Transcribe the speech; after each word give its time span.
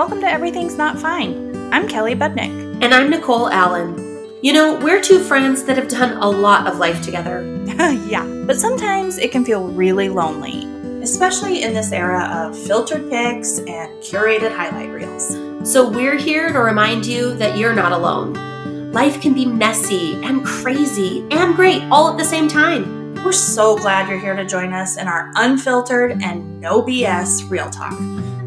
Welcome 0.00 0.22
to 0.22 0.32
Everything's 0.32 0.78
Not 0.78 0.98
Fine. 0.98 1.74
I'm 1.74 1.86
Kelly 1.86 2.14
Budnick. 2.14 2.82
And 2.82 2.94
I'm 2.94 3.10
Nicole 3.10 3.50
Allen. 3.50 4.34
You 4.40 4.54
know, 4.54 4.80
we're 4.80 5.02
two 5.02 5.18
friends 5.18 5.64
that 5.64 5.76
have 5.76 5.88
done 5.88 6.16
a 6.16 6.26
lot 6.26 6.66
of 6.66 6.78
life 6.78 7.02
together. 7.02 7.44
yeah, 8.08 8.24
but 8.46 8.56
sometimes 8.56 9.18
it 9.18 9.30
can 9.30 9.44
feel 9.44 9.68
really 9.68 10.08
lonely, 10.08 10.64
especially 11.02 11.64
in 11.64 11.74
this 11.74 11.92
era 11.92 12.24
of 12.32 12.58
filtered 12.58 13.10
pics 13.10 13.58
and 13.58 14.02
curated 14.02 14.56
highlight 14.56 14.88
reels. 14.88 15.36
So 15.70 15.90
we're 15.90 16.16
here 16.16 16.50
to 16.50 16.60
remind 16.60 17.04
you 17.04 17.34
that 17.34 17.58
you're 17.58 17.74
not 17.74 17.92
alone. 17.92 18.92
Life 18.92 19.20
can 19.20 19.34
be 19.34 19.44
messy 19.44 20.14
and 20.24 20.46
crazy 20.46 21.26
and 21.30 21.54
great 21.54 21.82
all 21.90 22.10
at 22.10 22.16
the 22.16 22.24
same 22.24 22.48
time. 22.48 23.16
We're 23.22 23.32
so 23.32 23.76
glad 23.76 24.08
you're 24.08 24.18
here 24.18 24.34
to 24.34 24.46
join 24.46 24.72
us 24.72 24.96
in 24.96 25.06
our 25.06 25.30
unfiltered 25.36 26.22
and 26.22 26.58
no 26.58 26.82
BS 26.82 27.50
real 27.50 27.68
talk. 27.68 28.00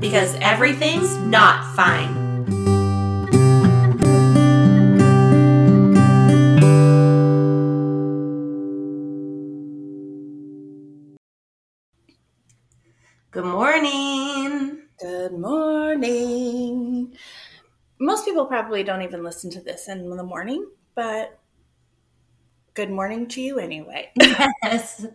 Because 0.04 0.36
everything's 0.42 1.16
not 1.16 1.64
fine. 1.78 2.14
Good 13.32 13.46
morning. 13.46 14.82
Good 15.00 15.32
morning. 15.32 17.16
Most 17.97 18.25
people 18.25 18.46
probably 18.46 18.83
don't 18.83 19.04
even 19.04 19.24
listen 19.24 19.50
to 19.52 19.61
this 19.61 19.88
in 19.88 20.10
the 20.10 20.22
morning, 20.22 20.68
but 20.96 21.39
good 22.74 22.89
morning 22.89 23.30
to 23.30 23.42
you 23.42 23.58
anyway. 23.58 24.11
Yes. 24.22 25.06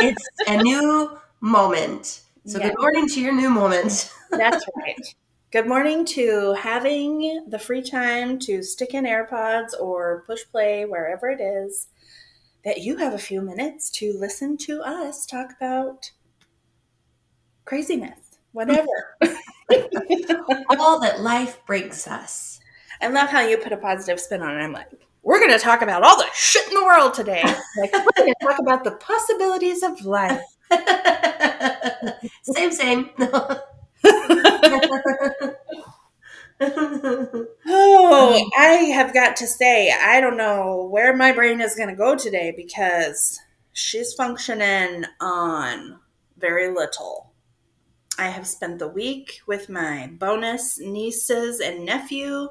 it's 0.00 0.28
a 0.48 0.60
new 0.60 1.16
moment. 1.40 2.21
So 2.44 2.58
Yeah. 2.58 2.70
good 2.70 2.80
morning 2.80 3.08
to 3.08 3.20
your 3.20 3.32
new 3.32 3.50
moment. 3.50 4.10
That's 4.30 4.66
right. 4.76 5.14
Good 5.52 5.68
morning 5.68 6.04
to 6.06 6.54
having 6.54 7.44
the 7.48 7.58
free 7.58 7.82
time 7.82 8.38
to 8.40 8.62
stick 8.62 8.94
in 8.94 9.04
AirPods 9.04 9.78
or 9.80 10.24
push 10.26 10.40
play 10.50 10.84
wherever 10.84 11.28
it 11.30 11.40
is 11.40 11.88
that 12.64 12.78
you 12.78 12.96
have 12.96 13.14
a 13.14 13.18
few 13.18 13.42
minutes 13.42 13.90
to 13.90 14.12
listen 14.18 14.56
to 14.56 14.80
us 14.82 15.24
talk 15.24 15.50
about 15.56 16.10
craziness, 17.64 18.38
whatever. 18.52 18.88
All 20.80 20.98
that 21.00 21.20
life 21.20 21.64
brings 21.64 22.06
us. 22.08 22.58
I 23.00 23.08
love 23.08 23.28
how 23.28 23.40
you 23.40 23.56
put 23.56 23.72
a 23.72 23.76
positive 23.76 24.18
spin 24.18 24.42
on 24.42 24.58
it. 24.58 24.62
I'm 24.62 24.72
like, 24.72 24.88
we're 25.22 25.38
going 25.38 25.52
to 25.52 25.58
talk 25.58 25.82
about 25.82 26.02
all 26.02 26.16
the 26.16 26.26
shit 26.34 26.66
in 26.68 26.74
the 26.74 26.84
world 26.84 27.14
today. 27.14 27.42
Like, 27.44 27.92
we're 27.92 28.12
going 28.16 28.34
to 28.40 28.46
talk 28.46 28.58
about 28.58 28.84
the 28.84 28.92
possibilities 28.92 29.82
of 29.82 30.04
life. 30.04 30.40
same, 32.42 32.72
same. 32.72 33.10
Oh, 37.74 38.50
I 38.56 38.66
have 38.94 39.14
got 39.14 39.36
to 39.36 39.46
say, 39.46 39.92
I 39.92 40.20
don't 40.20 40.36
know 40.36 40.88
where 40.90 41.16
my 41.16 41.32
brain 41.32 41.60
is 41.60 41.74
going 41.74 41.88
to 41.88 41.94
go 41.94 42.16
today 42.16 42.52
because 42.56 43.40
she's 43.72 44.14
functioning 44.14 45.04
on 45.20 45.98
very 46.36 46.68
little. 46.72 47.32
I 48.18 48.28
have 48.28 48.46
spent 48.46 48.78
the 48.78 48.88
week 48.88 49.40
with 49.46 49.68
my 49.68 50.08
bonus 50.18 50.78
nieces 50.80 51.60
and 51.60 51.86
nephew, 51.86 52.48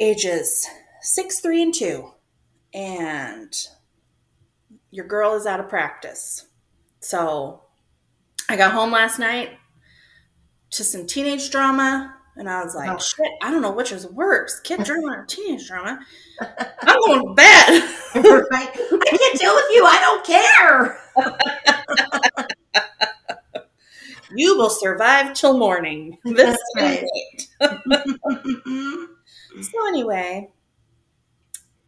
ages 0.00 0.66
six, 1.00 1.40
three, 1.40 1.62
and 1.62 1.74
two. 1.74 2.12
And 2.74 3.54
your 4.90 5.06
girl 5.06 5.34
is 5.34 5.46
out 5.46 5.60
of 5.60 5.68
practice. 5.68 6.46
So 7.06 7.62
I 8.48 8.56
got 8.56 8.72
home 8.72 8.90
last 8.90 9.20
night 9.20 9.50
to 10.70 10.82
some 10.82 11.06
teenage 11.06 11.50
drama, 11.50 12.16
and 12.34 12.50
I 12.50 12.64
was 12.64 12.74
like, 12.74 12.90
Oh. 12.90 12.98
shit, 12.98 13.30
I 13.40 13.52
don't 13.52 13.62
know 13.62 13.70
which 13.70 13.92
is 13.92 14.08
worse 14.08 14.58
kid 14.58 14.82
drama 14.84 15.18
or 15.18 15.24
teenage 15.24 15.68
drama. 15.68 16.00
I'm 16.40 17.00
going 17.06 17.28
to 17.28 17.34
bed. 17.34 17.84
right? 18.50 18.70
I 18.74 19.16
can't 19.18 19.38
deal 19.38 19.54
with 19.54 19.66
you. 19.70 19.84
I 19.86 20.00
don't 20.00 20.26
care. 20.26 20.98
You 24.34 24.58
will 24.58 24.70
survive 24.70 25.34
till 25.34 25.56
morning. 25.56 26.18
This 26.24 26.34
That's 26.34 26.58
is 26.58 26.74
right. 26.76 27.04
it. 27.60 29.08
So, 29.62 29.86
anyway, 29.88 30.50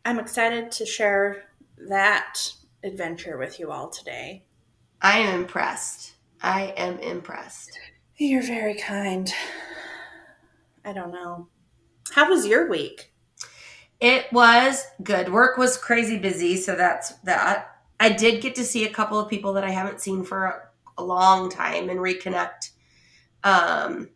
I'm 0.05 0.21
excited 0.21 0.71
to 0.73 0.87
share 0.87 1.43
that 1.89 2.39
adventure 2.85 3.37
with 3.39 3.59
you 3.59 3.73
all 3.73 3.91
today. 3.91 4.45
I 5.01 5.19
am 5.19 5.41
impressed. 5.41 6.15
I 6.43 6.73
am 6.77 6.99
impressed. 6.99 7.79
You're 8.17 8.43
very 8.43 8.75
kind. 8.75 9.33
I 10.85 10.93
don't 10.93 11.13
know. 11.13 11.49
How 12.13 12.29
was 12.29 12.47
your 12.47 12.69
week? 12.69 13.13
It 14.01 14.33
was 14.33 14.85
good. 15.03 15.33
Work 15.33 15.59
was 15.59 15.77
crazy 15.77 16.19
busy, 16.19 16.57
so 16.57 16.75
that's 16.75 17.11
that. 17.25 17.77
I 18.01 18.11
did 18.11 18.43
get 18.43 18.55
to 18.57 18.65
see 18.65 18.87
a 18.87 18.93
couple 18.93 19.19
of 19.19 19.29
people 19.29 19.53
that 19.55 19.65
I 19.65 19.71
haven't 19.71 20.01
seen 20.01 20.25
for 20.25 20.45
a, 20.47 21.03
a 21.03 21.05
long 21.05 21.51
time 21.51 21.91
and 21.91 21.99
reconnect. 22.01 22.71
Um, 23.45 24.11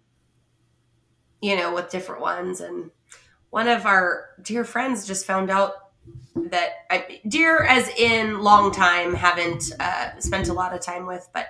you 1.40 1.56
know, 1.56 1.74
with 1.74 1.90
different 1.90 2.22
ones, 2.22 2.60
and 2.60 2.90
one 3.50 3.68
of 3.68 3.86
our 3.86 4.30
dear 4.40 4.64
friends 4.64 5.06
just 5.06 5.26
found 5.26 5.50
out 5.50 5.74
that 6.34 6.70
I, 6.90 7.20
dear 7.28 7.62
as 7.64 7.88
in 7.88 8.40
long 8.40 8.72
time, 8.72 9.14
haven't 9.14 9.72
uh, 9.78 10.18
spent 10.18 10.48
a 10.48 10.52
lot 10.52 10.74
of 10.74 10.80
time 10.80 11.06
with, 11.06 11.28
but 11.32 11.46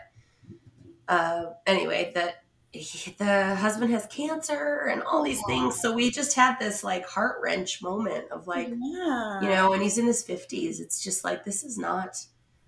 uh, 1.09 1.45
anyway, 1.67 2.13
that 2.15 2.43
he- 2.73 3.15
the 3.19 3.55
husband 3.57 3.93
has 3.93 4.07
cancer 4.07 4.89
and 4.91 5.03
all 5.03 5.23
these 5.23 5.43
things. 5.47 5.81
So 5.81 5.93
we 5.93 6.11
just 6.11 6.35
had 6.35 6.59
this 6.59 6.83
like 6.83 7.07
heart 7.07 7.37
wrench 7.43 7.83
moment 7.83 8.31
of 8.31 8.47
like, 8.47 8.69
yeah. 8.69 9.41
you 9.43 9.49
know, 9.49 9.73
and 9.73 9.83
he's 9.83 9.99
in 9.99 10.07
his 10.07 10.25
50s. 10.25 10.81
It's 10.81 11.03
just 11.03 11.25
like, 11.25 11.45
this 11.45 11.65
is 11.65 11.79
not 11.79 12.17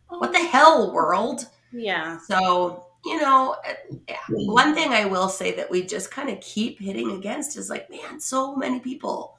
what 0.08 0.32
the 0.32 0.44
hell, 0.44 0.92
world. 0.92 1.48
Yeah. 1.72 2.18
So, 2.28 2.86
you 3.04 3.20
know, 3.20 3.56
uh, 3.66 4.14
one 4.28 4.74
thing 4.74 4.92
I 4.92 5.06
will 5.06 5.28
say 5.28 5.52
that 5.56 5.70
we 5.70 5.82
just 5.82 6.10
kind 6.10 6.30
of 6.30 6.40
keep 6.40 6.80
hitting 6.80 7.12
against 7.12 7.56
is 7.56 7.70
like, 7.70 7.90
man, 7.90 8.20
so 8.20 8.54
many 8.54 8.80
people 8.80 9.36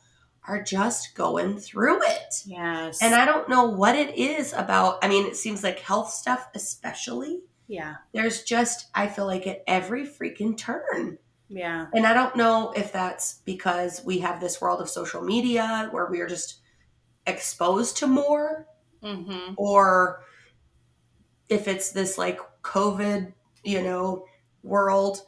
are 0.47 0.61
just 0.61 1.15
going 1.15 1.57
through 1.57 2.01
it. 2.03 2.35
Yes. 2.45 3.01
And 3.01 3.15
I 3.15 3.25
don't 3.25 3.49
know 3.49 3.65
what 3.65 3.95
it 3.95 4.15
is 4.15 4.53
about. 4.53 4.99
I 5.03 5.07
mean, 5.07 5.25
it 5.25 5.35
seems 5.35 5.63
like 5.63 5.79
health 5.79 6.11
stuff, 6.11 6.47
especially. 6.55 7.41
yeah. 7.67 7.95
There's 8.13 8.43
just, 8.43 8.87
I 8.93 9.07
feel 9.07 9.25
like 9.25 9.47
at 9.47 9.63
every 9.67 10.05
freaking 10.05 10.57
turn. 10.57 11.17
Yeah. 11.49 11.87
And 11.93 12.05
I 12.07 12.13
don't 12.13 12.35
know 12.35 12.71
if 12.75 12.91
that's 12.91 13.41
because 13.45 14.03
we 14.05 14.19
have 14.19 14.39
this 14.39 14.59
world 14.61 14.81
of 14.81 14.89
social 14.89 15.21
media 15.21 15.89
where 15.91 16.07
we 16.07 16.19
are 16.21 16.27
just 16.27 16.61
exposed 17.27 17.97
to 17.97 18.07
more 18.07 18.67
Mm-hmm. 19.03 19.53
or 19.57 20.23
if 21.47 21.67
it's 21.67 21.91
this 21.91 22.17
like 22.17 22.39
COVID, 22.63 23.31
you 23.63 23.83
know, 23.83 24.25
world 24.63 25.19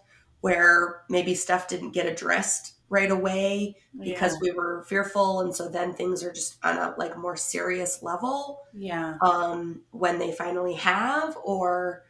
where 0.42 1.04
maybe 1.10 1.36
stuff 1.36 1.68
didn't 1.68 1.92
get 1.92 2.08
addressed 2.08 2.74
right 2.90 3.12
away 3.12 3.76
because 4.00 4.38
we 4.42 4.52
were 4.52 4.86
fearful 4.88 5.42
and 5.42 5.54
so 5.54 5.68
then 5.68 5.94
things 5.94 6.24
are 6.24 6.32
just 6.32 6.58
on 6.64 6.78
a 6.78 6.96
like 6.98 7.18
more 7.18 7.36
serious 7.36 8.02
level 8.02 8.62
yeah. 8.74 9.18
um 9.22 9.82
when 9.92 10.18
they 10.20 10.32
finally 10.32 10.74
have 10.74 11.38
or 11.44 12.04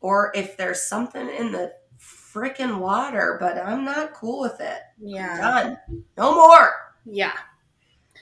or 0.00 0.32
if 0.34 0.56
there's 0.56 0.82
something 0.82 1.28
in 1.28 1.52
the 1.52 1.72
freaking 2.00 2.78
water 2.78 3.36
but 3.40 3.58
I'm 3.58 3.84
not 3.84 4.14
cool 4.14 4.40
with 4.40 4.60
it. 4.60 4.80
Yeah. 4.98 5.36
Done. 5.38 5.78
No 6.16 6.34
more. 6.34 6.72
Yeah. 7.04 7.32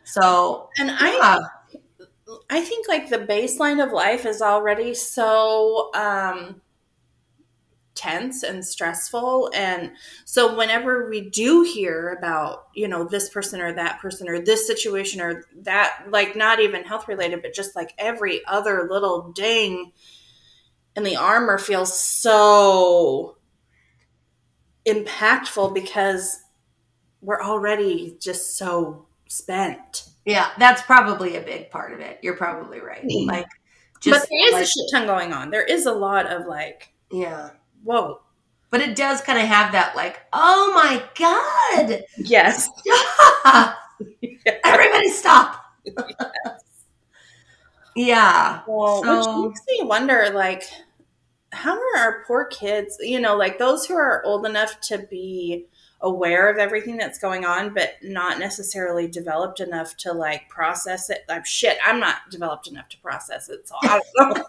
So 0.04 0.70
And 0.78 0.90
I 0.90 1.16
yeah. 1.16 1.38
I 2.50 2.60
think 2.60 2.88
like 2.88 3.08
the 3.08 3.18
baseline 3.18 3.84
of 3.84 3.92
life 3.92 4.26
is 4.26 4.42
already 4.42 4.94
so 4.94 5.90
um 5.94 6.60
tense 7.94 8.42
and 8.42 8.64
stressful 8.64 9.50
and 9.54 9.92
so 10.24 10.56
whenever 10.56 11.08
we 11.08 11.30
do 11.30 11.62
hear 11.62 12.16
about 12.18 12.66
you 12.74 12.88
know 12.88 13.04
this 13.04 13.28
person 13.28 13.60
or 13.60 13.72
that 13.72 14.00
person 14.00 14.28
or 14.28 14.40
this 14.40 14.66
situation 14.66 15.20
or 15.20 15.44
that 15.54 16.04
like 16.10 16.34
not 16.34 16.58
even 16.58 16.82
health 16.82 17.06
related 17.06 17.40
but 17.40 17.54
just 17.54 17.76
like 17.76 17.94
every 17.96 18.44
other 18.46 18.88
little 18.90 19.30
ding 19.32 19.92
in 20.96 21.04
the 21.04 21.16
armor 21.16 21.56
feels 21.56 21.96
so 21.96 23.36
impactful 24.86 25.72
because 25.72 26.40
we're 27.20 27.42
already 27.42 28.16
just 28.20 28.58
so 28.58 29.06
spent 29.28 30.08
Yeah, 30.24 30.50
that's 30.58 30.82
probably 30.82 31.36
a 31.36 31.40
big 31.40 31.70
part 31.70 31.92
of 31.92 32.00
it. 32.00 32.18
You're 32.22 32.36
probably 32.36 32.80
right. 32.80 33.04
Mm. 33.04 33.26
Like, 33.26 33.46
but 34.04 34.26
there 34.30 34.48
is 34.48 34.52
like, 34.52 34.64
a 34.64 34.66
shit 34.66 34.90
ton 34.92 35.06
going 35.06 35.32
on. 35.32 35.50
There 35.50 35.64
is 35.64 35.86
a 35.86 35.92
lot 35.92 36.30
of 36.30 36.46
like, 36.46 36.92
yeah. 37.10 37.50
Whoa, 37.84 38.20
But 38.70 38.80
it 38.80 38.96
does 38.96 39.20
kind 39.20 39.38
of 39.38 39.46
have 39.46 39.72
that, 39.72 39.94
like, 39.96 40.20
oh 40.32 40.72
my 40.74 41.02
god, 41.18 42.02
yes, 42.18 42.68
stop! 43.42 43.78
Everybody 44.64 45.08
stop! 45.10 45.64
yeah. 47.96 48.62
well, 48.66 49.02
So- 49.02 49.42
which 49.42 49.50
makes 49.50 49.60
me 49.68 49.86
wonder, 49.86 50.30
like, 50.34 50.64
how 51.52 51.74
are 51.78 51.98
our 51.98 52.24
poor 52.26 52.46
kids? 52.46 52.96
You 53.00 53.20
know, 53.20 53.36
like 53.36 53.58
those 53.58 53.86
who 53.86 53.94
are 53.94 54.24
old 54.26 54.44
enough 54.46 54.80
to 54.82 54.98
be 54.98 55.66
aware 56.04 56.50
of 56.50 56.58
everything 56.58 56.98
that's 56.98 57.18
going 57.18 57.44
on, 57.44 57.72
but 57.72 57.94
not 58.02 58.38
necessarily 58.38 59.08
developed 59.08 59.58
enough 59.58 59.96
to 59.96 60.12
like 60.12 60.48
process 60.48 61.08
it. 61.10 61.24
Like 61.28 61.46
shit, 61.46 61.78
I'm 61.84 61.98
not 61.98 62.16
developed 62.30 62.68
enough 62.68 62.90
to 62.90 62.98
process 62.98 63.48
it, 63.48 63.66
so 63.66 63.74
I 63.82 64.00
don't 64.16 64.36
know. 64.38 64.44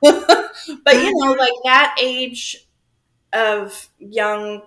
but 0.84 0.94
you 0.94 1.12
know, 1.16 1.32
like 1.32 1.52
that 1.64 1.96
age 2.00 2.66
of 3.32 3.88
young 3.98 4.62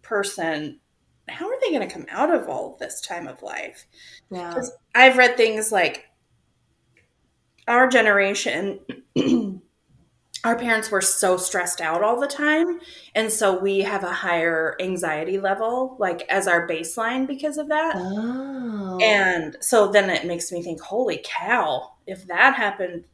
person, 0.00 0.80
how 1.28 1.46
are 1.46 1.60
they 1.60 1.70
going 1.70 1.86
to 1.86 1.94
come 1.94 2.06
out 2.10 2.34
of 2.34 2.48
all 2.48 2.76
this 2.80 3.00
time 3.02 3.28
of 3.28 3.42
life? 3.42 3.84
Yeah. 4.30 4.62
I've 4.94 5.18
read 5.18 5.36
things 5.36 5.70
like 5.70 6.06
our 7.68 7.86
generation, 7.86 8.80
our 10.44 10.58
parents 10.58 10.90
were 10.90 11.00
so 11.00 11.36
stressed 11.36 11.80
out 11.80 12.02
all 12.02 12.18
the 12.18 12.26
time. 12.26 12.80
And 13.14 13.30
so 13.30 13.58
we 13.58 13.80
have 13.80 14.02
a 14.02 14.12
higher 14.12 14.76
anxiety 14.80 15.38
level, 15.38 15.96
like 16.00 16.22
as 16.28 16.48
our 16.48 16.66
baseline 16.66 17.26
because 17.26 17.58
of 17.58 17.68
that. 17.68 17.94
Oh. 17.96 18.98
And 19.00 19.56
so 19.60 19.88
then 19.88 20.10
it 20.10 20.26
makes 20.26 20.50
me 20.50 20.62
think, 20.62 20.80
holy 20.80 21.20
cow, 21.24 21.92
if 22.06 22.26
that 22.26 22.54
happened 22.56 23.04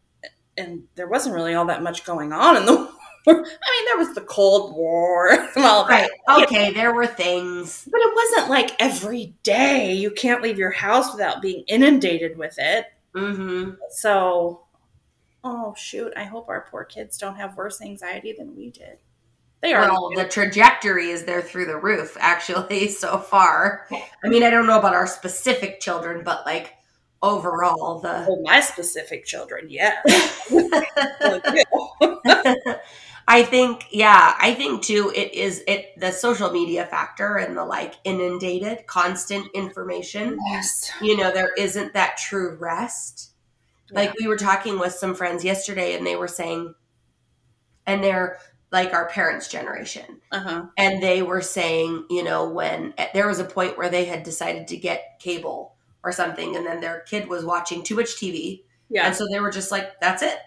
and 0.58 0.82
there 0.96 1.06
wasn't 1.06 1.34
really 1.34 1.54
all 1.54 1.66
that 1.66 1.82
much 1.82 2.04
going 2.04 2.32
on 2.32 2.56
in 2.56 2.66
the 2.66 2.74
war. 2.76 2.88
I 3.26 3.32
mean, 3.34 3.84
there 3.86 3.98
was 3.98 4.14
the 4.14 4.22
Cold 4.22 4.74
War 4.74 5.30
and 5.56 5.64
all 5.64 5.86
that. 5.86 6.10
right. 6.28 6.42
Okay, 6.42 6.72
there 6.72 6.94
were 6.94 7.06
things. 7.06 7.86
But 7.90 8.00
it 8.00 8.14
wasn't 8.14 8.50
like 8.50 8.70
every 8.80 9.34
day. 9.42 9.94
You 9.94 10.10
can't 10.10 10.42
leave 10.42 10.58
your 10.58 10.70
house 10.70 11.12
without 11.12 11.40
being 11.40 11.64
inundated 11.68 12.36
with 12.36 12.54
it. 12.58 12.86
Mm-hmm. 13.14 13.72
So, 13.90 14.62
oh 15.44 15.74
shoot, 15.76 16.12
I 16.16 16.24
hope 16.24 16.48
our 16.48 16.66
poor 16.70 16.84
kids 16.84 17.18
don't 17.18 17.36
have 17.36 17.56
worse 17.56 17.80
anxiety 17.80 18.34
than 18.36 18.56
we 18.56 18.70
did. 18.70 18.98
They 19.60 19.74
are. 19.74 19.88
Well, 19.88 20.10
the 20.14 20.24
trajectory 20.24 21.10
is 21.10 21.24
there 21.24 21.42
through 21.42 21.66
the 21.66 21.76
roof, 21.76 22.16
actually, 22.20 22.88
so 22.88 23.18
far. 23.18 23.86
I 24.24 24.28
mean, 24.28 24.42
I 24.42 24.50
don't 24.50 24.66
know 24.66 24.78
about 24.78 24.94
our 24.94 25.06
specific 25.06 25.80
children, 25.80 26.22
but 26.24 26.46
like 26.46 26.74
overall, 27.22 28.00
the 28.00 28.26
oh, 28.28 28.40
my 28.42 28.60
specific 28.60 29.24
children, 29.24 29.66
yeah. 29.68 30.00
I 33.30 33.42
think, 33.42 33.88
yeah, 33.90 34.34
I 34.40 34.54
think 34.54 34.82
too, 34.82 35.12
it 35.14 35.34
is 35.34 35.62
it 35.66 35.92
the 35.98 36.12
social 36.12 36.50
media 36.50 36.86
factor 36.86 37.36
and 37.36 37.56
the 37.56 37.64
like 37.64 37.94
inundated, 38.04 38.86
constant 38.86 39.48
information. 39.54 40.38
yes. 40.50 40.90
You 41.02 41.16
know, 41.16 41.30
there 41.30 41.52
isn't 41.58 41.92
that 41.92 42.16
true 42.16 42.56
rest. 42.58 43.32
Like 43.90 44.14
we 44.18 44.26
were 44.28 44.36
talking 44.36 44.78
with 44.78 44.92
some 44.92 45.14
friends 45.14 45.44
yesterday, 45.44 45.96
and 45.96 46.06
they 46.06 46.16
were 46.16 46.28
saying, 46.28 46.74
and 47.86 48.02
they're 48.04 48.38
like 48.70 48.92
our 48.92 49.08
parents' 49.08 49.48
generation, 49.48 50.20
Uh 50.30 50.40
huh. 50.40 50.66
and 50.76 51.02
they 51.02 51.22
were 51.22 51.40
saying, 51.40 52.04
you 52.10 52.22
know, 52.22 52.48
when 52.50 52.92
eh, 52.98 53.08
there 53.14 53.26
was 53.26 53.38
a 53.38 53.44
point 53.44 53.78
where 53.78 53.88
they 53.88 54.04
had 54.04 54.22
decided 54.22 54.68
to 54.68 54.76
get 54.76 55.18
cable 55.20 55.74
or 56.04 56.12
something, 56.12 56.54
and 56.54 56.66
then 56.66 56.80
their 56.80 57.00
kid 57.00 57.28
was 57.28 57.44
watching 57.44 57.82
too 57.82 57.96
much 57.96 58.16
TV, 58.18 58.64
Yeah. 58.90 59.06
and 59.06 59.16
so 59.16 59.24
they 59.32 59.40
were 59.40 59.50
just 59.50 59.70
like, 59.70 59.98
"That's 60.00 60.22
it, 60.22 60.38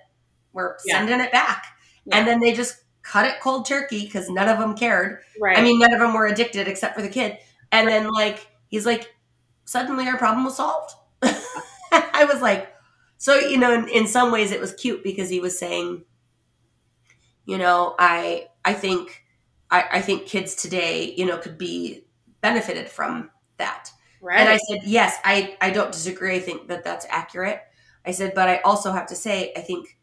we're 0.53 0.77
Yeah. 0.85 0.97
sending 0.97 1.19
it 1.19 1.31
back," 1.31 1.65
Yeah. 2.05 2.17
and 2.17 2.27
then 2.27 2.39
they 2.39 2.53
just 2.53 2.77
cut 3.01 3.25
it 3.25 3.39
cold 3.41 3.65
turkey 3.65 4.05
because 4.05 4.29
none 4.29 4.47
of 4.47 4.59
them 4.59 4.75
cared. 4.77 5.23
right. 5.41 5.57
I 5.57 5.61
mean, 5.63 5.79
none 5.79 5.91
of 5.93 5.99
them 5.99 6.13
were 6.13 6.27
addicted 6.27 6.67
except 6.67 6.95
for 6.95 7.01
the 7.01 7.09
kid, 7.09 7.39
and 7.71 7.87
then 7.87 8.07
like 8.11 8.47
he's 8.67 8.85
like, 8.85 9.15
suddenly 9.65 10.07
our 10.07 10.17
problem 10.17 10.45
was 10.45 10.57
solved. 10.57 10.93
I 11.91 12.25
was 12.31 12.39
like, 12.41 12.71
so 13.21 13.35
you 13.35 13.59
know, 13.59 13.71
in, 13.71 13.87
in 13.87 14.07
some 14.07 14.31
ways 14.31 14.51
it 14.51 14.59
was 14.59 14.73
cute 14.73 15.03
because 15.03 15.29
he 15.29 15.39
was 15.39 15.59
saying, 15.59 16.05
you 17.45 17.59
know, 17.59 17.93
I 17.99 18.47
I 18.65 18.73
think 18.73 19.23
I, 19.69 19.85
I 19.91 20.01
think 20.01 20.25
kids 20.25 20.55
today, 20.55 21.13
you 21.15 21.27
know, 21.27 21.37
could 21.37 21.55
be 21.55 22.07
benefited 22.41 22.89
from 22.89 23.29
that. 23.57 23.91
right. 24.21 24.39
And 24.39 24.49
I 24.49 24.57
said, 24.57 24.79
yes, 24.85 25.17
I, 25.23 25.55
I 25.61 25.69
don't 25.69 25.91
disagree. 25.91 26.35
I 26.35 26.39
think 26.39 26.67
that 26.69 26.83
that's 26.83 27.05
accurate. 27.11 27.61
I 28.07 28.09
said, 28.09 28.33
but 28.33 28.49
I 28.49 28.57
also 28.61 28.91
have 28.91 29.05
to 29.09 29.15
say, 29.15 29.53
I 29.55 29.59
think 29.61 29.99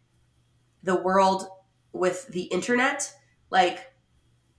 the 0.85 0.95
world 0.95 1.49
with 1.93 2.29
the 2.29 2.43
internet, 2.43 3.13
like, 3.51 3.81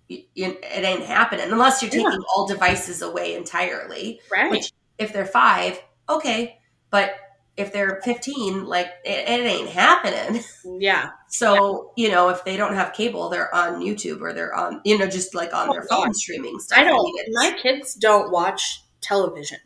it 0.09 0.27
ain't 0.35 1.05
happening 1.05 1.49
unless 1.49 1.81
you're 1.81 1.91
taking 1.91 2.19
all 2.35 2.45
devices 2.45 3.01
away 3.01 3.35
entirely. 3.35 4.19
right. 4.29 4.51
Which, 4.51 4.73
if 4.97 5.13
they're 5.13 5.25
five, 5.25 5.81
okay. 6.09 6.59
But 6.89 7.15
if 7.59 7.71
they're 7.73 8.01
15, 8.03 8.65
like, 8.65 8.87
it, 9.05 9.27
it 9.29 9.45
ain't 9.45 9.69
happening. 9.69 10.43
yeah. 10.79 11.09
So, 11.29 11.91
you 11.97 12.09
know, 12.09 12.29
if 12.29 12.43
they 12.45 12.57
don't 12.57 12.73
have 12.73 12.93
cable, 12.93 13.29
they're 13.29 13.53
on 13.53 13.81
YouTube 13.81 14.21
or 14.21 14.33
they're 14.33 14.55
on, 14.55 14.81
you 14.85 14.97
know, 14.97 15.07
just 15.07 15.35
like 15.35 15.53
on 15.53 15.69
Oh, 15.69 15.73
their 15.73 15.83
phone 15.83 16.13
streaming 16.13 16.59
stuff. 16.59 16.79
I 16.79 16.83
don't. 16.83 17.03
mean, 17.03 17.25
my 17.33 17.57
kids 17.61 17.93
don't 17.95 18.31
watch 18.31 18.81
television, 19.01 19.59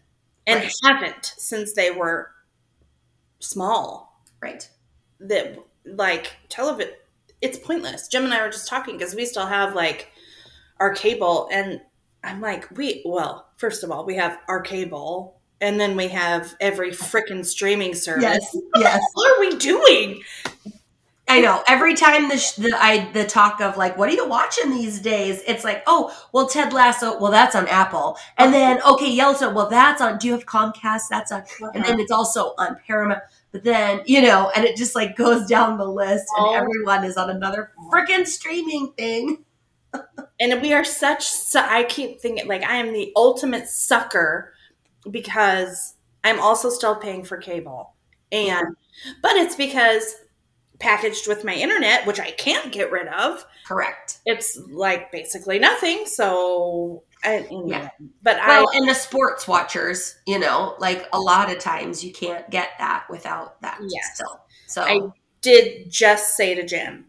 and 0.47 0.61
Right. 0.61 0.73
haven't 0.83 1.33
since 1.37 1.73
they 1.73 1.91
were 1.91 2.31
small. 3.39 4.21
right. 4.41 4.69
that 5.19 5.57
like 5.85 6.33
television 6.49 6.93
it's 7.41 7.57
pointless 7.57 8.07
jim 8.07 8.23
and 8.23 8.33
i 8.33 8.41
were 8.41 8.49
just 8.49 8.69
talking 8.69 8.97
because 8.97 9.13
we 9.15 9.25
still 9.25 9.45
have 9.45 9.75
like 9.75 10.09
our 10.79 10.93
cable 10.93 11.49
and 11.51 11.81
i'm 12.23 12.39
like 12.39 12.69
we 12.77 13.01
well 13.05 13.49
first 13.57 13.83
of 13.83 13.91
all 13.91 14.05
we 14.05 14.15
have 14.15 14.37
our 14.47 14.61
cable 14.61 15.39
and 15.63 15.79
then 15.79 15.95
we 15.95 16.09
have 16.09 16.53
every 16.59 16.91
freaking 16.91 17.45
streaming 17.45 17.95
service 17.95 18.23
Yes. 18.23 18.57
Yes. 18.75 19.01
what 19.13 19.37
are 19.37 19.39
we 19.39 19.55
doing 19.57 20.21
I 21.27 21.39
know. 21.39 21.63
Every 21.67 21.95
time 21.95 22.27
the 22.27 22.37
sh- 22.37 22.51
the 22.53 22.77
I 22.79 23.09
the 23.13 23.23
talk 23.23 23.61
of 23.61 23.77
like, 23.77 23.97
what 23.97 24.09
are 24.09 24.11
you 24.11 24.27
watching 24.27 24.71
these 24.71 24.99
days? 24.99 25.41
It's 25.47 25.63
like, 25.63 25.81
oh, 25.87 26.13
well, 26.33 26.47
Ted 26.47 26.73
Lasso. 26.73 27.17
Well, 27.17 27.31
that's 27.31 27.55
on 27.55 27.67
Apple, 27.69 28.17
and 28.37 28.53
then 28.53 28.81
okay, 28.83 29.09
Yellowstone. 29.09 29.55
Well, 29.55 29.69
that's 29.69 30.01
on. 30.01 30.17
Do 30.17 30.27
you 30.27 30.33
have 30.33 30.45
Comcast? 30.45 31.03
That's 31.09 31.31
on, 31.31 31.43
and 31.73 31.83
then 31.85 31.93
uh-huh. 31.93 32.01
it's 32.01 32.11
also 32.11 32.53
on 32.57 32.77
Paramount. 32.85 33.21
But 33.53 33.63
then 33.63 34.01
you 34.05 34.21
know, 34.21 34.51
and 34.55 34.65
it 34.65 34.75
just 34.75 34.95
like 34.95 35.15
goes 35.15 35.47
down 35.47 35.77
the 35.77 35.87
list, 35.87 36.25
and 36.37 36.47
Oh. 36.47 36.53
everyone 36.53 37.05
is 37.05 37.15
on 37.15 37.29
another 37.29 37.71
freaking 37.91 38.27
streaming 38.27 38.91
thing. 38.97 39.45
and 40.39 40.61
we 40.61 40.73
are 40.73 40.83
such 40.83 41.23
su- 41.27 41.59
i 41.59 41.83
keep 41.83 42.19
thinking 42.19 42.47
like 42.47 42.63
i 42.63 42.77
am 42.77 42.91
the 42.93 43.11
ultimate 43.15 43.67
sucker 43.67 44.52
because 45.11 45.95
i'm 46.23 46.39
also 46.39 46.69
still 46.69 46.95
paying 46.95 47.23
for 47.23 47.37
cable 47.37 47.93
and 48.31 48.75
but 49.21 49.35
it's 49.35 49.55
because 49.55 50.15
packaged 50.79 51.27
with 51.27 51.43
my 51.43 51.53
internet 51.53 52.05
which 52.05 52.19
i 52.19 52.31
can't 52.31 52.71
get 52.71 52.91
rid 52.91 53.07
of 53.07 53.45
Correct. 53.65 54.19
it's 54.25 54.57
like 54.69 55.11
basically 55.11 55.59
nothing 55.59 56.05
so 56.05 57.03
I, 57.25 57.47
Yeah. 57.65 57.87
but 58.21 58.37
Well, 58.45 58.67
i 58.73 58.77
and 58.77 58.89
the 58.89 58.93
sports 58.93 59.47
watchers, 59.47 60.17
you 60.27 60.39
know, 60.39 60.75
like 60.79 61.07
a 61.13 61.17
lot 61.19 61.49
of 61.49 61.57
times 61.59 62.03
you 62.03 62.11
can't 62.11 62.49
get 62.49 62.71
that 62.79 63.05
without 63.09 63.61
that. 63.61 63.79
Yes. 63.87 64.15
Still. 64.15 64.41
So 64.67 64.81
I 64.81 64.99
did 65.39 65.89
just 65.89 66.35
say 66.35 66.53
to 66.55 66.65
jim 66.65 67.05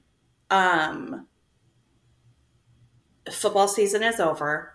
um 0.51 1.27
football 3.31 3.69
season 3.69 4.03
is 4.03 4.21
over 4.21 4.73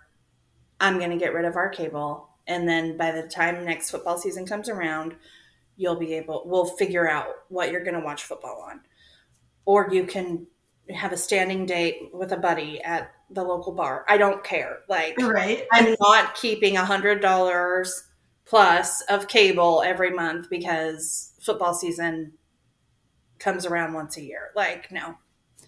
i'm 0.79 0.97
going 0.97 1.11
to 1.11 1.17
get 1.17 1.33
rid 1.33 1.45
of 1.45 1.55
our 1.55 1.69
cable 1.69 2.28
and 2.49 2.67
then 2.67 2.97
by 2.97 3.11
the 3.11 3.23
time 3.23 3.63
next 3.63 3.91
football 3.91 4.17
season 4.17 4.45
comes 4.45 4.67
around 4.67 5.15
you'll 5.79 5.95
be 5.95 6.13
able 6.13 6.43
we'll 6.45 6.65
figure 6.65 7.09
out 7.09 7.27
what 7.47 7.71
you're 7.71 7.83
going 7.83 7.95
to 7.95 8.05
watch 8.05 8.23
football 8.23 8.67
on. 8.69 8.81
Or 9.65 9.87
you 9.91 10.03
can 10.03 10.45
have 10.89 11.13
a 11.13 11.17
standing 11.17 11.65
date 11.65 12.09
with 12.13 12.33
a 12.33 12.37
buddy 12.37 12.81
at 12.81 13.11
the 13.29 13.43
local 13.43 13.71
bar. 13.71 14.03
I 14.09 14.17
don't 14.17 14.43
care. 14.43 14.79
Like 14.89 15.17
right. 15.17 15.65
i'm 15.71 15.95
not 16.01 16.35
keeping 16.35 16.75
a 16.75 16.83
hundred 16.83 17.21
dollars 17.21 18.03
plus 18.45 19.01
of 19.03 19.29
cable 19.29 19.81
every 19.85 20.11
month 20.11 20.49
because 20.49 21.33
football 21.39 21.73
season 21.73 22.33
comes 23.37 23.65
around 23.65 23.93
once 23.93 24.17
a 24.17 24.21
year. 24.21 24.49
Like 24.55 24.91
no. 24.91 25.15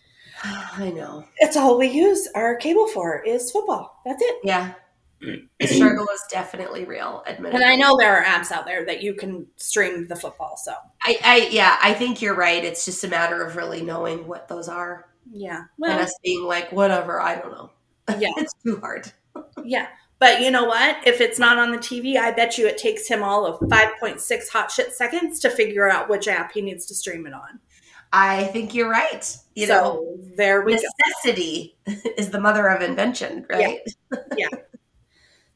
I 0.44 0.92
know. 0.94 1.24
it's 1.38 1.56
all 1.56 1.78
we 1.78 1.88
use 1.88 2.28
our 2.36 2.58
cable 2.58 2.88
for 2.88 3.24
is 3.24 3.50
football. 3.50 4.02
That's 4.06 4.22
it. 4.22 4.36
Yeah. 4.44 4.74
The 5.22 5.68
struggle 5.68 6.08
is 6.14 6.24
definitely 6.30 6.86
real, 6.86 7.24
admittedly. 7.28 7.64
and 7.64 7.72
i 7.72 7.76
know 7.76 7.96
there 7.98 8.18
are 8.18 8.24
apps 8.24 8.52
out 8.52 8.66
there 8.66 8.86
that 8.86 9.02
you 9.04 9.14
can 9.14 9.46
stream 9.58 10.08
the 10.08 10.16
football 10.16 10.58
so 10.58 10.74
I, 11.04 11.18
I 11.24 11.50
yeah, 11.52 11.78
I 11.82 11.94
think 11.94 12.22
you're 12.22 12.36
right. 12.36 12.64
It's 12.64 12.86
just 12.86 13.04
a 13.04 13.08
matter 13.08 13.44
of 13.44 13.56
really 13.56 13.82
knowing 13.82 14.28
what 14.28 14.48
those 14.48 14.68
are 14.68 15.08
yeah 15.32 15.64
and 15.84 16.00
us 16.00 16.14
being 16.24 16.44
like, 16.44 16.72
whatever, 16.72 17.22
I 17.22 17.36
don't 17.36 17.52
know. 17.52 17.72
Yeah. 18.20 18.32
it's 18.38 18.54
too 18.64 18.80
hard. 18.80 19.12
yeah 19.64 19.88
but 20.20 20.42
you 20.42 20.52
know 20.52 20.66
what 20.66 21.08
if 21.08 21.22
it's 21.22 21.40
not 21.40 21.58
on 21.58 21.72
the 21.72 21.78
tv 21.78 22.18
i 22.18 22.32
bet 22.32 22.58
you 22.58 22.68
it 22.68 22.78
takes 22.78 23.08
him 23.08 23.24
all 23.24 23.46
of 23.46 23.58
5.6 23.62 24.50
hot 24.50 24.70
shit 24.70 24.94
seconds 24.94 25.40
to 25.40 25.50
figure 25.50 25.90
out 25.90 26.10
which 26.10 26.28
app 26.28 26.52
he 26.52 26.62
needs 26.62 26.86
to 26.88 26.94
stream 26.94 27.26
it 27.26 27.34
on 27.34 27.62
I 28.14 28.46
think 28.46 28.74
you're 28.74 28.90
right. 28.90 29.38
You 29.56 29.68
so 29.68 29.74
know, 29.74 30.18
there 30.36 30.64
we 30.64 30.76
go 30.76 30.82
necessity 30.82 31.78
is 32.18 32.30
the 32.30 32.40
mother 32.40 32.68
of 32.68 32.82
invention, 32.82 33.46
right? 33.50 33.80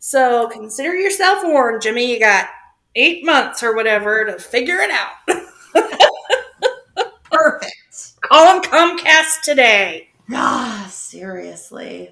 So 0.05 0.47
consider 0.49 0.95
yourself 0.95 1.39
warned, 1.43 1.81
Jimmy. 1.81 2.13
You 2.13 2.19
got 2.19 2.47
eight 2.93 3.25
months 3.25 3.63
or 3.63 3.75
whatever 3.75 4.23
to 4.23 4.37
figure 4.37 4.77
it 4.77 4.91
out. 4.91 5.13
Perfect. 7.23 8.21
Call 8.21 8.53
him 8.53 8.61
Comcast 8.61 9.41
today. 9.43 10.09
Ah, 10.31 10.87
seriously. 10.91 12.11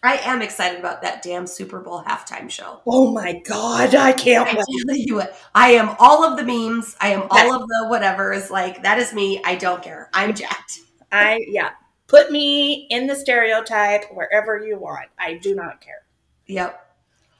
I 0.00 0.18
am 0.18 0.42
excited 0.42 0.78
about 0.78 1.02
that 1.02 1.24
damn 1.24 1.48
Super 1.48 1.80
Bowl 1.80 2.04
halftime 2.04 2.48
show. 2.48 2.82
Oh 2.86 3.10
my 3.10 3.42
god, 3.44 3.96
I 3.96 4.12
can't 4.12 4.48
I 4.48 4.62
wait. 4.86 5.08
tell 5.08 5.28
I 5.56 5.70
am 5.72 5.96
all 5.98 6.22
of 6.22 6.36
the 6.36 6.44
memes. 6.44 6.94
I 7.00 7.08
am 7.08 7.26
all 7.30 7.52
of 7.52 7.66
the 7.66 7.88
whatevers. 7.90 8.48
Like 8.48 8.84
that 8.84 9.00
is 9.00 9.12
me. 9.12 9.42
I 9.44 9.56
don't 9.56 9.82
care. 9.82 10.08
I'm 10.14 10.36
jacked. 10.36 10.78
I 11.10 11.40
yeah. 11.48 11.70
Put 12.06 12.30
me 12.30 12.86
in 12.90 13.08
the 13.08 13.16
stereotype 13.16 14.04
wherever 14.12 14.64
you 14.64 14.78
want. 14.78 15.08
I 15.18 15.34
do 15.34 15.56
not 15.56 15.80
care. 15.80 16.04
Yep. 16.46 16.83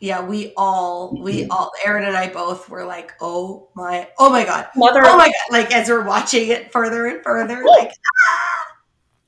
Yeah, 0.05 0.23
we 0.23 0.53
all, 0.55 1.17
we 1.19 1.49
all, 1.49 1.73
Aaron 1.83 2.05
and 2.05 2.15
I 2.15 2.29
both 2.29 2.69
were 2.69 2.85
like, 2.85 3.13
oh 3.23 3.71
my, 3.75 4.07
oh 4.19 4.29
my 4.29 4.45
god, 4.45 4.69
Mother 4.77 5.01
oh 5.03 5.17
my 5.17 5.29
god, 5.29 5.33
like 5.51 5.75
as 5.75 5.89
we're 5.89 6.05
watching 6.05 6.51
it 6.51 6.71
further 6.73 7.07
and 7.07 7.23
further, 7.25 7.65
like 7.65 7.91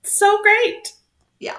so 0.02 0.38
great. 0.42 0.92
Yeah. 1.40 1.56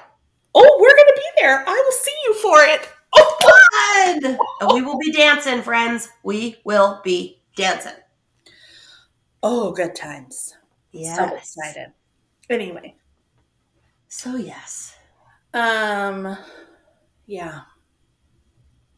Oh, 0.54 0.78
we're 0.80 0.96
gonna 0.96 1.16
be 1.16 1.30
there. 1.40 1.64
I 1.68 1.84
will 1.84 1.92
see 1.94 2.14
you 2.26 2.34
for 2.36 2.62
it. 2.62 2.90
Oh, 3.16 4.20
God. 4.22 4.38
And 4.62 4.74
we 4.76 4.84
will 4.84 5.00
be 5.00 5.12
dancing, 5.12 5.64
friends. 5.64 6.10
We 6.22 6.58
will 6.64 7.02
be 7.04 7.42
dancing. 7.56 7.94
oh 9.42 9.72
good 9.72 9.96
times. 9.96 10.54
Yeah. 10.92 11.16
So 11.16 11.36
excited. 11.38 11.88
Anyway. 12.52 12.94
So 14.10 14.36
yes. 14.36 14.96
Um 15.56 16.38
yeah. 17.26 17.62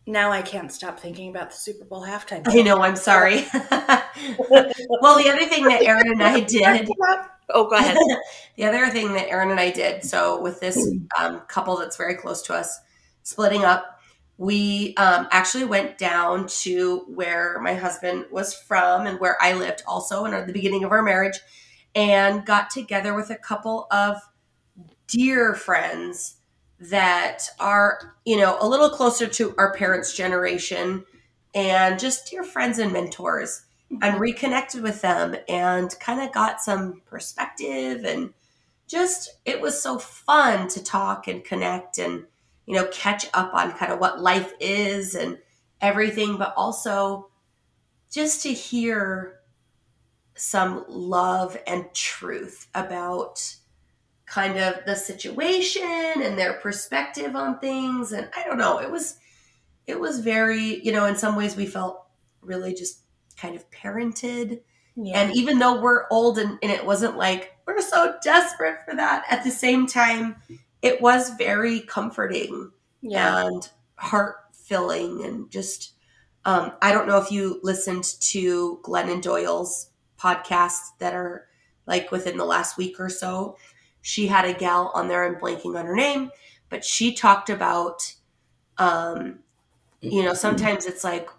Now 0.09 0.31
I 0.31 0.41
can't 0.41 0.71
stop 0.71 0.99
thinking 0.99 1.29
about 1.29 1.51
the 1.51 1.55
Super 1.55 1.85
Bowl 1.85 2.03
halftime. 2.03 2.43
Show. 2.51 2.59
I 2.59 2.63
know. 2.63 2.81
I'm 2.81 2.95
sorry. 2.95 3.45
well, 3.53 5.19
the 5.19 5.29
other 5.31 5.45
thing 5.45 5.65
that 5.65 5.83
Aaron 5.83 6.11
and 6.11 6.23
I 6.23 6.39
did 6.39 6.89
Oh, 7.51 7.69
go 7.69 7.75
ahead. 7.75 7.95
the 8.55 8.65
other 8.65 8.89
thing 8.89 9.13
that 9.13 9.29
Aaron 9.29 9.51
and 9.51 9.59
I 9.59 9.69
did, 9.69 10.03
so 10.03 10.41
with 10.41 10.59
this 10.61 10.95
um, 11.19 11.41
couple 11.41 11.77
that's 11.77 11.95
very 11.95 12.15
close 12.15 12.41
to 12.43 12.55
us, 12.55 12.79
splitting 13.21 13.63
up, 13.63 13.99
we 14.39 14.95
um, 14.95 15.27
actually 15.29 15.65
went 15.65 15.99
down 15.99 16.47
to 16.47 17.05
where 17.13 17.59
my 17.59 17.75
husband 17.75 18.25
was 18.31 18.55
from 18.55 19.05
and 19.05 19.19
where 19.19 19.37
I 19.39 19.53
lived 19.53 19.83
also 19.85 20.25
in 20.25 20.31
the 20.31 20.53
beginning 20.53 20.83
of 20.83 20.91
our 20.91 21.03
marriage 21.03 21.37
and 21.93 22.47
got 22.47 22.71
together 22.71 23.13
with 23.13 23.29
a 23.29 23.35
couple 23.35 23.85
of 23.91 24.17
dear 25.07 25.53
friends 25.53 26.38
that 26.79 27.43
are, 27.59 28.15
you 28.25 28.37
know, 28.37 28.57
a 28.59 28.67
little 28.67 28.89
closer 28.89 29.27
to 29.27 29.53
our 29.57 29.73
parents' 29.73 30.13
generation 30.15 31.05
and 31.53 31.99
just 31.99 32.29
dear 32.29 32.43
friends 32.43 32.79
and 32.79 32.93
mentors 32.93 33.65
and 33.89 34.01
mm-hmm. 34.01 34.19
reconnected 34.19 34.81
with 34.81 35.01
them 35.01 35.35
and 35.47 35.93
kind 35.99 36.21
of 36.21 36.31
got 36.31 36.61
some 36.61 37.01
perspective 37.05 38.05
and 38.05 38.33
just 38.87 39.29
it 39.45 39.61
was 39.61 39.81
so 39.81 39.99
fun 39.99 40.67
to 40.67 40.83
talk 40.83 41.27
and 41.27 41.43
connect 41.43 41.97
and 41.97 42.25
you 42.65 42.75
know 42.75 42.87
catch 42.91 43.25
up 43.33 43.53
on 43.53 43.71
kind 43.73 43.91
of 43.91 43.99
what 43.99 44.21
life 44.21 44.53
is 44.59 45.15
and 45.15 45.37
everything 45.81 46.37
but 46.37 46.53
also 46.55 47.29
just 48.11 48.43
to 48.43 48.49
hear 48.49 49.39
some 50.35 50.85
love 50.87 51.57
and 51.67 51.85
truth 51.93 52.67
about 52.73 53.55
kind 54.29 54.57
of 54.57 54.75
the 54.85 54.95
situation 54.95 56.21
and 56.21 56.37
their 56.37 56.53
perspective 56.53 57.35
on 57.35 57.59
things 57.59 58.11
and 58.11 58.29
i 58.37 58.43
don't 58.43 58.57
know 58.57 58.79
it 58.79 58.89
was 58.89 59.17
it 59.87 59.99
was 59.99 60.19
very 60.19 60.79
you 60.85 60.91
know 60.91 61.05
in 61.05 61.15
some 61.15 61.35
ways 61.35 61.55
we 61.55 61.65
felt 61.65 62.05
really 62.41 62.73
just 62.73 63.01
kind 63.39 63.55
of 63.55 63.69
parented. 63.71 64.61
Yeah. 64.95 65.21
And 65.21 65.35
even 65.35 65.59
though 65.59 65.81
we're 65.81 66.05
old 66.11 66.37
and, 66.37 66.59
and 66.61 66.71
it 66.71 66.85
wasn't 66.85 67.17
like 67.17 67.53
we're 67.65 67.81
so 67.81 68.15
desperate 68.23 68.77
for 68.85 68.95
that, 68.95 69.25
at 69.29 69.43
the 69.43 69.51
same 69.51 69.87
time, 69.87 70.35
it 70.81 71.01
was 71.01 71.31
very 71.31 71.81
comforting 71.81 72.71
yeah. 73.01 73.45
and 73.45 73.69
heart 73.95 74.37
filling 74.53 75.23
and 75.23 75.49
just 75.49 75.93
um, 76.45 76.71
I 76.81 76.93
don't 76.93 77.07
know 77.07 77.17
if 77.17 77.31
you 77.31 77.59
listened 77.63 78.05
to 78.21 78.79
Glennon 78.83 79.21
Doyle's 79.21 79.89
podcasts 80.17 80.87
that 80.99 81.13
are 81.13 81.47
like 81.85 82.11
within 82.11 82.37
the 82.37 82.45
last 82.45 82.77
week 82.77 82.99
or 82.99 83.09
so. 83.09 83.57
She 84.01 84.27
had 84.27 84.45
a 84.45 84.53
gal 84.53 84.91
on 84.95 85.07
there, 85.07 85.25
I'm 85.25 85.35
blanking 85.39 85.77
on 85.77 85.85
her 85.85 85.95
name, 85.95 86.31
but 86.69 86.85
she 86.85 87.13
talked 87.13 87.49
about, 87.49 88.15
um, 88.77 89.39
you 90.01 90.23
know, 90.23 90.33
sometimes 90.33 90.85
it's 90.85 91.03
like 91.03 91.29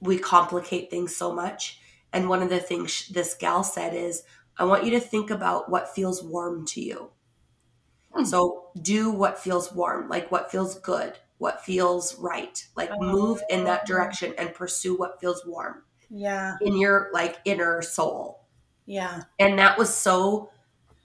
we 0.00 0.18
complicate 0.18 0.90
things 0.90 1.16
so 1.16 1.32
much. 1.32 1.80
And 2.12 2.28
one 2.28 2.42
of 2.42 2.50
the 2.50 2.58
things 2.60 3.08
this 3.08 3.34
gal 3.34 3.62
said 3.62 3.94
is, 3.94 4.24
I 4.56 4.64
want 4.64 4.84
you 4.84 4.90
to 4.92 5.00
think 5.00 5.30
about 5.30 5.70
what 5.70 5.94
feels 5.94 6.22
warm 6.22 6.66
to 6.68 6.80
you. 6.80 7.10
Hmm. 8.12 8.24
So 8.24 8.68
do 8.80 9.10
what 9.10 9.38
feels 9.38 9.72
warm, 9.72 10.08
like 10.08 10.30
what 10.32 10.50
feels 10.50 10.78
good, 10.80 11.18
what 11.38 11.64
feels 11.64 12.16
right. 12.18 12.66
Like 12.76 12.90
move 12.98 13.42
in 13.48 13.64
that 13.64 13.86
direction 13.86 14.34
and 14.38 14.54
pursue 14.54 14.96
what 14.96 15.20
feels 15.20 15.44
warm 15.46 15.84
Yeah. 16.08 16.56
in 16.60 16.76
your 16.76 17.10
like 17.12 17.38
inner 17.44 17.82
soul. 17.82 18.44
Yeah. 18.86 19.22
And 19.38 19.58
that 19.58 19.78
was 19.78 19.94
so 19.94 20.50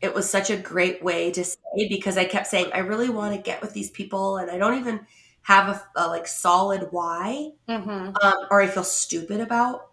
it 0.05 0.13
was 0.13 0.29
such 0.29 0.49
a 0.49 0.55
great 0.57 1.03
way 1.03 1.31
to 1.31 1.43
say 1.43 1.87
because 1.89 2.17
I 2.17 2.25
kept 2.25 2.47
saying 2.47 2.71
I 2.73 2.79
really 2.79 3.09
want 3.09 3.35
to 3.35 3.41
get 3.41 3.61
with 3.61 3.73
these 3.73 3.89
people 3.89 4.37
and 4.37 4.49
I 4.49 4.57
don't 4.57 4.79
even 4.79 5.05
have 5.41 5.67
a, 5.69 6.03
a 6.03 6.07
like 6.07 6.27
solid 6.27 6.87
why 6.91 7.51
Mm-hmm. 7.67 8.15
um, 8.21 8.47
or 8.49 8.61
I 8.61 8.67
feel 8.67 8.83
stupid 8.83 9.41
about 9.41 9.89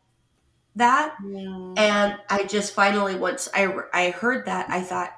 that. 0.76 1.16
Yeah. 1.26 1.74
And 1.76 2.16
I 2.30 2.44
just 2.44 2.74
finally, 2.74 3.16
once 3.16 3.48
I, 3.54 3.74
I 3.92 4.10
heard 4.10 4.46
that, 4.46 4.70
I 4.70 4.80
thought, 4.82 5.10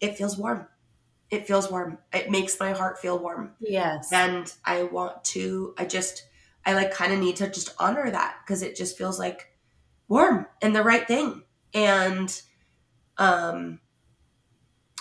it 0.00 0.16
feels 0.16 0.36
warm. 0.38 0.66
It 1.30 1.46
feels 1.46 1.70
warm. 1.70 1.98
It 2.12 2.30
makes 2.30 2.58
my 2.60 2.72
heart 2.72 2.98
feel 2.98 3.18
warm. 3.18 3.52
Yes. 3.60 4.12
And 4.12 4.52
I 4.64 4.84
want 4.84 5.24
to, 5.24 5.74
I 5.78 5.84
just, 5.84 6.24
I 6.64 6.74
like 6.74 6.92
kind 6.92 7.12
of 7.12 7.18
need 7.18 7.36
to 7.36 7.48
just 7.48 7.74
honor 7.78 8.10
that 8.10 8.36
because 8.44 8.62
it 8.62 8.76
just 8.76 8.96
feels 8.98 9.18
like 9.18 9.52
warm 10.08 10.46
and 10.60 10.74
the 10.74 10.82
right 10.82 11.06
thing. 11.06 11.42
And, 11.74 12.42
um, 13.18 13.80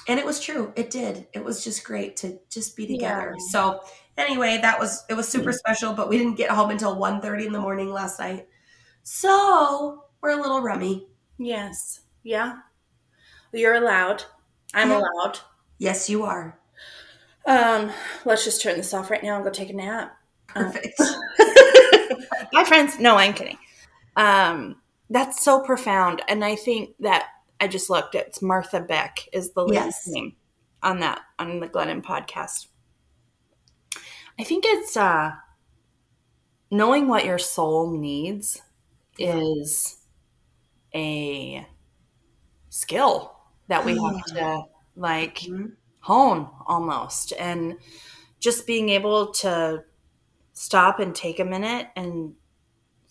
and 0.07 0.19
it 0.19 0.25
was 0.25 0.39
true. 0.39 0.73
It 0.75 0.89
did. 0.89 1.27
It 1.33 1.43
was 1.43 1.63
just 1.63 1.83
great 1.83 2.17
to 2.17 2.39
just 2.49 2.75
be 2.75 2.87
together. 2.87 3.35
Yeah. 3.37 3.45
So 3.51 3.81
anyway, 4.17 4.59
that 4.61 4.79
was 4.79 5.03
it 5.09 5.13
was 5.13 5.27
super 5.27 5.51
special, 5.53 5.93
but 5.93 6.09
we 6.09 6.17
didn't 6.17 6.35
get 6.35 6.49
home 6.51 6.69
until 6.71 6.95
1.30 6.95 7.45
in 7.47 7.51
the 7.53 7.59
morning 7.59 7.91
last 7.91 8.19
night. 8.19 8.47
So 9.03 10.05
we're 10.21 10.31
a 10.31 10.41
little 10.41 10.61
rummy. 10.61 11.07
yes. 11.37 12.01
Yeah. 12.23 12.57
You're 13.51 13.73
allowed. 13.73 14.23
I'm 14.73 14.89
Yeah. 14.91 14.99
allowed. 14.99 15.39
Yes, 15.79 16.09
you 16.09 16.23
are. 16.23 16.57
Um, 17.45 17.91
let's 18.25 18.45
just 18.45 18.61
turn 18.61 18.77
this 18.77 18.93
off 18.93 19.09
right 19.09 19.23
now 19.23 19.35
and 19.35 19.43
go 19.43 19.49
take 19.49 19.71
a 19.71 19.73
nap. 19.73 20.15
Um, 20.55 20.65
Perfect. 20.71 20.99
Bye, 22.53 22.63
friends. 22.65 22.99
No, 22.99 23.15
I'm 23.17 23.33
kidding. 23.33 23.57
Um, 24.15 24.75
that's 25.09 25.43
so 25.43 25.61
profound, 25.61 26.21
and 26.27 26.45
I 26.45 26.55
think 26.55 26.91
that 26.99 27.25
I 27.61 27.67
just 27.67 27.89
looked. 27.89 28.15
It's 28.15 28.41
Martha 28.41 28.81
Beck 28.81 29.29
is 29.31 29.51
the 29.51 29.63
lady's 29.63 29.85
Yes. 29.85 30.07
name 30.07 30.35
on 30.83 30.99
that 31.01 31.21
on 31.39 31.59
the 31.59 31.69
Glennon 31.69 32.01
podcast. 32.03 32.67
I 34.39 34.43
think 34.43 34.63
it's 34.67 34.97
uh, 34.97 35.33
knowing 36.71 37.07
what 37.07 37.25
your 37.25 37.37
soul 37.37 37.91
needs 37.91 38.61
is 39.19 39.97
a 40.95 41.67
skill 42.69 43.37
that 43.67 43.85
we 43.85 43.91
have 44.01 44.25
to 44.25 44.63
like 44.95 45.39
Mhm. 45.41 45.75
hone 45.99 46.49
almost 46.65 47.33
and 47.33 47.77
just 48.39 48.65
being 48.65 48.89
able 48.89 49.27
to 49.33 49.83
stop 50.53 50.99
and 50.99 51.15
take 51.15 51.39
a 51.39 51.45
minute 51.45 51.89
and 51.95 52.35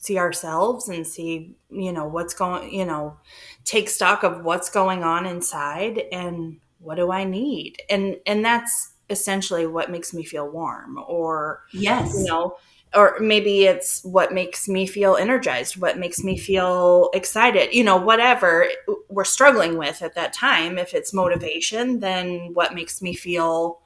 see 0.00 0.19
ourselves 0.19 0.88
and 0.88 1.07
see 1.07 1.54
you 1.71 1.92
know 1.92 2.07
what's 2.07 2.35
going 2.35 2.73
you 2.75 2.85
know 2.87 3.16
take 3.64 3.88
stock 3.88 4.23
of 4.25 4.45
what's 4.45 4.71
going 4.71 5.04
on 5.04 5.26
inside 5.26 6.02
and 6.12 6.59
what 6.80 6.97
do 6.97 7.12
i 7.12 7.25
need? 7.25 7.83
And 7.90 8.16
and 8.26 8.45
that's 8.45 8.92
essentially 9.11 9.66
what 9.66 9.90
makes 9.90 10.14
me 10.14 10.25
feel 10.25 10.49
warm 10.50 10.99
or 11.09 11.62
Yes. 11.73 12.12
you 12.19 12.25
know 12.25 12.57
or 12.95 13.16
maybe 13.21 13.64
it's 13.66 14.02
what 14.04 14.33
makes 14.35 14.69
me 14.69 14.87
feel 14.87 15.16
energized 15.16 15.76
what 15.76 15.99
makes 15.99 16.25
me 16.25 16.37
feel 16.38 17.11
excited 17.14 17.73
you 17.75 17.85
know 17.85 17.97
whatever 17.97 18.66
we're 19.09 19.25
struggling 19.25 19.76
with 19.78 20.02
at 20.02 20.14
that 20.14 20.33
time. 20.33 20.78
If 20.78 20.95
it's 20.95 21.12
motivation 21.12 22.00
then 22.00 22.54
what 22.54 22.75
makes 22.75 23.02
me 23.02 23.14
feel 23.14 23.80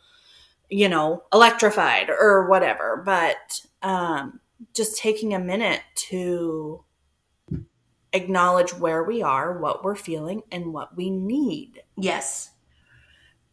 you 0.71 0.89
know 0.89 1.23
electrified 1.33 2.11
or 2.11 2.49
whatever. 2.49 3.03
But 3.05 3.61
um 3.83 4.41
just 4.75 4.99
taking 4.99 5.35
a 5.35 5.39
minute 5.39 5.81
to 5.95 6.85
acknowledge 8.13 8.73
where 8.73 9.03
we 9.03 9.23
are 9.23 9.59
what 9.59 9.83
we're 9.83 9.97
feeling 9.97 10.43
and 10.53 10.73
what 10.73 10.97
we 10.97 11.11
need 11.11 11.83
Yes. 11.97 12.51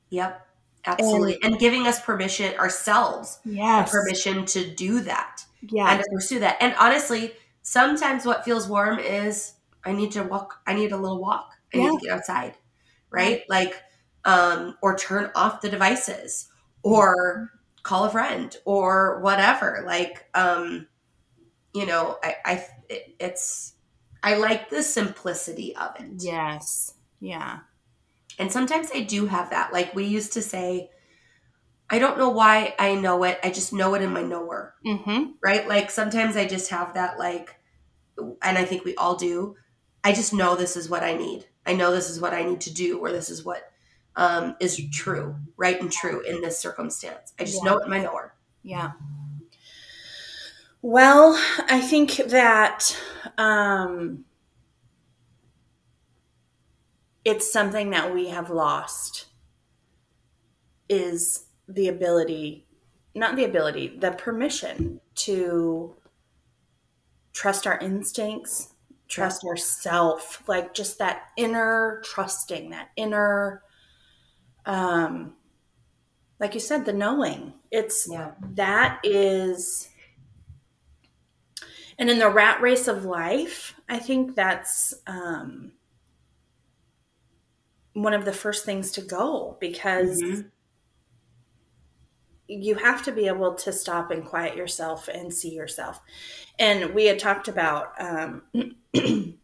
Yep. 0.10 0.48
Absolutely. 0.86 1.38
And, 1.44 1.60
giving 1.60 1.88
us 1.88 2.00
permission 2.02 2.56
ourselves 2.56 3.40
yes 3.46 3.92
permission 3.92 4.46
to 4.46 4.70
do 4.74 5.02
that 5.02 5.46
yeah 5.62 5.92
and 5.92 6.04
to 6.04 6.10
pursue 6.12 6.40
that. 6.40 6.58
And 6.60 6.76
honestly, 6.80 7.34
sometimes 7.62 8.26
what 8.26 8.44
feels 8.46 8.68
warm 8.68 9.00
is 9.00 9.54
I 9.84 9.94
need 9.94 10.12
to 10.12 10.24
walk. 10.24 10.62
I 10.68 10.74
need 10.74 10.92
a 10.92 10.98
little 10.98 11.20
walk. 11.20 11.54
I 11.74 11.78
need 11.78 12.00
to 12.00 12.06
get 12.06 12.16
outside, 12.16 12.58
right? 13.10 13.44
Like, 13.50 13.76
um, 14.26 14.76
or 14.82 14.96
turn 14.98 15.32
off 15.36 15.62
the 15.62 15.70
devices, 15.70 16.50
or 16.84 17.52
call 17.84 18.06
a 18.06 18.10
friend 18.10 18.56
or 18.66 19.20
whatever. 19.22 19.84
Like, 19.86 20.26
um, 20.34 20.88
you 21.74 21.86
know, 21.86 22.18
I, 22.24 22.36
I 22.46 22.66
it, 22.90 23.16
it's 23.20 23.74
I 24.24 24.36
like 24.36 24.70
the 24.70 24.84
simplicity 24.84 25.76
of 25.76 25.92
it. 26.00 26.12
Yes. 26.24 26.94
Yeah. 27.20 27.60
And 28.40 28.52
sometimes 28.52 28.90
I 28.94 29.02
do 29.02 29.26
have 29.28 29.50
that. 29.52 29.74
Like 29.74 29.94
we 29.96 30.06
used 30.06 30.34
to 30.34 30.42
say, 30.42 30.90
I 31.90 32.00
don't 32.00 32.18
know 32.18 32.30
why 32.30 32.74
I 32.80 32.96
know 32.96 33.24
it. 33.24 33.40
I 33.44 33.52
just 33.52 33.74
know 33.74 33.94
it 33.96 34.02
in 34.02 34.12
my 34.14 34.24
knower. 34.24 34.76
Mm-hmm. 34.86 35.32
Right? 35.44 35.68
Like 35.68 35.92
sometimes 35.92 36.36
I 36.38 36.48
just 36.48 36.70
have 36.72 36.94
that 36.94 37.20
like 37.20 37.56
and 38.42 38.58
I 38.58 38.66
think 38.66 38.86
we 38.86 38.96
all 38.96 39.16
do. 39.16 39.56
I 40.04 40.14
just 40.14 40.34
know 40.34 40.56
this 40.56 40.76
is 40.76 40.90
what 40.90 41.04
I 41.04 41.14
need. 41.16 41.46
I 41.66 41.74
know 41.74 41.92
this 41.92 42.10
is 42.10 42.20
what 42.20 42.34
I 42.34 42.44
need 42.44 42.62
to 42.62 42.74
do 42.74 43.00
or 43.00 43.12
this 43.12 43.30
is 43.30 43.44
what 43.46 43.72
um, 44.16 44.56
is 44.60 44.82
true, 44.92 45.36
right 45.58 45.80
and 45.80 45.92
true 45.92 46.22
in 46.22 46.42
this 46.42 46.58
circumstance. 46.60 47.34
I 47.40 47.44
just 47.46 47.64
Yeah. 47.64 47.70
know 47.72 47.78
it 47.78 47.86
in 47.86 47.90
my 47.90 48.00
knower. 48.02 48.36
Yeah. 48.64 48.92
Well, 50.84 51.36
I 51.70 51.80
think 51.82 52.16
that 52.28 52.96
um, 53.38 54.26
it's 57.26 57.52
something 57.52 57.90
that 57.92 58.14
we 58.14 58.30
have 58.30 58.50
lost 58.50 59.26
is 60.90 61.46
the 61.68 61.88
ability, 61.88 62.66
not 63.16 63.36
the 63.36 63.46
ability, 63.46 63.98
the 64.00 64.12
permission 64.12 65.00
to 65.16 65.96
trust 67.34 67.66
our 67.68 67.78
instincts, 67.80 68.74
trust 69.08 69.44
ourself, 69.44 70.44
like 70.48 70.74
just 70.74 70.98
that 71.00 71.30
inner 71.38 72.02
trusting, 72.06 72.70
that 72.72 72.90
inner, 72.96 73.64
um, 74.66 75.34
like 76.40 76.54
you 76.54 76.60
said, 76.60 76.86
the 76.86 76.94
knowing. 76.94 77.54
It's 77.72 78.08
Yeah. 78.10 78.32
that 78.56 79.00
is 79.04 79.90
and 81.98 82.10
in 82.10 82.20
the 82.20 82.30
rat 82.30 82.62
race 82.62 82.88
of 82.88 83.06
life 83.06 83.76
i 83.90 83.98
think 84.00 84.36
that's 84.36 84.94
um, 85.08 85.72
one 87.94 88.14
of 88.14 88.26
the 88.26 88.34
first 88.34 88.66
things 88.66 88.92
to 88.92 89.02
go 89.02 89.58
because 89.60 90.22
Mhm. 90.22 90.52
you 92.48 92.76
have 92.76 93.04
to 93.04 93.12
be 93.12 93.28
able 93.28 93.54
to 93.56 93.72
stop 93.72 94.12
and 94.12 94.26
quiet 94.26 94.56
yourself 94.58 95.08
and 95.08 95.34
see 95.34 95.54
yourself 95.54 96.02
and 96.60 96.94
we 96.94 97.06
had 97.06 97.20
talked 97.20 97.48
about 97.48 97.94
um, 98.00 98.44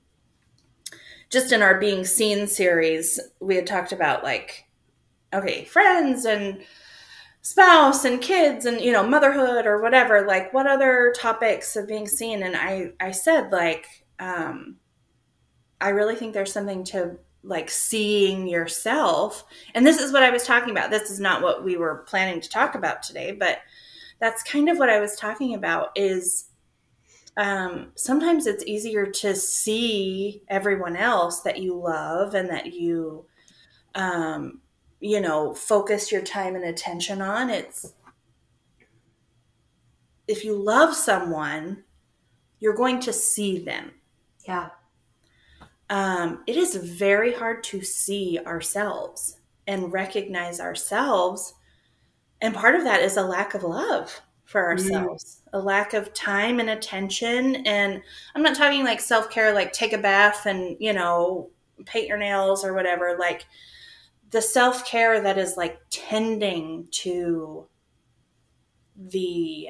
just 1.30 1.52
in 1.52 1.62
our 1.62 1.80
being 1.80 2.04
seen 2.06 2.48
series 2.48 3.20
we 3.40 3.56
had 3.56 3.68
talked 3.68 3.92
about 3.92 4.24
like 4.24 4.66
okay 5.34 5.64
friends 5.66 6.26
and 6.26 6.64
spouse 7.50 8.04
and 8.04 8.22
kids 8.22 8.66
and 8.66 8.82
you 8.82 8.92
know 8.92 9.08
motherhood 9.08 9.66
or 9.66 9.82
whatever 9.82 10.28
like 10.28 10.54
what 10.54 10.68
other 10.68 11.14
topics 11.18 11.78
of 11.78 11.88
being 11.88 12.06
seen? 12.06 12.44
And 12.44 12.58
i 12.58 12.92
i 13.00 13.12
said 13.12 13.54
like 13.54 14.06
um 14.20 14.76
i 15.80 15.90
really 15.90 16.16
think 16.16 16.34
there's 16.34 16.52
something 16.52 16.84
to 16.86 17.18
like 17.44 17.70
seeing 17.70 18.50
yourself. 18.50 19.46
And 19.74 19.88
this 19.88 19.98
is 19.98 20.12
what 20.12 20.24
i 20.24 20.30
was 20.30 20.44
talking 20.44 20.72
about. 20.72 20.92
This 20.92 21.10
is 21.10 21.22
not 21.22 21.42
what 21.42 21.64
we 21.64 21.78
were 21.78 22.04
planning 22.08 22.42
to 22.42 22.50
talk 22.50 22.76
about 22.76 23.02
today 23.02 23.32
but 23.32 23.60
that's 24.20 24.44
kind 24.44 24.68
of 24.68 24.78
what 24.78 24.90
i 24.90 25.00
was 25.00 25.16
talking 25.16 25.56
about 25.56 25.92
is 25.96 26.50
um, 27.38 27.92
sometimes 27.96 28.48
it's 28.48 28.66
easier 28.66 29.06
to 29.06 29.36
see 29.36 30.42
everyone 30.50 30.98
else 30.98 31.42
that 31.42 31.60
you 31.60 31.76
love 31.80 32.34
and 32.34 32.50
that 32.50 32.74
you 32.74 33.26
um, 33.94 34.60
you 35.00 35.20
know 35.22 35.54
focus 35.54 36.12
your 36.12 36.22
time 36.22 36.56
and 36.56 36.64
attention 36.66 37.22
on 37.22 37.50
it's 37.50 37.94
if 40.28 40.44
you 40.44 40.56
love 40.56 40.96
someone 40.96 41.84
you're 42.60 42.76
going 42.76 43.00
to 43.00 43.14
see 43.14 43.60
them 43.60 43.92
Yeah. 44.46 44.70
um, 45.90 46.44
it 46.48 46.56
is 46.58 46.76
very 46.76 47.34
hard 47.34 47.64
to 47.66 47.82
see 47.82 48.40
ourselves 48.46 49.38
and 49.68 49.92
recognize 49.94 50.60
ourselves 50.60 51.54
and 52.42 52.54
part 52.54 52.76
of 52.76 52.84
that 52.84 53.02
is 53.02 53.18
a 53.18 53.24
lack 53.24 53.54
of 53.54 53.64
love 53.64 54.22
for 54.46 54.66
ourselves 54.66 55.42
a 55.54 55.60
lack 55.60 55.94
of 55.94 56.14
time 56.14 56.60
and 56.60 56.70
attention 56.70 57.58
and 57.68 58.02
i'm 58.34 58.42
not 58.42 58.56
talking 58.56 58.84
like 58.84 59.00
self-care 59.02 59.54
like 59.54 59.74
take 59.74 59.94
a 59.94 59.98
bath 59.98 60.46
and 60.46 60.78
you 60.80 60.94
know 60.94 61.50
paint 61.86 62.08
your 62.08 62.18
nails 62.18 62.64
or 62.66 62.74
whatever 62.74 63.18
like 63.20 63.46
the 64.32 64.42
self-care 64.42 65.22
that 65.22 65.38
is 65.38 65.56
like 65.58 65.80
tending 65.90 66.88
to 66.92 67.68
the 68.96 69.68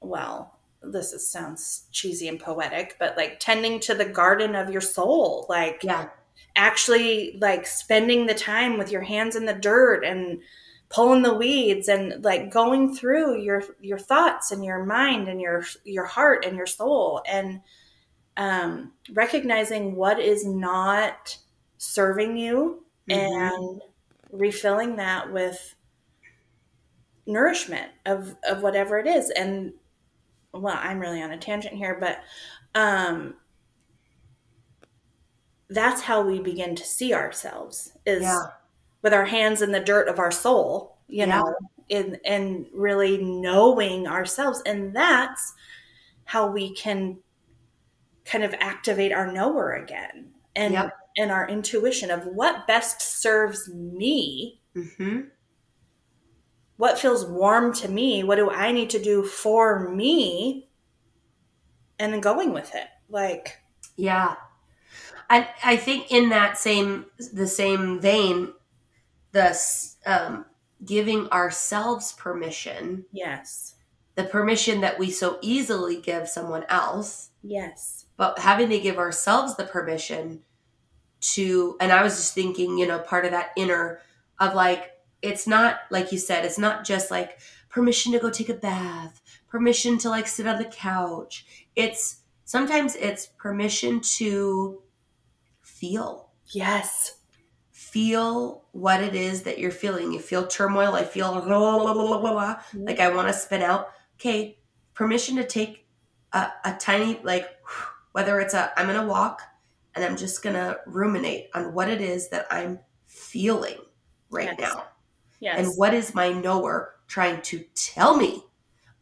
well 0.00 0.58
this 0.82 1.12
is, 1.12 1.26
sounds 1.26 1.84
cheesy 1.92 2.28
and 2.28 2.40
poetic 2.40 2.96
but 2.98 3.16
like 3.16 3.38
tending 3.40 3.80
to 3.80 3.94
the 3.94 4.04
garden 4.04 4.54
of 4.54 4.70
your 4.70 4.80
soul 4.80 5.46
like 5.48 5.80
Yeah. 5.82 6.08
actually 6.56 7.38
like 7.40 7.66
spending 7.66 8.26
the 8.26 8.34
time 8.34 8.76
with 8.76 8.90
your 8.90 9.02
hands 9.02 9.36
in 9.36 9.46
the 9.46 9.54
dirt 9.54 10.04
and 10.04 10.40
pulling 10.90 11.22
the 11.22 11.34
weeds 11.34 11.88
and 11.88 12.22
like 12.22 12.50
going 12.52 12.94
through 12.94 13.40
your 13.42 13.62
your 13.80 13.98
thoughts 13.98 14.52
and 14.52 14.64
your 14.64 14.84
mind 14.84 15.28
and 15.28 15.40
your 15.40 15.64
your 15.84 16.04
heart 16.04 16.44
and 16.44 16.56
your 16.56 16.66
soul 16.66 17.22
and 17.26 17.60
um, 18.36 18.92
recognizing 19.12 19.94
what 19.94 20.18
is 20.18 20.44
not 20.44 21.38
serving 21.84 22.36
you 22.36 22.84
Mhm. 23.08 23.14
and 23.14 23.82
refilling 24.32 24.96
that 24.96 25.30
with 25.32 25.74
nourishment 27.26 27.90
of 28.06 28.36
of 28.44 28.62
whatever 28.62 28.98
it 28.98 29.06
is 29.06 29.30
and 29.30 29.72
well 30.52 30.78
i'm 30.80 30.98
really 30.98 31.22
on 31.22 31.30
a 31.30 31.38
tangent 31.38 31.74
here 31.74 31.96
but 31.98 32.18
um 32.74 33.34
that's 35.68 36.02
how 36.02 36.22
we 36.22 36.40
begin 36.40 36.74
to 36.76 36.84
see 36.84 37.14
ourselves 37.14 37.92
is 38.04 38.22
Yeah. 38.22 38.40
with 39.02 39.14
our 39.14 39.24
hands 39.24 39.62
in 39.62 39.72
the 39.72 39.80
dirt 39.80 40.08
of 40.08 40.18
our 40.18 40.30
soul 40.30 40.98
you 41.08 41.26
Yeah. 41.26 41.40
know 41.40 41.54
in 41.88 42.18
and 42.24 42.66
really 42.72 43.18
knowing 43.22 44.06
ourselves 44.06 44.62
and 44.66 44.94
that's 44.94 45.54
how 46.24 46.46
we 46.46 46.74
can 46.74 47.18
kind 48.24 48.42
of 48.44 48.54
activate 48.54 49.12
our 49.12 49.30
knower 49.30 49.72
again 49.72 50.32
and 50.56 50.74
Yep. 50.74 50.96
And 51.16 51.30
our 51.30 51.48
intuition 51.48 52.10
of 52.10 52.26
what 52.26 52.66
best 52.66 53.00
serves 53.00 53.68
me. 53.72 54.60
Hmm 54.96 55.22
what 56.76 56.98
feels 56.98 57.24
warm 57.24 57.72
to 57.72 57.88
me 57.88 58.24
what 58.24 58.36
do 58.36 58.50
i 58.50 58.72
need 58.72 58.90
to 58.90 59.02
do 59.02 59.22
for 59.22 59.88
me? 59.90 60.68
And 61.98 62.12
then 62.12 62.20
going 62.20 62.52
with 62.52 62.74
it 62.74 62.88
like 63.08 63.58
Yeah. 63.96 64.36
I 65.30 65.48
I 65.62 65.76
think 65.76 66.10
in 66.10 66.28
that 66.30 66.58
same 66.58 67.06
the 67.32 67.46
same 67.46 68.00
vein, 68.00 68.52
the 69.32 69.58
um, 70.04 70.44
giving 70.84 71.28
ourselves 71.28 72.12
permission, 72.12 73.06
yes. 73.12 73.76
The 74.16 74.24
permission 74.24 74.80
that 74.82 74.98
we 74.98 75.10
so 75.10 75.38
easily 75.40 76.00
give 76.00 76.28
someone 76.28 76.64
else, 76.68 77.30
yes. 77.42 78.06
But 78.16 78.38
having 78.40 78.68
to 78.70 78.78
give 78.78 78.98
ourselves 78.98 79.56
the 79.56 79.64
permission 79.64 80.42
to 81.32 81.76
and 81.80 81.92
I 81.92 82.02
was 82.02 82.16
just 82.16 82.34
thinking, 82.34 82.78
you 82.78 82.86
know, 82.86 82.98
part 82.98 83.24
of 83.24 83.30
that 83.32 83.50
inner 83.56 84.00
of 84.38 84.54
like 84.54 84.90
it's 85.22 85.46
not 85.46 85.80
like 85.90 86.12
you 86.12 86.18
said, 86.18 86.44
it's 86.44 86.58
not 86.58 86.84
just 86.84 87.10
like 87.10 87.38
permission 87.68 88.12
to 88.12 88.18
go 88.18 88.30
take 88.30 88.48
a 88.48 88.54
bath, 88.54 89.22
permission 89.48 89.98
to 89.98 90.10
like 90.10 90.26
sit 90.26 90.46
on 90.46 90.58
the 90.58 90.64
couch. 90.64 91.46
It's 91.76 92.22
sometimes 92.44 92.94
it's 92.96 93.26
permission 93.26 94.00
to 94.16 94.82
feel. 95.62 96.30
Yes. 96.48 97.18
Feel 97.70 98.64
what 98.72 99.02
it 99.02 99.14
is 99.14 99.42
that 99.42 99.58
you're 99.58 99.70
feeling. 99.70 100.12
You 100.12 100.18
feel 100.20 100.46
turmoil 100.46 100.94
i 100.94 101.04
feel 101.04 101.32
mm-hmm. 101.32 102.84
like 102.84 103.00
i 103.00 103.08
want 103.14 103.28
to 103.28 103.34
spin 103.34 103.62
out. 103.62 103.88
Okay 104.16 104.58
permission 104.94 105.36
to 105.36 105.44
take 105.44 105.86
a, 106.32 106.48
a 106.64 106.76
tiny 106.78 107.20
like 107.22 107.48
whether 108.12 108.40
it's 108.40 108.54
a 108.54 108.72
i'm 108.78 108.86
gonna 108.86 109.06
walk 109.06 109.42
and 109.94 110.04
i'm 110.04 110.16
just 110.16 110.42
gonna 110.42 110.76
ruminate 110.86 111.48
on 111.54 111.72
what 111.74 111.88
it 111.88 112.00
is 112.00 112.28
that 112.30 112.46
i'm 112.50 112.78
feeling 113.06 113.78
right 114.30 114.54
Yes. 114.58 114.72
now. 114.74 114.84
Yes. 115.40 115.58
And 115.58 115.68
what 115.76 115.94
is 115.94 116.14
my 116.14 116.32
knower 116.32 116.94
trying 117.06 117.40
to 117.42 117.62
tell 117.74 118.16
me? 118.16 118.42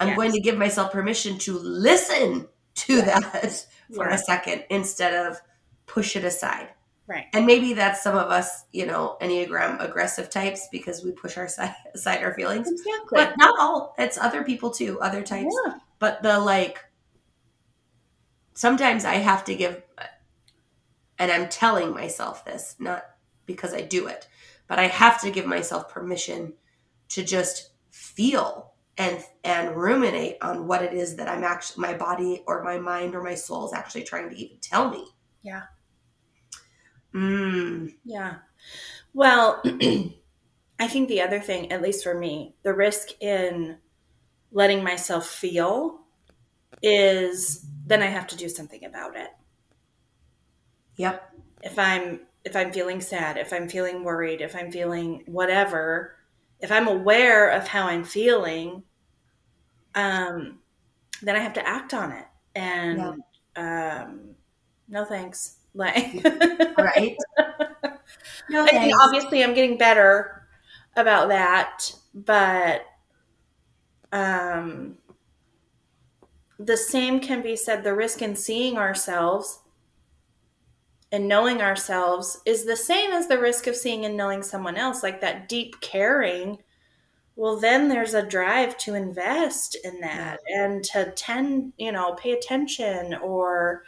I'm 0.01 0.09
Yes. 0.09 0.17
going 0.17 0.33
to 0.33 0.41
give 0.41 0.59
myself 0.59 0.93
permission 0.93 1.39
to 1.39 1.57
listen 1.59 2.49
to 2.75 3.01
that 3.03 3.65
for 3.95 4.09
a 4.09 4.19
second 4.19 4.65
instead 4.69 5.15
of 5.27 5.41
push 5.87 6.17
it 6.17 6.25
aside. 6.25 6.69
Right. 7.07 7.27
And 7.33 7.47
maybe 7.47 7.73
that's 7.75 8.03
some 8.03 8.17
of 8.17 8.31
us 8.31 8.65
you 8.73 8.85
know 8.87 9.17
enneagram 9.23 9.81
aggressive 9.83 10.29
types 10.31 10.69
because 10.73 11.03
we 11.05 11.13
push 11.13 11.39
our 11.39 11.49
side, 11.49 11.75
aside 11.95 12.23
our 12.23 12.35
feelings. 12.35 12.69
Exactly. 12.71 13.01
But 13.13 13.35
not 13.39 13.55
all. 13.59 13.95
It's 13.99 14.19
other 14.19 14.43
people 14.45 14.71
too 14.71 15.01
other 15.01 15.23
types. 15.23 15.55
Yeah. 15.67 15.75
but 15.99 16.23
the 16.23 16.39
like 16.39 16.81
sometimes 18.55 19.05
i 19.05 19.15
have 19.15 19.45
to 19.45 19.55
give 19.55 19.83
and 21.23 21.31
i'm 21.31 21.49
telling 21.49 21.95
myself 21.95 22.45
this 22.45 22.77
not 22.79 23.05
because 23.47 23.73
i 23.73 23.81
do 23.81 24.07
it 24.07 24.29
but 24.67 24.79
i 24.79 24.87
have 24.87 25.21
to 25.21 25.31
give 25.31 25.47
myself 25.47 25.89
permission 25.89 26.53
to 27.09 27.23
just 27.23 27.71
feel 27.91 28.73
and 28.99 29.23
and 29.45 29.77
ruminate 29.77 30.37
on 30.43 30.67
what 30.67 30.83
it 30.83 30.93
is 30.93 31.17
that 31.17 31.29
I'm 31.29 31.45
actually 31.45 31.83
my 31.83 31.95
body 31.95 32.43
or 32.47 32.63
my 32.63 32.79
mind 32.79 33.15
or 33.15 33.23
my 33.23 33.35
soul 33.35 33.67
is 33.67 33.73
actually 33.73 34.05
trying 34.05 34.31
to 34.31 34.37
even 34.37 34.59
tell 34.61 34.91
me. 34.91 35.07
Yeah. 35.43 35.63
Mm. 37.15 37.95
Yeah. 38.05 38.37
Well, 39.15 39.63
I 39.65 40.89
think 40.89 41.09
the 41.09 41.23
other 41.23 41.41
thing, 41.41 41.73
at 41.73 41.83
least 41.83 42.03
for 42.03 42.19
me, 42.19 42.55
the 42.63 42.75
risk 42.75 43.09
in 43.21 43.79
letting 44.51 44.83
myself 44.83 45.27
feel 45.27 46.01
is 46.83 47.67
then 47.87 48.03
I 48.03 48.07
have 48.07 48.27
to 48.29 48.37
do 48.37 48.49
something 48.49 48.85
about 48.85 49.17
it. 49.17 49.29
Yep. 51.03 51.33
If 51.62 51.79
I'm 51.79 52.21
if 52.45 52.57
I'm 52.57 52.73
feeling 52.73 53.01
sad, 53.01 53.37
if 53.38 53.53
I'm 53.53 53.69
feeling 53.69 54.05
worried, 54.05 54.41
if 54.41 54.57
I'm 54.57 54.71
feeling 54.73 55.23
whatever, 55.27 56.17
if 56.61 56.73
I'm 56.73 56.88
aware 56.88 57.51
of 57.51 57.69
how 57.69 57.87
I'm 57.87 58.05
feeling, 58.05 58.83
um, 59.95 60.59
then 61.23 61.37
I 61.37 61.41
have 61.41 61.55
to 61.55 61.69
act 61.69 61.95
on 61.95 62.12
it. 62.12 62.27
And 62.55 63.23
um, 63.57 64.37
no 64.88 65.05
thanks. 65.05 65.57
Like 65.75 66.23
right. 66.79 67.17
No, 68.49 68.67
I 68.67 68.73
mean, 68.87 68.93
obviously 69.01 69.43
I'm 69.43 69.55
getting 69.55 69.79
better 69.79 70.47
about 70.97 71.29
that, 71.29 71.93
but 72.15 72.85
um 74.12 74.99
the 76.59 76.77
same 76.77 77.21
can 77.21 77.43
be 77.43 77.57
said 77.57 77.83
the 77.85 77.95
risk 77.95 78.23
in 78.23 78.37
seeing 78.37 78.77
ourselves 78.77 79.61
and 81.12 81.29
knowing 81.29 81.61
ourselves 81.61 82.40
is 82.46 82.64
the 82.64 82.77
same 82.77 83.12
as 83.12 83.29
the 83.29 83.38
risk 83.38 83.66
of 83.66 83.77
seeing 83.77 84.07
and 84.07 84.16
knowing 84.16 84.42
someone 84.42 84.77
else, 84.77 85.03
like 85.03 85.20
that 85.20 85.48
deep 85.48 85.79
caring. 85.83 86.59
Well, 87.37 87.59
then 87.59 87.88
there's 87.88 88.14
a 88.14 88.27
drive 88.27 88.79
to 88.79 88.94
invest 88.94 89.77
in 89.85 90.01
that 90.01 90.40
and 90.48 90.83
to 90.85 91.12
tend, 91.12 91.75
you 91.77 91.92
know, 91.92 92.14
pay 92.14 92.33
attention 92.33 93.14
or 93.14 93.85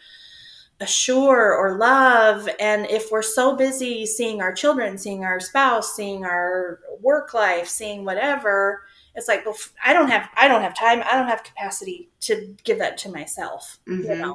assure 0.80 1.54
or 1.54 1.78
love. 1.78 2.48
And 2.60 2.87
if 2.90 3.10
we're 3.10 3.22
so 3.22 3.56
busy 3.56 4.04
seeing 4.04 4.42
our 4.42 4.52
children, 4.52 4.98
seeing 4.98 5.24
our 5.24 5.40
spouse, 5.40 5.96
seeing 5.96 6.24
our 6.24 6.80
work 7.00 7.32
life, 7.32 7.68
seeing 7.68 8.04
whatever, 8.04 8.82
it's 9.14 9.28
like, 9.28 9.46
well, 9.46 9.56
I 9.82 9.94
don't 9.94 10.10
have, 10.10 10.28
I 10.37 10.46
don't 10.46 10.62
have 10.62 10.76
time. 10.76 11.02
I 11.04 11.12
don't 11.16 11.28
have 11.28 11.44
capacity 11.44 12.10
to 12.20 12.54
give 12.64 12.78
that 12.80 12.98
to 12.98 13.08
myself. 13.08 13.78
Mm-hmm. 13.88 14.10
You 14.10 14.16
know, 14.16 14.34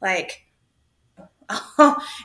like 0.00 0.45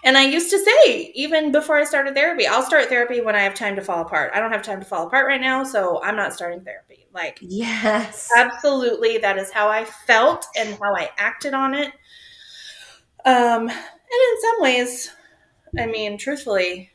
and 0.04 0.18
I 0.18 0.26
used 0.26 0.50
to 0.50 0.60
say, 0.60 1.12
even 1.14 1.52
before 1.52 1.78
I 1.78 1.84
started 1.84 2.16
therapy, 2.16 2.48
I'll 2.48 2.64
start 2.64 2.90
therapy 2.90 3.22
when 3.22 3.36
I 3.36 3.42
have 3.42 3.54
time 3.54 3.76
to 3.76 3.82
fall 3.82 4.02
apart. 4.02 4.32
I 4.34 4.40
don't 4.40 4.52
have 4.52 4.64
time 4.64 4.80
to 4.80 4.86
fall 4.86 5.08
apart 5.08 5.28
right 5.28 5.42
now, 5.42 5.64
so 5.64 6.02
I'm 6.02 6.16
not 6.16 6.34
starting 6.34 6.62
therapy. 6.62 7.06
Like, 7.14 7.38
yes, 7.42 8.30
absolutely, 8.36 9.18
that 9.20 9.38
is 9.38 9.52
how 9.52 9.68
I 9.68 9.86
felt 9.86 10.46
and 10.58 10.78
how 10.82 10.96
I 10.96 11.10
acted 11.18 11.54
on 11.54 11.76
it. 11.76 11.92
Um, 13.26 13.70
and 13.70 13.70
in 13.70 14.42
some 14.42 14.62
ways, 14.62 15.12
I 15.78 15.86
mean, 15.86 16.18
truthfully, 16.18 16.92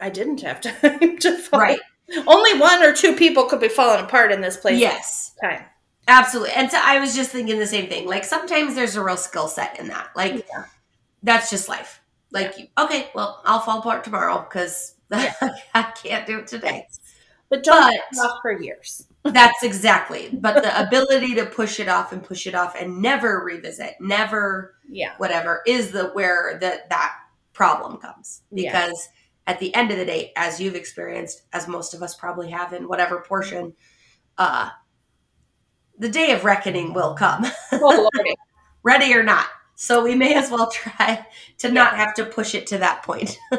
I 0.00 0.10
didn't 0.10 0.40
have 0.42 0.60
time 0.62 1.18
to 1.18 1.36
fall. 1.36 1.60
Right. 1.60 1.80
Only 2.26 2.58
one 2.58 2.82
or 2.82 2.94
two 2.94 3.14
people 3.14 3.44
could 3.44 3.60
be 3.60 3.68
falling 3.68 4.04
apart 4.04 4.32
in 4.32 4.40
this 4.40 4.56
place. 4.56 4.78
Yes. 4.78 5.34
Time. 5.42 5.64
Absolutely. 6.08 6.52
And 6.54 6.70
so 6.70 6.78
I 6.82 7.00
was 7.00 7.14
just 7.14 7.30
thinking 7.30 7.58
the 7.58 7.66
same 7.66 7.88
thing. 7.88 8.06
Like 8.06 8.24
sometimes 8.24 8.74
there's 8.74 8.96
a 8.96 9.02
real 9.02 9.16
skill 9.16 9.48
set 9.48 9.78
in 9.80 9.88
that. 9.88 10.10
Like 10.14 10.46
Yeah. 10.48 10.64
that's 11.22 11.50
just 11.50 11.68
life. 11.68 12.00
Like 12.32 12.58
you, 12.58 12.66
okay, 12.78 13.10
well, 13.14 13.42
I'll 13.44 13.60
fall 13.60 13.80
apart 13.80 14.04
tomorrow 14.04 14.38
because 14.48 14.94
Yeah. 15.10 15.32
I 15.74 15.82
can't 15.82 16.26
do 16.26 16.38
it 16.38 16.46
today. 16.46 16.86
But 17.48 17.62
don't 17.62 17.96
But- 18.12 18.18
off 18.24 18.38
for 18.42 18.52
years. 18.60 19.06
That's 19.24 19.62
exactly. 19.64 20.30
But 20.32 20.62
the 20.62 20.80
ability 20.86 21.34
to 21.36 21.46
push 21.46 21.80
it 21.80 21.88
off 21.88 22.12
and 22.12 22.22
push 22.22 22.46
it 22.46 22.54
off 22.54 22.76
and 22.78 23.00
never 23.02 23.40
revisit, 23.44 23.94
never 24.00 24.74
Yeah. 24.88 25.14
whatever 25.18 25.62
is 25.66 25.90
the 25.90 26.06
where 26.10 26.58
that 26.60 26.88
that 26.90 27.12
problem 27.52 27.98
comes 27.98 28.42
Yeah. 28.52 28.70
because 28.70 29.08
at 29.48 29.58
the 29.60 29.74
end 29.74 29.90
of 29.90 29.98
the 29.98 30.04
day 30.04 30.32
as 30.36 30.60
you've 30.60 30.74
experienced 30.76 31.42
as 31.52 31.66
most 31.68 31.94
of 31.94 32.02
us 32.02 32.14
probably 32.14 32.50
have 32.50 32.72
in 32.72 32.86
whatever 32.88 33.20
portion 33.20 33.74
uh 34.38 34.70
the 35.98 36.08
day 36.08 36.32
of 36.32 36.44
reckoning 36.44 36.92
will 36.92 37.14
come. 37.14 37.46
Oh, 37.72 38.08
ready 38.82 39.12
or 39.14 39.22
not. 39.22 39.46
So 39.74 40.02
we 40.02 40.14
may 40.14 40.34
as 40.34 40.50
well 40.50 40.70
try 40.70 41.26
to 41.58 41.70
not 41.70 41.96
have 41.96 42.14
to 42.14 42.24
push 42.24 42.54
it 42.54 42.66
to 42.68 42.78
that 42.78 43.02
point. 43.02 43.38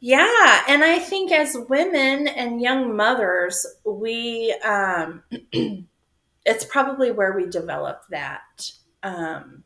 Yeah, 0.00 0.62
and 0.66 0.82
I 0.82 0.98
think 0.98 1.30
as 1.30 1.54
women 1.68 2.26
and 2.26 2.60
young 2.60 2.96
mothers, 2.96 3.66
we 3.84 4.50
um 4.64 5.22
it's 5.52 6.64
probably 6.64 7.12
where 7.12 7.34
we 7.34 7.46
develop 7.46 8.02
that. 8.10 8.70
Um 9.02 9.64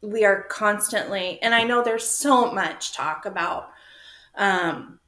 we 0.00 0.24
are 0.24 0.44
constantly 0.44 1.40
and 1.42 1.54
I 1.54 1.64
know 1.64 1.82
there's 1.82 2.06
so 2.06 2.50
much 2.52 2.94
talk 2.94 3.26
about 3.26 3.68
um 4.34 4.98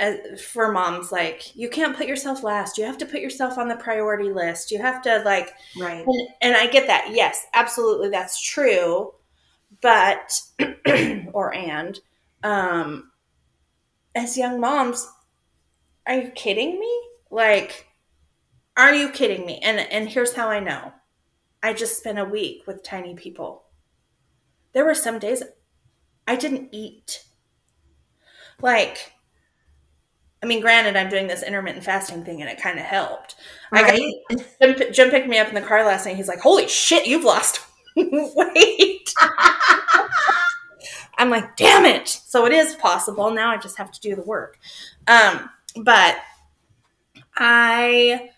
as, 0.00 0.42
for 0.42 0.72
moms 0.72 1.12
like 1.12 1.54
you 1.54 1.68
can't 1.68 1.96
put 1.96 2.06
yourself 2.06 2.42
last. 2.42 2.78
You 2.78 2.84
have 2.84 2.98
to 2.98 3.06
put 3.06 3.20
yourself 3.20 3.58
on 3.58 3.68
the 3.68 3.76
priority 3.76 4.32
list. 4.32 4.70
You 4.70 4.80
have 4.80 5.02
to 5.02 5.22
like 5.24 5.52
right 5.78 6.04
and, 6.04 6.28
and 6.40 6.56
I 6.56 6.66
get 6.66 6.86
that. 6.86 7.08
Yes, 7.12 7.46
absolutely, 7.54 8.08
that's 8.08 8.40
true. 8.40 9.12
But 9.82 10.40
or 11.32 11.54
and 11.54 11.98
um, 12.42 13.12
as 14.14 14.36
young 14.36 14.58
moms, 14.60 15.06
are 16.06 16.14
you 16.14 16.30
kidding 16.30 16.80
me? 16.80 17.02
Like, 17.30 17.86
are 18.76 18.94
you 18.94 19.10
kidding 19.10 19.46
me? 19.46 19.60
And 19.62 19.78
and 19.78 20.08
here's 20.08 20.34
how 20.34 20.48
I 20.48 20.60
know. 20.60 20.92
I 21.62 21.74
just 21.74 21.98
spent 21.98 22.18
a 22.18 22.24
week 22.24 22.66
with 22.66 22.82
tiny 22.82 23.14
people. 23.14 23.64
There 24.72 24.84
were 24.84 24.94
some 24.94 25.18
days 25.18 25.42
I 26.26 26.36
didn't 26.36 26.70
eat. 26.72 27.24
Like, 28.62 29.12
I 30.42 30.46
mean, 30.46 30.60
granted, 30.60 30.96
I'm 30.96 31.10
doing 31.10 31.26
this 31.26 31.42
intermittent 31.42 31.84
fasting 31.84 32.24
thing, 32.24 32.40
and 32.40 32.50
it 32.50 32.60
kind 32.60 32.78
of 32.78 32.84
helped. 32.84 33.36
I 33.72 33.82
got- 33.82 33.90
right 33.90 34.44
Jim, 34.78 34.92
Jim 34.92 35.10
picked 35.10 35.28
me 35.28 35.38
up 35.38 35.48
in 35.48 35.54
the 35.54 35.60
car 35.60 35.84
last 35.84 36.06
night. 36.06 36.16
He's 36.16 36.28
like, 36.28 36.40
"Holy 36.40 36.66
shit, 36.68 37.06
you've 37.06 37.24
lost 37.24 37.60
weight." 37.96 39.12
I'm 41.18 41.28
like, 41.30 41.56
"Damn 41.56 41.84
it!" 41.84 42.08
So 42.08 42.46
it 42.46 42.52
is 42.52 42.74
possible. 42.76 43.30
Now 43.30 43.50
I 43.50 43.58
just 43.58 43.76
have 43.78 43.90
to 43.92 44.00
do 44.00 44.14
the 44.16 44.22
work. 44.22 44.58
Um, 45.06 45.50
but 45.76 46.16
I, 47.36 48.30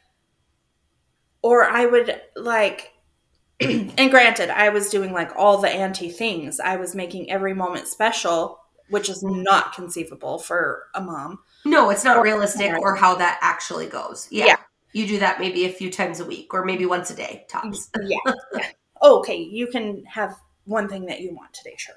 or 1.43 1.65
I 1.65 1.87
would 1.87 2.21
like, 2.37 2.93
and 3.61 4.11
granted, 4.11 4.51
I 4.51 4.71
was 4.71 4.91
doing 4.91 5.13
like 5.13 5.33
all 5.37 5.59
the 5.59 5.71
anti 5.71 6.11
things. 6.11 6.61
I 6.61 6.77
was 6.77 6.95
making 6.97 7.31
every 7.31 7.55
moment 7.55 7.89
special, 7.89 8.61
which 8.93 9.09
is 9.09 9.23
not 9.23 9.75
conceivable 9.75 10.39
for 10.39 10.85
a 10.95 11.01
mom. 11.01 11.39
no 11.65 11.91
it's 11.91 12.05
not 12.05 12.23
realistic 12.23 12.73
or 12.79 12.95
how 12.95 13.15
that 13.15 13.39
actually 13.43 13.87
goes 13.87 14.29
yeah. 14.31 14.47
Yeah. 14.47 14.57
you 14.93 15.07
do 15.07 15.19
that 15.19 15.41
maybe 15.41 15.65
a 15.65 15.71
few 15.71 15.91
times 15.91 16.21
a 16.21 16.25
week 16.25 16.55
or 16.55 16.65
maybe 16.65 16.87
once 16.87 17.11
a 17.11 17.17
day 17.17 17.45
tops 17.49 17.91
yeah, 18.01 18.19
yeah. 18.55 18.67
Oh, 19.03 19.19
okay, 19.19 19.37
you 19.37 19.67
can 19.67 20.05
have 20.05 20.37
one 20.65 20.89
thing 20.89 21.07
that 21.07 21.21
you 21.21 21.35
want 21.35 21.53
today, 21.53 21.75
sure. 21.77 21.97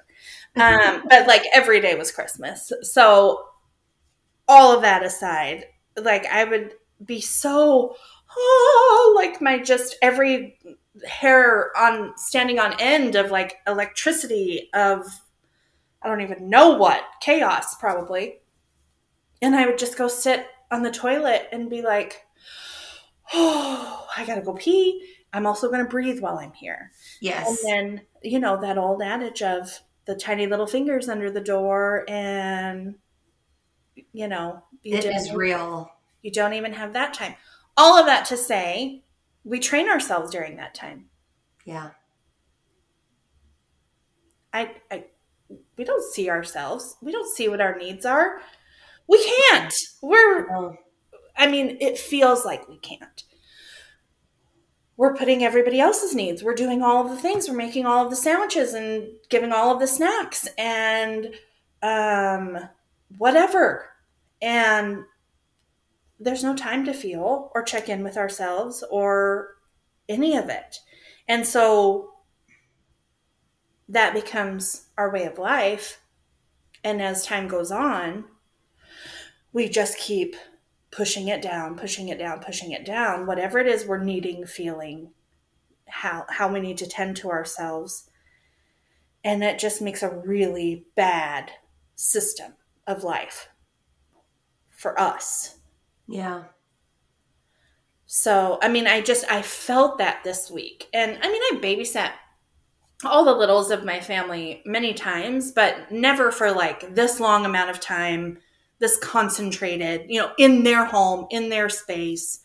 Um, 0.56 1.04
but 1.08 1.26
like 1.28 1.44
every 1.54 1.80
day 1.80 1.94
was 1.94 2.10
Christmas. 2.10 2.72
So 2.82 3.46
all 4.48 4.74
of 4.74 4.82
that 4.82 5.04
aside, 5.04 5.66
like 5.96 6.26
I 6.26 6.44
would 6.44 6.74
be 7.04 7.20
so 7.20 7.96
oh, 8.36 9.14
like 9.16 9.40
my 9.40 9.60
just 9.60 9.96
every 10.02 10.58
hair 11.06 11.70
on 11.78 12.12
standing 12.16 12.58
on 12.58 12.74
end 12.80 13.14
of 13.14 13.30
like 13.30 13.56
electricity 13.66 14.68
of 14.74 15.06
I 16.06 16.08
don't 16.08 16.20
even 16.20 16.48
know 16.48 16.76
what 16.76 17.02
chaos 17.20 17.74
probably. 17.74 18.38
And 19.42 19.56
I 19.56 19.66
would 19.66 19.76
just 19.76 19.98
go 19.98 20.06
sit 20.06 20.46
on 20.70 20.84
the 20.84 20.90
toilet 20.92 21.48
and 21.50 21.68
be 21.68 21.82
like, 21.82 22.24
oh, 23.34 24.06
I 24.16 24.24
gotta 24.24 24.40
go 24.40 24.54
pee. 24.54 25.04
I'm 25.32 25.48
also 25.48 25.68
gonna 25.68 25.84
breathe 25.88 26.20
while 26.20 26.38
I'm 26.38 26.52
here. 26.52 26.92
Yes. 27.20 27.64
And 27.64 27.98
then, 27.98 28.00
you 28.22 28.38
know, 28.38 28.60
that 28.60 28.78
old 28.78 29.02
adage 29.02 29.42
of 29.42 29.80
the 30.04 30.14
tiny 30.14 30.46
little 30.46 30.68
fingers 30.68 31.08
under 31.08 31.28
the 31.28 31.40
door 31.40 32.04
and 32.08 32.94
you 34.12 34.28
know, 34.28 34.62
you 34.84 34.98
it 34.98 35.34
real 35.34 35.90
you 36.22 36.30
don't 36.30 36.52
even 36.52 36.72
have 36.72 36.92
that 36.92 37.14
time. 37.14 37.34
All 37.76 37.98
of 37.98 38.06
that 38.06 38.26
to 38.26 38.36
say, 38.36 39.02
we 39.42 39.58
train 39.58 39.88
ourselves 39.88 40.30
during 40.30 40.56
that 40.56 40.72
time. 40.72 41.06
yeah 41.64 41.90
I, 44.52 44.76
I 44.90 45.04
we 45.76 45.84
don't 45.84 46.02
see 46.12 46.30
ourselves. 46.30 46.96
We 47.02 47.12
don't 47.12 47.34
see 47.34 47.48
what 47.48 47.60
our 47.60 47.76
needs 47.76 48.06
are. 48.06 48.40
We 49.08 49.24
can't. 49.50 49.74
We're 50.02 50.48
No. 50.48 50.76
I 51.36 51.46
mean, 51.48 51.76
it 51.80 51.98
feels 51.98 52.44
like 52.44 52.68
we 52.68 52.78
can't. 52.78 53.24
We're 54.96 55.14
putting 55.14 55.44
everybody 55.44 55.78
else's 55.78 56.14
needs. 56.14 56.42
We're 56.42 56.54
doing 56.54 56.82
all 56.82 57.04
of 57.04 57.10
the 57.10 57.20
things. 57.20 57.48
We're 57.48 57.54
making 57.54 57.84
all 57.84 58.04
of 58.04 58.10
the 58.10 58.16
sandwiches 58.16 58.72
and 58.72 59.08
giving 59.28 59.52
all 59.52 59.70
of 59.70 59.78
the 59.78 59.86
snacks 59.86 60.48
and 60.56 61.34
um, 61.82 62.58
whatever. 63.18 63.90
And 64.40 65.04
there's 66.18 66.42
no 66.42 66.56
time 66.56 66.86
to 66.86 66.94
feel 66.94 67.50
or 67.54 67.62
check 67.62 67.90
in 67.90 68.02
with 68.02 68.16
ourselves 68.16 68.82
or 68.90 69.56
any 70.08 70.36
of 70.36 70.48
it. 70.48 70.78
And 71.28 71.46
so 71.46 72.12
that 73.88 74.14
becomes 74.14 74.86
our 74.98 75.12
way 75.12 75.24
of 75.24 75.38
life. 75.38 76.00
And 76.82 77.00
as 77.02 77.24
time 77.24 77.48
goes 77.48 77.70
on, 77.70 78.24
we 79.52 79.68
just 79.68 79.98
keep 79.98 80.36
pushing 80.90 81.28
it 81.28 81.42
down, 81.42 81.76
pushing 81.76 82.08
it 82.08 82.18
down, 82.18 82.40
pushing 82.40 82.72
it 82.72 82.84
down, 82.84 83.26
whatever 83.26 83.58
it 83.58 83.66
is 83.66 83.84
we're 83.84 84.02
needing, 84.02 84.46
feeling, 84.46 85.10
how 85.88 86.24
how 86.28 86.52
we 86.52 86.60
need 86.60 86.78
to 86.78 86.86
tend 86.86 87.16
to 87.16 87.30
ourselves. 87.30 88.10
And 89.24 89.42
that 89.42 89.58
just 89.58 89.82
makes 89.82 90.02
a 90.02 90.16
really 90.16 90.86
bad 90.94 91.50
system 91.96 92.54
of 92.86 93.02
life 93.02 93.48
for 94.70 94.98
us. 95.00 95.56
Yeah. 96.06 96.44
So, 98.06 98.58
I 98.62 98.68
mean, 98.68 98.86
I 98.86 99.00
just 99.00 99.24
I 99.30 99.42
felt 99.42 99.98
that 99.98 100.22
this 100.22 100.50
week. 100.50 100.86
And 100.94 101.18
I 101.20 101.30
mean, 101.30 101.42
I 101.42 101.58
babysat 101.60 102.12
all 103.04 103.24
the 103.24 103.34
littles 103.34 103.70
of 103.70 103.84
my 103.84 104.00
family 104.00 104.62
many 104.64 104.94
times, 104.94 105.52
but 105.52 105.90
never 105.90 106.30
for 106.30 106.50
like 106.50 106.94
this 106.94 107.20
long 107.20 107.44
amount 107.44 107.70
of 107.70 107.80
time, 107.80 108.38
this 108.78 108.98
concentrated, 108.98 110.06
you 110.08 110.20
know, 110.20 110.30
in 110.38 110.64
their 110.64 110.84
home, 110.84 111.26
in 111.30 111.48
their 111.48 111.68
space, 111.68 112.40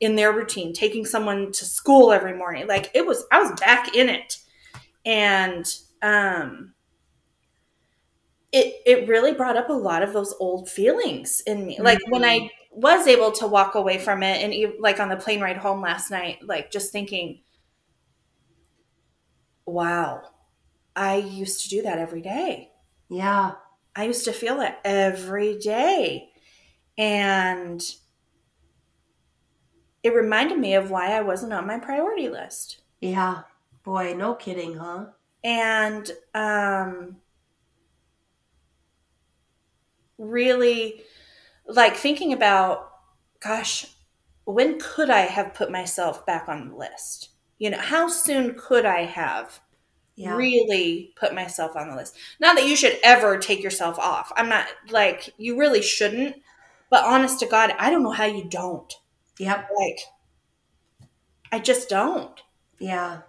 in 0.00 0.16
their 0.16 0.32
routine, 0.32 0.72
taking 0.72 1.06
someone 1.06 1.52
to 1.52 1.64
school 1.64 2.12
every 2.12 2.36
morning. 2.36 2.66
Like 2.66 2.90
it 2.94 3.06
was 3.06 3.24
I 3.32 3.40
was 3.40 3.58
back 3.60 3.94
in 3.94 4.08
it. 4.08 4.38
And 5.06 5.66
um 6.02 6.74
it 8.52 8.74
it 8.86 9.08
really 9.08 9.32
brought 9.32 9.56
up 9.56 9.70
a 9.70 9.74
lot 9.74 10.02
of 10.02 10.12
those 10.12 10.34
old 10.38 10.68
feelings 10.68 11.42
in 11.46 11.66
me. 11.66 11.78
Like 11.80 11.98
mm-hmm. 11.98 12.10
when 12.10 12.24
I 12.24 12.50
was 12.70 13.06
able 13.06 13.32
to 13.32 13.46
walk 13.46 13.74
away 13.74 13.98
from 13.98 14.22
it 14.22 14.42
and 14.42 14.74
like 14.80 15.00
on 15.00 15.08
the 15.08 15.16
plane 15.16 15.40
ride 15.40 15.56
home 15.56 15.80
last 15.80 16.10
night, 16.10 16.38
like 16.42 16.70
just 16.70 16.92
thinking 16.92 17.40
wow, 19.66 20.22
I 20.96 21.16
used 21.16 21.62
to 21.64 21.68
do 21.68 21.82
that 21.82 21.98
every 21.98 22.22
day. 22.22 22.70
Yeah. 23.08 23.52
I 23.96 24.04
used 24.04 24.24
to 24.24 24.32
feel 24.32 24.60
it 24.60 24.76
every 24.84 25.58
day. 25.58 26.30
And 26.98 27.82
it 30.02 30.14
reminded 30.14 30.58
me 30.58 30.74
of 30.74 30.90
why 30.90 31.12
I 31.12 31.22
wasn't 31.22 31.52
on 31.52 31.66
my 31.66 31.78
priority 31.78 32.28
list. 32.28 32.78
Yeah. 33.00 33.42
Boy, 33.82 34.14
no 34.14 34.34
kidding, 34.34 34.76
huh? 34.76 35.06
And 35.42 36.10
um 36.34 37.16
really 40.18 41.02
like 41.66 41.96
thinking 41.96 42.32
about 42.32 42.90
gosh, 43.40 43.86
when 44.44 44.78
could 44.80 45.10
I 45.10 45.22
have 45.22 45.54
put 45.54 45.70
myself 45.70 46.24
back 46.26 46.48
on 46.48 46.68
the 46.70 46.76
list? 46.76 47.30
You 47.58 47.70
know 47.70 47.78
how 47.78 48.08
soon 48.08 48.54
could 48.58 48.84
i 48.84 49.04
have 49.04 49.60
yeah. 50.16 50.36
really 50.36 51.12
put 51.16 51.34
myself 51.34 51.76
on 51.76 51.88
the 51.88 51.96
list? 51.96 52.16
Not 52.40 52.56
that 52.56 52.66
you 52.68 52.76
should 52.76 52.98
ever 53.02 53.36
take 53.38 53.62
yourself 53.62 53.98
off. 53.98 54.32
I'm 54.36 54.48
not 54.48 54.66
like 54.90 55.30
you 55.38 55.58
really 55.58 55.82
shouldn't 55.82 56.36
but 56.90 57.04
honest 57.04 57.40
to 57.40 57.46
god 57.46 57.74
i 57.78 57.90
don't 57.90 58.02
know 58.02 58.10
how 58.10 58.24
you 58.24 58.44
don't. 58.44 58.92
Yep. 59.38 59.68
Like 59.76 59.98
i 61.50 61.58
just 61.58 61.88
don't. 61.88 62.40
Yeah. 62.78 63.22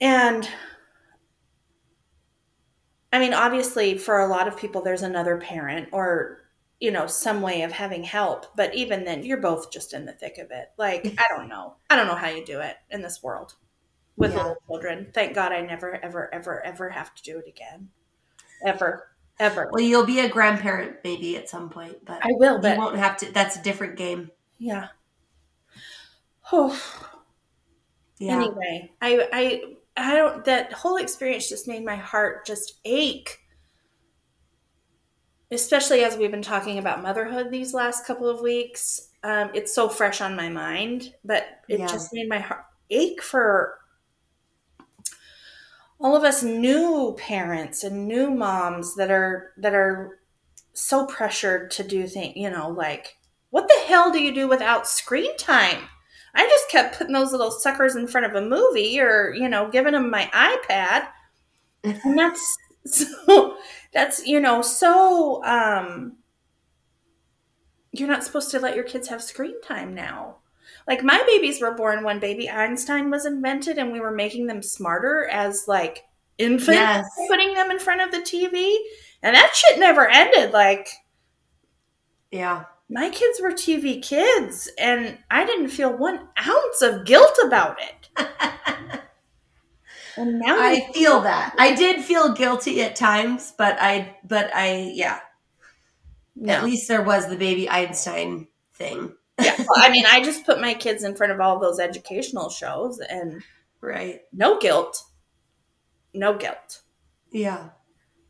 And 0.00 0.48
i 3.12 3.18
mean 3.18 3.34
obviously 3.34 3.98
for 3.98 4.20
a 4.20 4.26
lot 4.26 4.48
of 4.48 4.56
people 4.56 4.82
there's 4.82 5.02
another 5.02 5.36
parent 5.36 5.88
or 5.92 6.38
you 6.80 6.90
know 6.90 7.06
some 7.06 7.42
way 7.42 7.62
of 7.62 7.72
having 7.72 8.02
help 8.02 8.46
but 8.56 8.74
even 8.74 9.04
then 9.04 9.22
you're 9.22 9.40
both 9.40 9.70
just 9.70 9.92
in 9.92 10.06
the 10.06 10.12
thick 10.12 10.38
of 10.38 10.50
it. 10.50 10.70
Like 10.76 11.06
i 11.18 11.24
don't 11.36 11.48
know. 11.48 11.76
I 11.88 11.96
don't 11.96 12.06
know 12.06 12.14
how 12.14 12.28
you 12.28 12.44
do 12.44 12.60
it 12.60 12.76
in 12.90 13.02
this 13.02 13.22
world 13.22 13.54
with 14.16 14.32
yeah. 14.32 14.38
little 14.38 14.56
children. 14.66 15.10
Thank 15.14 15.34
god 15.34 15.52
i 15.52 15.60
never 15.60 16.02
ever 16.04 16.32
ever 16.34 16.64
ever 16.64 16.90
have 16.90 17.14
to 17.14 17.22
do 17.22 17.38
it 17.38 17.48
again. 17.48 17.88
Ever 18.64 19.08
ever. 19.38 19.70
Well 19.72 19.82
you'll 19.82 20.06
be 20.06 20.20
a 20.20 20.28
grandparent 20.28 20.96
maybe 21.04 21.36
at 21.36 21.48
some 21.48 21.70
point 21.70 22.04
but 22.04 22.24
i 22.24 22.30
will 22.30 22.60
but 22.60 22.74
you 22.74 22.80
won't 22.80 22.96
have 22.96 23.16
to 23.18 23.32
that's 23.32 23.56
a 23.56 23.62
different 23.62 23.96
game. 23.96 24.30
Yeah. 24.58 24.88
Oh 26.52 26.78
yeah. 28.20 28.36
anyway 28.36 28.92
i 29.00 29.28
i 29.32 29.62
i 29.96 30.14
don't 30.14 30.44
that 30.44 30.72
whole 30.72 30.98
experience 30.98 31.48
just 31.48 31.66
made 31.66 31.84
my 31.84 31.96
heart 31.96 32.46
just 32.46 32.78
ache 32.84 33.39
especially 35.50 36.04
as 36.04 36.16
we've 36.16 36.30
been 36.30 36.42
talking 36.42 36.78
about 36.78 37.02
motherhood 37.02 37.50
these 37.50 37.74
last 37.74 38.06
couple 38.06 38.28
of 38.28 38.40
weeks. 38.40 39.08
Um, 39.22 39.50
it's 39.54 39.74
so 39.74 39.88
fresh 39.88 40.20
on 40.20 40.36
my 40.36 40.48
mind, 40.48 41.14
but 41.24 41.46
it 41.68 41.80
yeah. 41.80 41.86
just 41.86 42.12
made 42.12 42.28
my 42.28 42.38
heart 42.38 42.64
ache 42.90 43.22
for 43.22 43.78
all 46.00 46.16
of 46.16 46.24
us 46.24 46.42
new 46.42 47.14
parents 47.18 47.84
and 47.84 48.08
new 48.08 48.30
moms 48.30 48.96
that 48.96 49.10
are 49.10 49.52
that 49.58 49.74
are 49.74 50.18
so 50.72 51.06
pressured 51.06 51.70
to 51.72 51.84
do 51.84 52.06
things. 52.06 52.34
You 52.36 52.50
know, 52.50 52.70
like 52.70 53.16
what 53.50 53.68
the 53.68 53.84
hell 53.86 54.10
do 54.10 54.22
you 54.22 54.34
do 54.34 54.48
without 54.48 54.88
screen 54.88 55.36
time? 55.36 55.82
I 56.34 56.46
just 56.46 56.70
kept 56.70 56.96
putting 56.96 57.12
those 57.12 57.32
little 57.32 57.50
suckers 57.50 57.96
in 57.96 58.06
front 58.06 58.26
of 58.26 58.34
a 58.34 58.46
movie 58.46 59.00
or 59.00 59.34
you 59.34 59.48
know 59.48 59.68
giving 59.70 59.92
them 59.92 60.10
my 60.10 60.30
iPad, 60.32 61.08
and 61.84 62.18
that's 62.18 62.56
so 62.86 63.56
that's 63.92 64.26
you 64.26 64.40
know 64.40 64.62
so 64.62 65.44
um 65.44 66.16
you're 67.92 68.08
not 68.08 68.24
supposed 68.24 68.50
to 68.50 68.60
let 68.60 68.74
your 68.76 68.84
kids 68.84 69.08
have 69.08 69.22
screen 69.22 69.60
time 69.62 69.94
now. 69.94 70.36
Like 70.86 71.02
my 71.02 71.22
babies 71.26 71.60
were 71.60 71.74
born 71.74 72.04
when 72.04 72.20
baby 72.20 72.48
einstein 72.48 73.10
was 73.10 73.26
invented 73.26 73.78
and 73.78 73.92
we 73.92 74.00
were 74.00 74.12
making 74.12 74.46
them 74.46 74.62
smarter 74.62 75.26
as 75.26 75.66
like 75.66 76.04
infants 76.38 76.68
yes. 76.68 77.06
putting 77.28 77.54
them 77.54 77.70
in 77.70 77.78
front 77.78 78.00
of 78.00 78.10
the 78.10 78.18
tv 78.18 78.74
and 79.22 79.36
that 79.36 79.52
shit 79.54 79.78
never 79.78 80.08
ended 80.08 80.52
like 80.52 80.88
yeah. 82.30 82.64
my 82.88 83.10
kids 83.10 83.40
were 83.42 83.50
tv 83.50 84.02
kids 84.02 84.70
and 84.78 85.18
i 85.30 85.44
didn't 85.44 85.68
feel 85.68 85.94
one 85.94 86.28
ounce 86.46 86.80
of 86.80 87.04
guilt 87.04 87.38
about 87.44 87.76
it 87.82 88.08
And 90.16 90.38
now 90.38 90.58
I 90.58 90.90
feel 90.92 91.20
that. 91.22 91.54
I 91.58 91.74
did 91.74 92.02
feel 92.04 92.32
guilty 92.32 92.82
at 92.82 92.96
times, 92.96 93.52
but 93.56 93.76
I 93.80 94.16
but 94.24 94.50
I 94.54 94.92
yeah. 94.94 95.20
No. 96.36 96.54
At 96.54 96.64
least 96.64 96.88
there 96.88 97.02
was 97.02 97.28
the 97.28 97.36
baby 97.36 97.68
Einstein 97.68 98.48
thing. 98.74 99.14
yeah. 99.40 99.56
Well, 99.58 99.68
I 99.76 99.90
mean, 99.90 100.04
I 100.06 100.22
just 100.22 100.46
put 100.46 100.60
my 100.60 100.74
kids 100.74 101.04
in 101.04 101.14
front 101.14 101.32
of 101.32 101.40
all 101.40 101.58
those 101.58 101.78
educational 101.78 102.48
shows 102.48 102.98
and 102.98 103.42
right. 103.80 104.20
No 104.32 104.58
guilt. 104.58 105.02
No 106.14 106.36
guilt. 106.36 106.82
Yeah. 107.30 107.70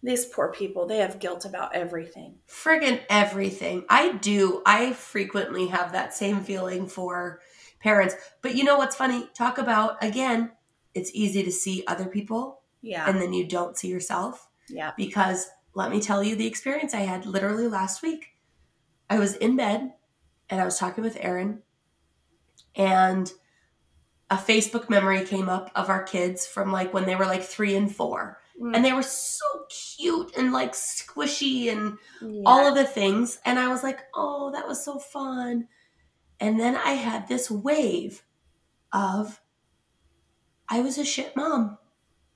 These 0.03 0.27
poor 0.27 0.51
people, 0.51 0.87
they 0.87 0.99
have 0.99 1.19
guilt 1.19 1.45
about 1.45 1.75
everything. 1.75 2.37
Friggin' 2.49 3.03
everything. 3.11 3.85
I 3.89 4.13
do. 4.13 4.63
I 4.65 4.93
frequently 4.95 5.67
have 5.67 5.93
that 5.93 6.15
same 6.15 6.41
feeling 6.43 6.87
for 6.87 7.41
parents. 7.81 8.15
But 8.41 8.55
you 8.57 8.65
know 8.65 8.79
what's 8.79 8.97
funny? 8.97 9.29
Talk 9.35 9.59
about 9.59 10.03
again 10.03 10.53
it's 10.95 11.11
easy 11.15 11.43
to 11.43 11.53
see 11.53 11.85
other 11.87 12.07
people. 12.07 12.63
Yeah. 12.83 13.09
And 13.09 13.21
then 13.21 13.33
you 13.33 13.47
don't 13.47 13.77
see 13.77 13.89
yourself. 13.89 14.49
Yeah. 14.69 14.93
Because 14.97 15.49
let 15.75 15.91
me 15.91 16.01
tell 16.01 16.23
you 16.23 16.37
the 16.37 16.47
experience 16.47 16.95
I 16.95 17.01
had 17.01 17.27
literally 17.27 17.69
last 17.69 18.03
week. 18.03 18.29
I 19.09 19.19
was 19.19 19.37
in 19.37 19.57
bed 19.57 19.93
and 20.49 20.61
I 20.61 20.65
was 20.65 20.79
talking 20.79 21.05
with 21.05 21.17
Aaron, 21.21 21.63
and 22.75 23.33
a 24.31 24.37
Facebook 24.37 24.89
memory 24.89 25.25
came 25.25 25.49
up 25.49 25.71
of 25.75 25.89
our 25.89 26.03
kids 26.03 26.47
from 26.47 26.71
like 26.71 26.95
when 26.95 27.07
they 27.07 27.17
were 27.17 27.27
like 27.27 27.43
three 27.43 27.75
and 27.77 27.95
four. 27.95 28.39
Mm. 28.61 28.77
And 28.77 28.85
they 28.85 28.93
were 28.93 29.03
so 29.03 29.45
cute 29.69 30.37
and 30.37 30.53
like 30.53 30.73
squishy 30.73 31.73
and 31.73 31.99
yeah. 32.21 32.43
all 32.47 32.67
of 32.67 32.75
the 32.75 32.85
things. 32.85 33.39
And 33.45 33.59
I 33.59 33.69
was 33.69 33.83
like, 33.83 34.01
oh, 34.15 34.53
that 34.53 34.69
was 34.69 34.85
so 34.85 34.99
fun. 34.99 35.67
And 36.39 36.59
then 36.59 36.77
I 36.77 36.93
had 36.93 37.27
this 37.27 37.51
wave 37.51 38.23
of 38.93 39.41
I 40.71 40.81
was 40.81 40.97
a 40.97 41.05
shit 41.05 41.37
mom. 41.37 41.77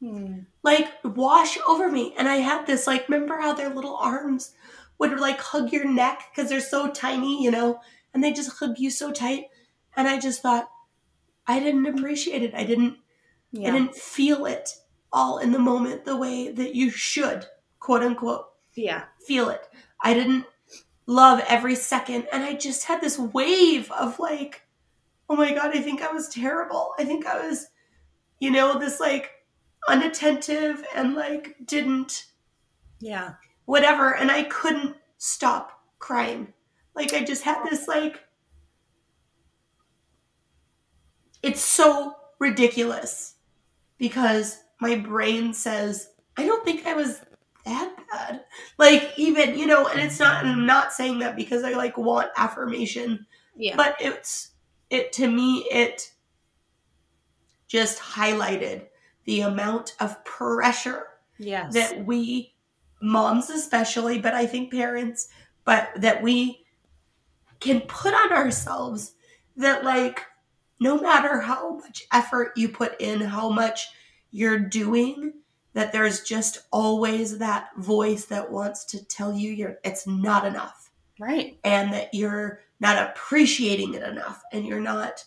Hmm. 0.01 0.41
Like 0.63 0.89
wash 1.05 1.57
over 1.67 1.91
me. 1.91 2.15
And 2.19 2.29
I 2.29 2.37
had 2.37 2.67
this, 2.67 2.87
like, 2.87 3.09
remember 3.09 3.41
how 3.41 3.55
their 3.55 3.73
little 3.73 3.97
arms 3.97 4.53
would 4.99 5.19
like 5.19 5.41
hug 5.41 5.73
your 5.73 5.87
neck 5.87 6.31
because 6.31 6.51
they're 6.51 6.61
so 6.61 6.91
tiny, 6.91 7.43
you 7.43 7.51
know, 7.51 7.81
and 8.13 8.23
they 8.23 8.33
just 8.33 8.59
hug 8.59 8.79
you 8.79 8.91
so 8.91 9.13
tight. 9.13 9.47
And 9.97 10.09
I 10.09 10.19
just 10.19 10.43
thought, 10.43 10.69
I 11.47 11.61
didn't 11.61 11.87
appreciate 11.87 12.43
it. 12.43 12.55
I 12.55 12.65
didn't 12.65 12.99
yeah. 13.53 13.69
I 13.69 13.73
didn't 13.73 13.95
feel 13.95 14.47
it 14.47 14.71
all 15.13 15.39
in 15.39 15.53
the 15.53 15.59
moment 15.61 16.05
the 16.05 16.17
way 16.17 16.51
that 16.51 16.75
you 16.75 16.91
should, 16.91 17.47
quote 17.79 18.03
unquote. 18.03 18.47
Yeah. 18.75 19.05
Feel 19.25 19.49
it. 19.51 19.63
I 20.03 20.13
didn't 20.13 20.47
love 21.07 21.41
every 21.49 21.77
second. 21.77 22.27
And 22.33 22.43
I 22.43 22.55
just 22.55 22.85
had 22.85 23.01
this 23.01 23.17
wave 23.17 23.93
of 23.93 24.19
like, 24.19 24.63
oh 25.29 25.37
my 25.37 25.53
God, 25.55 25.77
I 25.77 25.81
think 25.81 26.03
I 26.03 26.11
was 26.13 26.29
terrible. 26.29 26.95
I 26.99 27.05
think 27.05 27.27
I 27.27 27.47
was 27.47 27.69
you 28.41 28.51
know, 28.51 28.79
this 28.79 29.01
like 29.01 29.31
unattentive 29.89 30.85
and 30.95 31.15
like 31.15 31.57
didn't 31.67 32.27
yeah 33.01 33.35
whatever 33.67 34.15
and 34.15 34.31
i 34.31 34.43
couldn't 34.45 34.97
stop 35.19 35.83
crying 35.99 36.53
Like 36.95 37.13
I 37.13 37.23
just 37.23 37.43
had 37.43 37.63
this 37.65 37.87
like 37.87 38.21
it's 41.43 41.61
so 41.63 42.15
ridiculous 42.39 43.35
because 43.99 44.63
my 44.81 44.97
brain 44.97 45.53
says 45.53 46.11
I 46.37 46.47
don't 46.47 46.65
think 46.65 46.87
I 46.87 46.95
was 46.95 47.21
that 47.65 47.95
bad. 48.11 48.45
Like 48.79 49.13
even, 49.17 49.59
you 49.59 49.67
know, 49.67 49.87
and 49.87 50.01
it's 50.01 50.19
not 50.19 50.45
I'm 50.45 50.67
not 50.67 50.93
saying 50.93 51.21
that 51.21 51.37
because 51.37 51.63
I 51.65 51.73
like 51.73 51.97
want 51.97 52.31
affirmation, 52.37 53.27
Yeah. 53.57 53.77
but 53.77 53.97
it's 54.01 54.51
it 54.91 55.13
to 55.15 55.29
me 55.29 55.67
it 55.71 56.13
just 57.75 57.99
highlighted 57.99 58.87
the 59.25 59.41
amount 59.41 59.97
of 59.99 60.25
pressure 60.25 61.09
yes. 61.39 61.75
that 61.75 62.07
we 62.07 62.55
moms 63.03 63.51
especially 63.51 64.17
but 64.17 64.33
i 64.33 64.47
think 64.47 64.71
parents 64.71 65.27
but 65.65 65.91
that 65.97 66.23
we 66.23 66.65
can 67.59 67.81
put 67.81 68.15
on 68.15 68.33
ourselves 68.33 69.15
that 69.57 69.83
like 69.83 70.23
no 70.79 71.01
matter 71.01 71.41
how 71.41 71.75
much 71.79 72.05
effort 72.13 72.53
you 72.55 72.69
put 72.69 72.95
in 73.01 73.21
how 73.21 73.51
much 73.51 73.89
you're 74.31 74.57
doing 74.57 75.33
that 75.73 75.91
there's 75.93 76.23
just 76.23 76.59
always 76.71 77.39
that 77.39 77.71
voice 77.77 78.27
that 78.27 78.53
wants 78.53 78.85
to 78.85 79.05
tell 79.07 79.33
you 79.33 79.51
you're 79.51 79.79
it's 79.83 80.07
not 80.07 80.47
enough 80.47 80.93
right. 81.19 81.59
and 81.65 81.93
that 81.93 82.15
you're 82.15 82.61
not 82.79 83.11
appreciating 83.11 83.95
it 83.95 84.05
enough 84.05 84.41
and 84.53 84.65
you're 84.65 84.79
not 84.79 85.25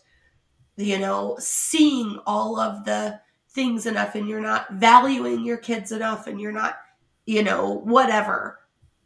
you 0.77 0.97
know 0.99 1.35
seeing 1.39 2.19
all 2.25 2.59
of 2.59 2.85
the 2.85 3.19
things 3.49 3.85
enough 3.85 4.15
and 4.15 4.27
you're 4.29 4.39
not 4.39 4.71
valuing 4.73 5.43
your 5.43 5.57
kids 5.57 5.91
enough 5.91 6.27
and 6.27 6.39
you're 6.39 6.51
not 6.51 6.77
you 7.25 7.43
know 7.43 7.73
whatever. 7.83 8.59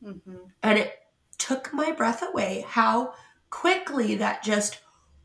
Hmm 0.03 0.35
and 0.63 0.77
it 0.77 0.93
took 1.37 1.73
my 1.73 1.91
breath 1.91 2.21
away 2.21 2.63
how 2.67 3.13
quickly 3.49 4.15
that 4.15 4.43
just 4.43 4.79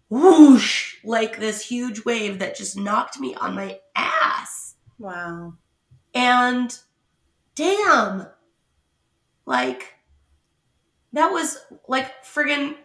whoosh 0.09 0.97
like 1.05 1.39
this 1.39 1.61
huge 1.67 2.05
wave 2.05 2.39
that 2.39 2.57
just 2.57 2.77
knocked 2.77 3.19
me 3.21 3.35
on 3.35 3.55
my 3.55 3.79
ass. 3.95 4.77
Wow. 4.99 5.55
and 6.15 6.79
damn 7.55 8.27
like 9.45 9.95
that 11.13 11.31
was 11.31 11.59
like 11.87 12.25
friggin 12.25 12.77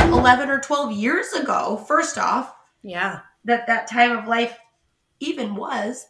11 0.00 0.48
or 0.50 0.60
12 0.60 0.92
years 0.92 1.32
ago 1.32 1.76
first 1.88 2.16
off 2.18 2.54
Yeah. 2.82 3.20
that 3.44 3.66
that 3.66 3.88
time 3.88 4.16
of 4.16 4.26
life 4.26 4.58
even 5.20 5.54
was 5.56 6.06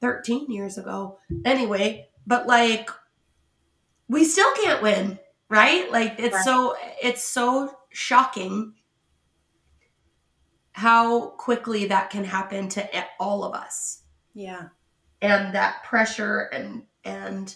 13 0.00 0.50
years 0.50 0.78
ago 0.78 1.18
anyway 1.44 2.08
but 2.26 2.46
like 2.46 2.88
we 4.08 4.24
still 4.24 4.52
can't 4.54 4.82
win 4.82 5.18
right 5.48 5.90
like 5.92 6.16
it's 6.18 6.34
Right. 6.34 6.44
so 6.44 6.76
it's 7.02 7.22
so 7.22 7.76
shocking 7.90 8.74
how 10.72 11.28
quickly 11.30 11.86
that 11.86 12.10
can 12.10 12.24
happen 12.24 12.68
to 12.70 13.04
all 13.20 13.44
of 13.44 13.54
us 13.54 14.02
Yeah. 14.34 14.68
and 15.20 15.54
that 15.54 15.84
pressure 15.84 16.40
and 16.52 16.86
and 17.04 17.54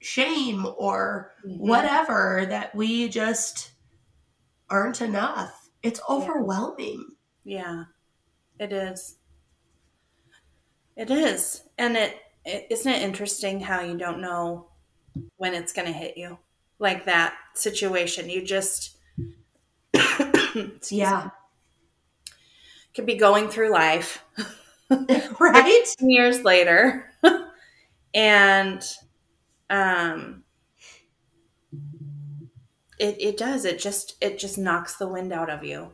shame 0.00 0.66
or 0.76 1.32
Mhm. 1.44 1.58
whatever 1.58 2.46
that 2.48 2.74
we 2.74 3.08
just 3.08 3.72
aren't 4.68 5.00
enough 5.00 5.68
it's 5.82 6.00
overwhelming 6.08 7.16
Yeah. 7.50 7.84
It 8.58 8.72
is. 8.72 9.16
It 10.96 11.10
is. 11.10 11.62
And 11.78 11.96
it, 11.96 12.16
it 12.44 12.66
isn't 12.70 12.90
it 12.92 13.02
interesting 13.02 13.60
how 13.60 13.80
you 13.80 13.96
don't 13.96 14.20
know 14.20 14.68
when 15.36 15.54
it's 15.54 15.72
going 15.72 15.86
to 15.86 15.92
hit 15.92 16.16
you. 16.18 16.38
Like 16.78 17.04
that 17.06 17.34
situation. 17.54 18.30
You 18.30 18.44
just 18.44 18.96
yeah 20.90 21.24
me, 21.24 21.30
could 22.94 23.06
be 23.06 23.16
going 23.16 23.48
through 23.48 23.70
life 23.70 24.24
right 25.40 25.94
years 26.00 26.42
later 26.42 27.12
and 28.14 28.96
um 29.70 30.44
it, 32.98 33.16
it 33.20 33.36
does 33.36 33.64
it 33.64 33.78
just 33.78 34.14
it 34.20 34.38
just 34.38 34.58
knocks 34.58 34.96
the 34.96 35.08
wind 35.08 35.32
out 35.32 35.50
of 35.50 35.64
you 35.64 35.92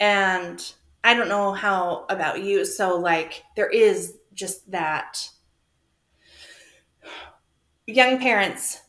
and 0.00 0.74
i 1.04 1.14
don't 1.14 1.28
know 1.28 1.52
how 1.52 2.06
about 2.08 2.42
you. 2.42 2.64
So 2.64 2.96
like 2.98 3.44
there 3.56 3.68
is 3.70 4.16
just 4.34 4.70
that 4.70 5.28
young 7.86 8.18
parents 8.18 8.80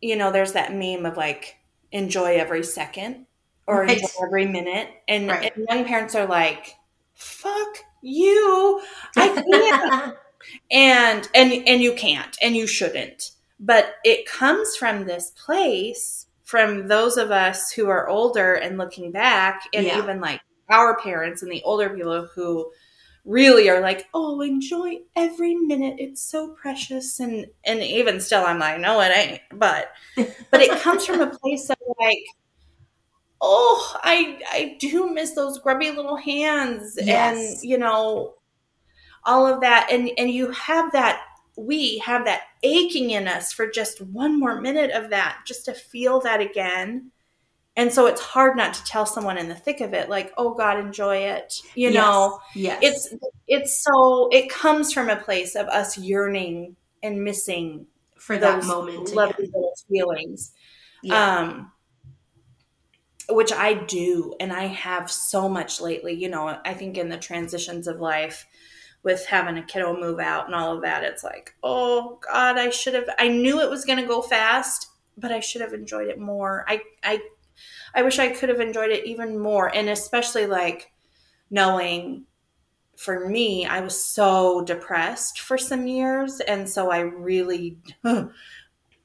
you 0.00 0.16
know 0.16 0.30
there's 0.30 0.52
that 0.52 0.74
meme 0.74 1.06
of 1.06 1.16
like 1.16 1.56
enjoy 1.92 2.36
every 2.36 2.62
second 2.64 3.26
or 3.66 3.84
Right. 3.84 3.96
enjoy 3.96 4.08
every 4.26 4.46
minute. 4.46 4.90
And, 5.08 5.28
Right. 5.28 5.52
and 5.56 5.66
young 5.70 5.84
parents 5.86 6.14
are 6.14 6.26
like 6.26 6.74
fuck 7.14 7.78
you. 8.02 8.82
I 9.16 9.28
can't. 9.28 10.16
And 10.70 11.26
and 11.34 11.52
and 11.66 11.82
you 11.82 11.94
can't 11.94 12.36
and 12.42 12.54
you 12.56 12.66
shouldn't. 12.66 13.30
But 13.58 13.94
it 14.04 14.26
comes 14.26 14.76
from 14.76 15.06
this 15.06 15.30
place 15.30 16.26
from 16.54 16.86
those 16.86 17.16
of 17.16 17.32
us 17.32 17.72
who 17.72 17.88
are 17.88 18.08
older 18.08 18.54
and 18.54 18.78
looking 18.78 19.10
back 19.10 19.62
and 19.74 19.84
Yeah. 19.86 19.98
even 19.98 20.20
like 20.20 20.40
our 20.68 20.96
parents 21.00 21.42
and 21.42 21.50
the 21.50 21.62
older 21.64 21.90
people 21.90 22.28
who 22.34 22.70
really 23.24 23.68
are 23.68 23.80
like 23.80 24.06
oh 24.14 24.40
enjoy 24.42 24.98
every 25.16 25.54
minute 25.56 25.96
it's 25.98 26.22
so 26.22 26.50
precious 26.60 27.18
and 27.20 27.46
and 27.64 27.82
even 27.82 28.20
still 28.20 28.44
i'm 28.44 28.58
like 28.58 28.78
no 28.80 29.00
it 29.00 29.10
ain't 29.16 29.40
but 29.54 29.88
but 30.50 30.60
it 30.60 30.70
comes 30.82 31.06
from 31.06 31.20
a 31.22 31.30
place 31.38 31.68
of 31.70 31.76
like 32.00 32.18
oh 33.40 33.96
i 34.02 34.38
i 34.50 34.76
do 34.80 35.10
miss 35.10 35.32
those 35.32 35.58
grubby 35.58 35.90
little 35.90 36.16
hands 36.16 36.96
Yes. 37.02 37.36
and 37.36 37.68
you 37.68 37.78
know 37.78 38.34
all 39.24 39.46
of 39.46 39.60
that 39.62 39.88
and 39.90 40.10
and 40.18 40.30
you 40.30 40.50
have 40.52 40.92
that 40.92 41.22
we 41.56 41.98
have 41.98 42.24
that 42.24 42.42
aching 42.62 43.10
in 43.10 43.28
us 43.28 43.52
for 43.52 43.68
just 43.70 44.00
one 44.00 44.38
more 44.38 44.60
minute 44.60 44.90
of 44.90 45.10
that 45.10 45.38
just 45.46 45.64
to 45.66 45.72
feel 45.74 46.20
that 46.20 46.40
again 46.40 47.10
and 47.76 47.92
so 47.92 48.06
it's 48.06 48.20
hard 48.20 48.56
not 48.56 48.72
to 48.74 48.84
tell 48.84 49.04
someone 49.06 49.36
in 49.38 49.48
the 49.48 49.54
thick 49.54 49.80
of 49.80 49.92
it 49.94 50.08
like 50.08 50.32
oh 50.36 50.54
god 50.54 50.78
enjoy 50.78 51.16
it 51.16 51.54
you 51.74 51.90
Yes. 51.90 51.94
know 51.94 52.40
yes 52.54 52.78
it's 52.82 53.14
it's 53.46 53.82
so 53.84 54.28
it 54.32 54.48
comes 54.50 54.92
from 54.92 55.08
a 55.10 55.16
place 55.16 55.54
of 55.54 55.66
us 55.68 55.96
yearning 55.98 56.76
and 57.02 57.22
missing 57.22 57.86
for 58.16 58.38
that 58.38 58.64
moment 58.64 59.12
lovely 59.14 59.44
again. 59.44 59.52
little 59.54 59.74
feelings 59.88 60.52
Yeah. 61.02 61.38
um 61.40 61.70
which 63.30 63.52
i 63.52 63.74
do 63.74 64.34
and 64.40 64.52
i 64.52 64.64
have 64.66 65.10
so 65.10 65.48
much 65.48 65.80
lately 65.80 66.12
you 66.12 66.28
know 66.28 66.58
i 66.64 66.74
think 66.74 66.98
in 66.98 67.08
the 67.08 67.16
transitions 67.16 67.86
of 67.86 68.00
life 68.00 68.46
with 69.04 69.26
having 69.26 69.58
a 69.58 69.62
kiddo 69.62 69.98
move 69.98 70.18
out 70.18 70.46
and 70.46 70.54
all 70.54 70.74
of 70.74 70.82
that 70.82 71.04
it's 71.04 71.22
like 71.22 71.54
oh 71.62 72.18
god 72.26 72.58
i 72.58 72.70
should 72.70 72.94
have 72.94 73.08
i 73.18 73.28
knew 73.28 73.60
it 73.60 73.70
was 73.70 73.84
going 73.84 73.98
to 73.98 74.06
go 74.06 74.20
fast 74.20 74.88
but 75.16 75.30
i 75.30 75.38
should 75.38 75.60
have 75.60 75.72
enjoyed 75.72 76.08
it 76.08 76.18
more. 76.18 76.64
I 76.66 76.80
i 77.04 77.20
i 77.94 78.02
wish 78.02 78.18
i 78.18 78.28
could 78.28 78.48
have 78.48 78.60
enjoyed 78.60 78.90
it 78.90 79.06
even 79.06 79.38
more 79.38 79.72
and 79.72 79.88
especially 79.88 80.46
like 80.46 80.92
knowing 81.50 82.24
for 82.96 83.28
me 83.28 83.66
i 83.66 83.80
was 83.80 84.02
so 84.02 84.62
depressed 84.62 85.38
for 85.38 85.58
some 85.58 85.86
years 85.86 86.40
and 86.40 86.68
so 86.68 86.90
i 86.90 87.00
really 87.00 87.78
and 88.04 88.32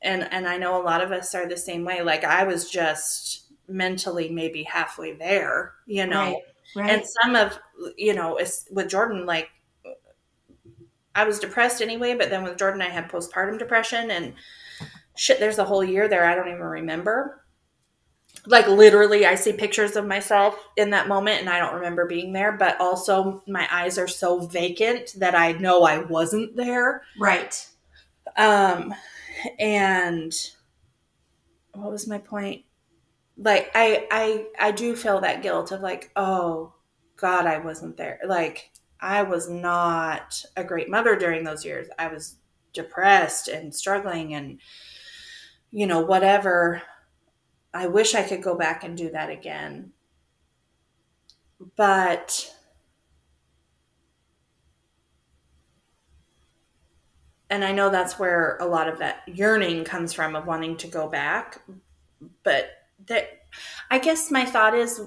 and 0.02 0.48
i 0.48 0.58
know 0.58 0.82
a 0.82 0.84
lot 0.84 1.02
of 1.02 1.12
us 1.12 1.36
are 1.36 1.48
the 1.48 1.58
same 1.58 1.84
way 1.84 2.02
like 2.02 2.24
i 2.24 2.44
was 2.44 2.70
just 2.70 3.52
mentally 3.68 4.30
maybe 4.30 4.64
halfway 4.64 5.14
there 5.14 5.74
you 5.86 6.08
know? 6.08 6.34
Right 6.34 6.44
right. 6.76 6.90
And 6.90 7.04
some 7.06 7.36
of 7.36 7.60
you 7.98 8.14
know 8.14 8.40
with 8.72 8.90
jordan 8.90 9.26
like 9.26 9.50
i 11.16 11.24
was 11.24 11.40
depressed 11.40 11.82
anyway 11.82 12.16
but 12.16 12.30
then 12.30 12.44
with 12.44 12.58
jordan 12.58 12.82
i 12.82 12.90
had 12.90 13.10
postpartum 13.10 13.58
depression 13.60 14.12
and 14.12 14.34
shit 15.16 15.40
there's 15.40 15.58
a 15.58 15.66
whole 15.66 15.84
year 15.84 16.08
there 16.08 16.26
i 16.26 16.34
don't 16.34 16.48
even 16.48 16.62
remember. 16.62 17.44
Like 18.46 18.68
literally 18.68 19.26
i 19.26 19.36
see 19.36 19.52
pictures 19.52 19.98
of 19.98 20.08
myself 20.08 20.56
in 20.78 20.92
that 20.92 21.10
moment 21.10 21.42
and 21.42 21.50
i 21.50 21.60
don't 21.60 21.76
remember 21.76 22.08
being 22.08 22.32
there 22.32 22.54
but 22.54 22.80
also 22.80 23.44
my 23.48 23.68
eyes 23.70 23.98
are 23.98 24.08
so 24.08 24.40
vacant 24.40 25.12
that 25.18 25.36
i 25.36 25.52
know 25.52 25.84
i 25.84 25.98
wasn't 25.98 26.56
there. 26.56 27.04
Right. 27.20 27.68
Um 28.38 28.94
and 29.60 30.34
what 31.74 31.92
was 31.92 32.08
my 32.08 32.20
point? 32.20 32.64
Like 33.38 33.72
i 33.76 34.08
i 34.10 34.46
i 34.58 34.72
do 34.72 34.96
feel 34.96 35.20
that 35.20 35.42
guilt 35.42 35.72
of 35.74 35.82
like 35.82 36.10
oh 36.16 36.74
god 37.18 37.46
i 37.46 37.58
wasn't 37.58 37.98
there. 37.98 38.20
Like 38.26 38.72
i 39.02 39.24
was 39.24 39.50
not 39.50 40.44
a 40.58 40.64
great 40.64 40.90
mother 40.90 41.16
during 41.16 41.44
those 41.44 41.66
years. 41.66 41.88
I 41.98 42.08
was 42.08 42.38
depressed 42.74 43.48
and 43.48 43.74
struggling 43.74 44.34
and 44.34 44.60
you 45.72 45.88
know 45.88 46.02
whatever. 46.02 46.82
I 47.74 47.88
wish 47.88 48.16
i 48.16 48.24
could 48.24 48.44
go 48.44 48.56
back 48.58 48.84
and 48.84 48.98
do 48.98 49.12
that 49.12 49.30
again. 49.30 49.92
But 51.76 52.54
and 57.50 57.64
I 57.66 57.72
know 57.72 57.90
that's 57.90 58.20
where 58.20 58.58
a 58.62 58.66
lot 58.66 58.88
of 58.88 59.00
that 59.00 59.24
yearning 59.28 59.84
comes 59.84 60.14
from 60.14 60.36
of 60.36 60.46
wanting 60.46 60.78
to 60.78 60.88
go 60.88 61.08
back. 61.08 61.62
But 62.44 62.70
that 63.08 63.30
I 63.90 64.00
guess 64.00 64.30
my 64.30 64.46
thought 64.46 64.76
is 64.76 65.02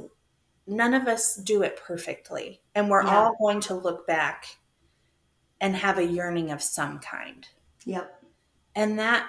none 0.66 0.94
of 0.94 1.08
us 1.08 1.36
do 1.36 1.62
it 1.62 1.76
perfectly. 1.76 2.62
And 2.74 2.88
we're 2.88 3.04
Yeah. 3.04 3.16
all 3.16 3.36
going 3.38 3.60
to 3.62 3.74
look 3.74 4.06
back 4.06 4.46
and 5.60 5.76
have 5.76 5.98
a 5.98 6.04
yearning 6.04 6.50
of 6.50 6.62
some 6.62 6.98
kind. 6.98 7.46
Yep. 7.84 8.22
And 8.74 8.98
that, 8.98 9.28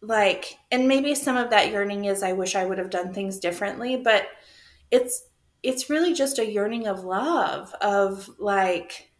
like, 0.00 0.58
and 0.70 0.88
maybe 0.88 1.14
some 1.14 1.36
of 1.36 1.50
that 1.50 1.70
yearning 1.70 2.06
is 2.06 2.22
I 2.22 2.32
wish 2.32 2.54
I 2.54 2.64
would 2.64 2.78
have 2.78 2.90
done 2.90 3.12
things 3.12 3.38
differently, 3.38 3.96
but 3.96 4.28
it's, 4.90 5.28
it's 5.62 5.90
really 5.90 6.14
just 6.14 6.38
a 6.38 6.50
yearning 6.50 6.86
of 6.86 7.04
love, 7.04 7.74
of 7.80 8.28
like, 8.38 9.12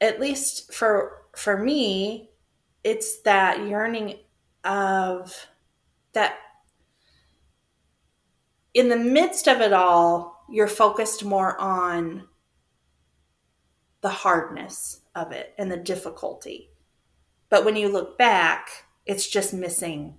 at 0.00 0.20
least 0.20 0.72
for, 0.72 1.22
for 1.36 1.56
me, 1.56 2.30
it's 2.84 3.22
that 3.22 3.66
yearning 3.66 4.18
of 4.64 5.34
that 6.12 6.34
in 8.74 8.88
the 8.88 8.96
midst 8.96 9.48
of 9.48 9.60
it 9.60 9.72
all, 9.72 10.44
you're 10.50 10.68
focused 10.68 11.24
more 11.24 11.58
on 11.60 12.28
the 14.00 14.08
hardness 14.08 15.00
of 15.14 15.32
it 15.32 15.54
and 15.58 15.70
the 15.70 15.76
difficulty. 15.76 16.70
But 17.48 17.64
when 17.64 17.76
you 17.76 17.88
look 17.88 18.18
back, 18.18 18.68
it's 19.06 19.28
just 19.28 19.54
missing 19.54 20.16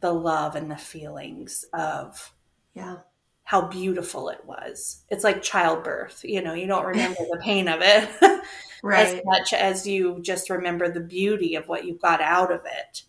the 0.00 0.12
love 0.12 0.56
and 0.56 0.70
the 0.70 0.76
feelings 0.76 1.64
of 1.72 2.34
Yeah. 2.74 2.98
how 3.44 3.62
beautiful 3.68 4.28
it 4.30 4.44
was. 4.46 5.04
It's 5.10 5.24
like 5.24 5.42
childbirth, 5.42 6.22
you 6.24 6.42
know, 6.42 6.54
you 6.54 6.66
don't 6.66 6.86
remember 6.86 7.20
the 7.30 7.40
pain 7.42 7.68
of 7.68 7.80
it 7.82 8.08
as 8.92 9.20
much 9.24 9.52
as 9.52 9.86
you 9.86 10.20
just 10.22 10.50
remember 10.50 10.88
the 10.88 11.00
beauty 11.00 11.54
of 11.56 11.68
what 11.68 11.84
you 11.84 11.94
got 11.94 12.20
out 12.20 12.52
of 12.52 12.62
it. 12.66 13.02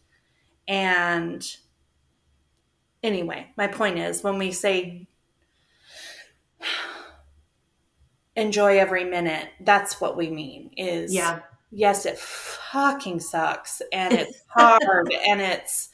And 0.67 1.45
anyway, 3.03 3.51
my 3.57 3.67
point 3.67 3.97
is 3.97 4.23
when 4.23 4.37
we 4.37 4.51
say 4.51 5.07
enjoy 8.35 8.77
every 8.79 9.03
minute, 9.03 9.49
that's 9.61 9.99
what 9.99 10.15
we 10.17 10.29
mean 10.29 10.71
is 10.77 11.13
Yeah. 11.13 11.39
yes, 11.71 12.05
it 12.05 12.17
fucking 12.17 13.19
sucks 13.19 13.81
and 13.91 14.13
it's 14.13 14.41
hard 14.47 15.11
and 15.27 15.41
it's 15.41 15.89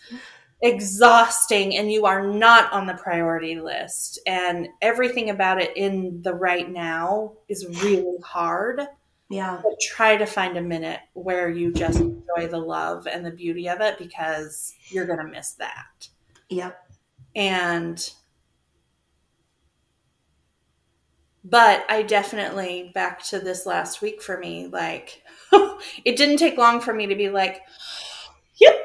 exhausting 0.62 1.76
and 1.78 1.91
you 1.91 2.05
are 2.05 2.26
not 2.28 2.72
on 2.74 2.88
the 2.88 2.95
priority 2.95 3.60
list 3.60 4.20
and 4.26 4.68
everything 4.82 5.30
about 5.30 5.62
it 5.62 5.76
in 5.78 6.22
the 6.24 6.34
right 6.34 6.70
now 6.72 7.34
is 7.47 7.68
really 7.84 8.18
hard 8.24 8.82
Yeah. 9.30 9.60
but 9.64 9.80
try 9.80 10.18
to 10.18 10.26
find 10.26 10.58
a 10.58 10.62
minute 10.64 10.99
where 11.14 11.47
you 11.47 11.72
just 11.72 11.99
enjoy 11.99 12.47
the 12.49 12.58
love 12.58 13.05
and 13.05 13.24
the 13.24 13.30
beauty 13.30 13.70
of 13.70 13.82
it 13.82 13.99
because 13.99 14.74
you're 14.89 15.05
going 15.05 15.20
to 15.20 15.26
miss 15.26 15.53
that 15.53 16.10
Yep. 16.49 16.86
And 17.38 18.13
but 21.45 21.85
i 21.88 22.01
definitely 22.01 22.91
back 22.93 23.23
to 23.23 23.39
this 23.39 23.65
last 23.65 24.01
week 24.01 24.21
for 24.21 24.38
me 24.38 24.67
like 24.67 25.23
it 26.03 26.17
didn't 26.17 26.38
take 26.38 26.57
long 26.57 26.81
for 26.81 26.93
me 26.93 27.07
to 27.07 27.15
be 27.15 27.29
like 27.29 27.61
yep 28.55 28.75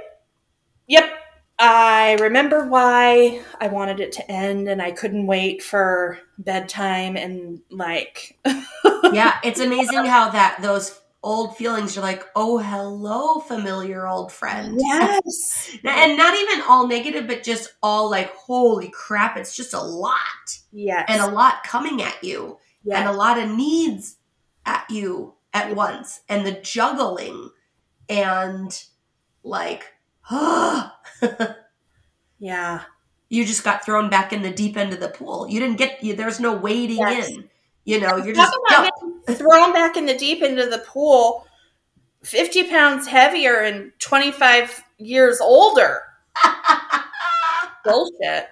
yep 0.87 1.11
i 1.59 2.17
remember 2.21 2.69
why 2.69 3.43
i 3.61 3.67
wanted 3.67 3.99
it 3.99 4.13
to 4.13 4.31
end 4.31 4.69
and 4.69 4.83
i 4.83 4.93
couldn't 4.93 5.27
wait 5.27 5.63
for 5.63 6.19
bedtime 6.39 7.17
and 7.17 7.61
like 7.71 8.39
Yeah. 9.13 9.39
It's 9.45 9.61
amazing 9.61 10.05
how 10.07 10.31
that 10.31 10.59
those 10.63 10.99
old 11.23 11.57
feelings 11.57 11.95
you're 11.95 12.03
like, 12.05 12.25
oh 12.35 12.59
hello, 12.59 13.39
familiar 13.41 14.07
old 14.09 14.33
friend. 14.33 14.77
yes 14.81 15.77
And 15.85 16.17
not 16.17 16.35
even 16.39 16.63
all 16.69 16.87
negative, 16.89 17.27
but 17.27 17.43
just 17.43 17.73
all 17.83 18.11
like, 18.11 18.33
holy 18.35 18.89
crap, 18.91 19.37
it's 19.37 19.55
just 19.57 19.73
a 19.75 19.81
lot. 19.81 20.17
yes 20.73 21.05
And 21.09 21.21
a 21.23 21.31
lot 21.35 21.63
coming 21.65 22.03
at 22.03 22.23
you. 22.25 22.59
yes. 22.85 22.99
and 22.99 23.09
a 23.09 23.13
lot 23.13 23.39
of 23.39 23.49
needs 23.51 24.17
at 24.67 24.89
you 24.91 25.35
at 25.55 25.75
once 25.77 26.21
and 26.29 26.47
the 26.47 26.53
juggling 26.63 27.51
and 28.09 28.85
like 29.45 29.85
yeah 32.39 32.83
you 33.29 33.45
just 33.45 33.65
got 33.65 33.85
thrown 33.85 34.11
back 34.11 34.33
in 34.33 34.43
the 34.43 34.51
deep 34.51 34.77
end 34.77 34.93
of 34.93 35.01
the 35.01 35.09
pool 35.09 35.49
you 35.49 35.61
didn't 35.61 35.79
get 35.79 36.03
you 36.03 36.15
there's 36.15 36.41
no 36.41 36.53
wading 36.55 36.99
Yes. 36.99 37.29
in 37.29 37.49
you 37.85 38.01
know 38.01 38.17
you're 38.17 38.35
Talk 38.35 38.47
just 38.53 38.59
about 38.69 38.91
dumped. 39.01 39.27
getting 39.27 39.45
thrown 39.45 39.73
back 39.73 39.97
in 39.97 40.07
the 40.07 40.17
deep 40.17 40.43
into 40.43 40.67
the 40.67 40.79
pool 40.79 41.47
50 42.25 42.69
pounds 42.69 43.07
heavier 43.09 43.61
and 43.61 43.93
25 43.99 44.85
years 44.99 45.41
older. 45.41 46.03
Bullshit. 47.85 48.49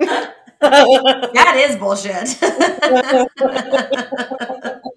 That 0.60 1.54
is 1.56 1.76
bullshit. 1.76 2.36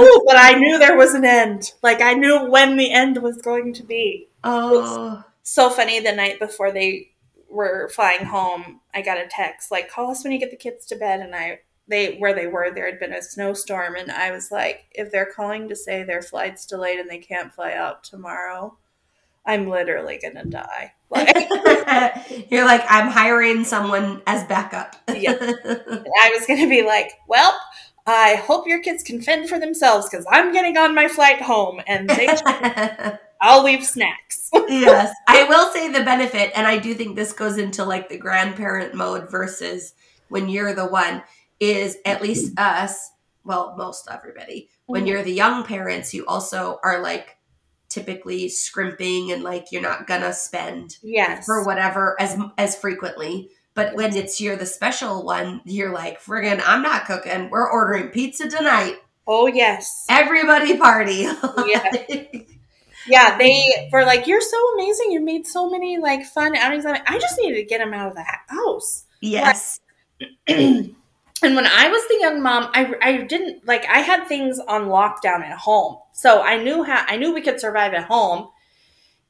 Ooh, 0.00 0.22
but 0.26 0.36
i 0.36 0.52
knew 0.54 0.78
there 0.78 0.96
was 0.96 1.14
an 1.14 1.24
end. 1.24 1.72
Like 1.82 2.00
i 2.00 2.14
knew 2.14 2.48
when 2.50 2.76
the 2.76 2.92
end 2.92 3.20
was 3.22 3.38
going 3.38 3.72
to 3.74 3.82
be. 3.82 4.28
Oh. 4.44 5.24
so 5.42 5.68
funny 5.70 5.98
the 5.98 6.12
night 6.12 6.38
before 6.38 6.70
they 6.70 7.10
were 7.50 7.88
flying 7.88 8.24
home 8.26 8.80
i 8.94 9.00
got 9.02 9.18
a 9.18 9.26
text 9.26 9.70
like 9.70 9.90
call 9.90 10.10
us 10.10 10.22
when 10.22 10.32
you 10.32 10.38
get 10.38 10.50
the 10.50 10.56
kids 10.56 10.84
to 10.86 10.96
bed 10.96 11.20
and 11.20 11.34
i 11.34 11.58
they 11.88 12.16
where 12.16 12.34
they 12.34 12.46
were 12.46 12.70
there 12.70 12.86
had 12.86 13.00
been 13.00 13.12
a 13.12 13.22
snowstorm 13.22 13.96
and 13.96 14.10
i 14.10 14.30
was 14.30 14.50
like 14.50 14.84
if 14.92 15.10
they're 15.10 15.30
calling 15.34 15.68
to 15.68 15.76
say 15.76 16.02
their 16.02 16.22
flight's 16.22 16.66
delayed 16.66 16.98
and 16.98 17.10
they 17.10 17.18
can't 17.18 17.52
fly 17.52 17.72
out 17.72 18.04
tomorrow 18.04 18.76
i'm 19.46 19.68
literally 19.68 20.20
gonna 20.22 20.44
die. 20.44 20.92
Like 21.10 21.34
you're 22.50 22.66
like 22.66 22.84
i'm 22.88 23.10
hiring 23.10 23.64
someone 23.64 24.22
as 24.26 24.44
backup. 24.44 24.96
Yeah. 25.08 25.36
i 25.40 26.30
was 26.36 26.46
gonna 26.46 26.68
be 26.68 26.82
like 26.82 27.12
well 27.28 27.58
i 28.06 28.34
hope 28.34 28.66
your 28.66 28.82
kids 28.82 29.02
can 29.02 29.22
fend 29.22 29.48
for 29.48 29.58
themselves 29.58 30.08
because 30.08 30.26
i'm 30.30 30.52
getting 30.52 30.76
on 30.76 30.94
my 30.94 31.08
flight 31.08 31.40
home 31.40 31.80
and 31.86 32.10
they 32.10 32.28
i'll 33.40 33.64
leave 33.64 33.84
snacks. 33.84 34.50
Yes. 34.68 35.14
I 35.28 35.44
will 35.44 35.72
say 35.72 35.90
the 35.90 36.04
benefit 36.04 36.52
and 36.54 36.66
i 36.66 36.76
do 36.76 36.92
think 36.92 37.16
this 37.16 37.32
goes 37.32 37.56
into 37.56 37.84
like 37.84 38.10
the 38.10 38.18
grandparent 38.18 38.94
mode 38.94 39.30
versus 39.30 39.94
when 40.28 40.50
you're 40.50 40.74
the 40.74 40.86
one 40.86 41.22
is 41.60 41.96
at 42.04 42.22
least 42.22 42.58
us 42.58 43.10
well 43.44 43.74
most 43.76 44.08
everybody 44.10 44.68
when 44.86 45.04
Mhm. 45.04 45.08
you're 45.08 45.22
the 45.22 45.32
young 45.32 45.64
parents 45.64 46.12
you 46.14 46.24
also 46.26 46.78
are 46.82 47.00
like 47.00 47.36
typically 47.88 48.48
scrimping 48.48 49.32
and 49.32 49.42
like 49.42 49.72
you're 49.72 49.82
not 49.82 50.06
gonna 50.06 50.32
spend 50.32 50.98
yes 51.02 51.46
for 51.46 51.64
whatever 51.64 52.16
as 52.20 52.36
as 52.58 52.76
frequently 52.76 53.50
but 53.74 53.94
when 53.94 54.14
it's 54.14 54.40
you're 54.40 54.56
the 54.56 54.66
special 54.66 55.24
one 55.24 55.60
you're 55.64 55.92
like 55.92 56.20
friggin 56.22 56.60
i'm 56.66 56.82
not 56.82 57.06
cooking 57.06 57.48
we're 57.50 57.70
ordering 57.70 58.08
pizza 58.08 58.48
tonight 58.48 58.96
oh 59.26 59.46
yes 59.46 60.04
everybody 60.10 60.76
party 60.76 61.22
Yeah. 61.66 61.92
Yeah, 63.06 63.38
they 63.38 63.88
were 63.90 64.04
like, 64.04 64.26
"You're 64.26 64.42
so 64.42 64.58
amazing. 64.74 65.12
You 65.12 65.20
made 65.22 65.46
so 65.46 65.70
many 65.70 65.96
like 65.96 66.26
fun 66.26 66.54
outings." 66.54 66.84
I 66.84 67.18
just 67.18 67.38
needed 67.40 67.54
to 67.56 67.64
get 67.64 67.80
him 67.80 67.94
out 67.94 68.08
of 68.10 68.14
the 68.14 68.24
house. 68.48 69.04
yes 69.22 69.80
and 71.42 71.54
when 71.54 71.66
I 71.66 71.88
was 71.88 72.02
the 72.08 72.18
young 72.20 72.42
mom, 72.42 72.70
I 72.72 72.94
I 73.02 73.22
didn't 73.22 73.66
like 73.66 73.86
I 73.86 73.98
had 73.98 74.26
things 74.26 74.58
on 74.58 74.86
lockdown 74.86 75.40
at 75.40 75.58
home, 75.58 75.98
so 76.12 76.42
I 76.42 76.62
knew 76.62 76.82
how 76.82 77.04
I 77.06 77.16
knew 77.16 77.32
we 77.32 77.40
could 77.40 77.60
survive 77.60 77.94
at 77.94 78.04
home, 78.04 78.48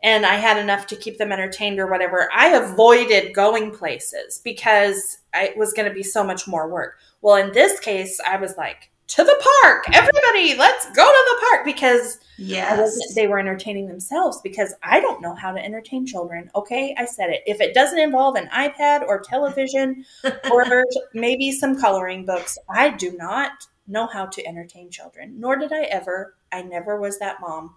and 0.02 0.24
I 0.24 0.34
had 0.34 0.58
enough 0.58 0.86
to 0.88 0.96
keep 0.96 1.18
them 1.18 1.32
entertained 1.32 1.78
or 1.78 1.86
whatever. 1.86 2.28
I 2.34 2.48
avoided 2.48 3.34
going 3.34 3.72
places 3.72 4.40
because 4.42 5.18
it 5.34 5.56
was 5.56 5.72
going 5.72 5.88
to 5.88 5.94
be 5.94 6.02
so 6.02 6.24
much 6.24 6.46
more 6.46 6.68
work. 6.68 6.98
Well, 7.20 7.36
in 7.36 7.52
this 7.52 7.80
case, 7.80 8.20
I 8.26 8.36
was 8.36 8.56
like, 8.56 8.90
"To 9.08 9.24
the 9.24 9.44
park, 9.62 9.84
everybody! 9.92 10.56
Let's 10.56 10.86
go 10.92 11.04
to 11.04 11.24
the 11.30 11.46
park!" 11.50 11.64
Because 11.64 12.20
yes 12.36 13.14
they 13.14 13.26
were 13.26 13.38
entertaining 13.38 13.88
themselves 13.88 14.40
because 14.42 14.72
I 14.82 15.00
don't 15.00 15.20
know 15.20 15.34
how 15.34 15.52
to 15.52 15.64
entertain 15.64 16.06
children. 16.06 16.50
Okay, 16.54 16.94
I 16.96 17.04
said 17.04 17.30
it. 17.30 17.42
If 17.46 17.60
it 17.60 17.74
doesn't 17.74 17.98
involve 17.98 18.36
an 18.36 18.48
iPad 18.48 19.02
or 19.06 19.20
television 19.20 20.04
or 20.52 20.84
maybe 21.14 21.52
some 21.52 21.80
coloring 21.80 22.24
books, 22.24 22.56
I 22.70 22.90
do 22.90 23.16
not 23.16 23.52
know 23.86 24.06
how 24.06 24.26
to 24.26 24.46
entertain 24.46 24.90
children. 24.90 25.40
Nor 25.40 25.56
did 25.56 25.72
I 25.72 25.82
ever. 25.84 26.36
I 26.52 26.62
never 26.62 27.00
was 27.00 27.18
that 27.18 27.40
mom. 27.40 27.74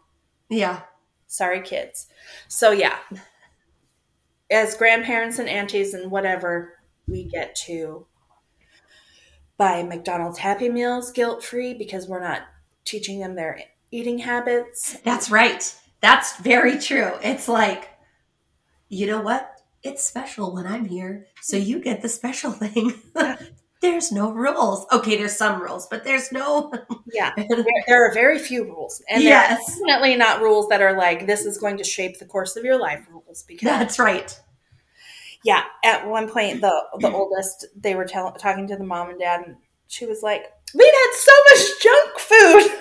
yeah 0.50 0.82
Sorry, 1.32 1.62
kids. 1.62 2.08
So, 2.50 2.72
yeah, 2.72 2.98
as 4.52 4.76
grandparents 4.76 5.40
and 5.40 5.48
aunties 5.48 5.94
and 5.94 6.12
whatever, 6.12 6.74
we 7.08 7.24
get 7.24 7.56
to 7.68 8.06
buy 9.62 9.84
McDonald's 9.84 10.39
Happy 10.39 10.70
Meals 10.70 11.12
guilt 11.12 11.43
free 11.43 11.76
because 11.76 12.07
we're 12.07 12.20
not 12.20 12.41
teaching 12.84 13.20
them 13.20 13.36
their 13.36 13.62
eating 13.91 14.18
habits. 14.18 14.97
That's 15.03 15.30
right. 15.30 15.76
That's 16.01 16.36
very 16.38 16.80
true. 16.80 17.12
It's 17.22 17.47
like, 17.47 17.88
you 18.89 19.05
know 19.05 19.22
what? 19.22 19.51
It's 19.84 20.03
special 20.03 20.51
when 20.51 20.66
I'm 20.66 20.86
here, 20.86 21.28
so 21.43 21.57
you 21.57 21.80
get 21.80 22.01
the 22.01 22.09
special 22.09 22.51
thing. 22.64 22.93
there's 23.84 24.12
no 24.12 24.32
rules. 24.32 24.88
Okay, 24.91 25.16
there's 25.16 25.38
some 25.38 25.62
rules, 25.62 25.86
but 25.86 26.03
there's 26.03 26.32
no. 26.32 26.74
Yeah, 27.14 27.34
there, 27.36 27.66
there 27.88 28.09
are 28.09 28.14
very 28.14 28.39
few 28.39 28.64
rules, 28.64 29.03
and 29.09 29.22
yes, 29.22 29.78
definitely 29.80 30.16
not 30.16 30.41
rules 30.41 30.70
that 30.70 30.82
are 30.82 30.95
like 30.97 31.28
this 31.28 31.45
is 31.45 31.57
going 31.57 31.78
to 31.78 31.84
shape 31.84 32.20
the 32.20 32.26
course 32.26 32.55
of 32.55 32.64
your 32.64 32.80
life 32.80 33.05
rules. 33.12 33.43
Because 33.43 33.68
that's 33.68 33.99
right. 33.99 34.39
Yeah, 35.44 35.64
at 35.84 36.08
one 36.08 36.30
point, 36.30 36.62
the 36.62 36.84
the 37.00 37.10
mm. 37.10 37.14
oldest, 37.14 37.66
they 37.76 37.96
were 37.96 38.06
tell, 38.06 38.32
talking 38.34 38.68
to 38.68 38.76
the 38.76 38.84
mom 38.84 39.10
and 39.10 39.20
dad, 39.20 39.42
and 39.46 39.56
she 39.88 40.06
was 40.06 40.22
like, 40.22 40.46
"We 40.76 40.86
had 40.86 41.12
so 41.16 41.32
much 41.50 41.82
junk 41.82 42.20
food." 42.20 42.72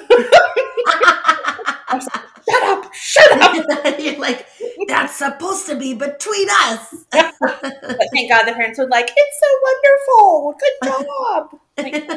I 1.88 1.94
was 1.94 2.06
like, 2.14 2.24
shut 2.48 2.62
up! 2.64 2.94
Shut 2.94 3.42
up! 3.42 3.98
You're 4.00 4.18
like, 4.18 4.46
that's 4.86 5.16
supposed 5.16 5.66
to 5.66 5.76
be 5.76 5.94
between 5.94 6.48
us. 6.50 6.94
but 7.12 8.08
thank 8.12 8.30
God 8.30 8.44
the 8.44 8.52
parents 8.52 8.78
were 8.78 8.88
like, 8.88 9.10
"It's 9.16 9.40
so 9.40 9.48
wonderful! 10.18 10.54
Good 10.60 10.72
job!" 10.84 11.60
Like, 11.78 12.10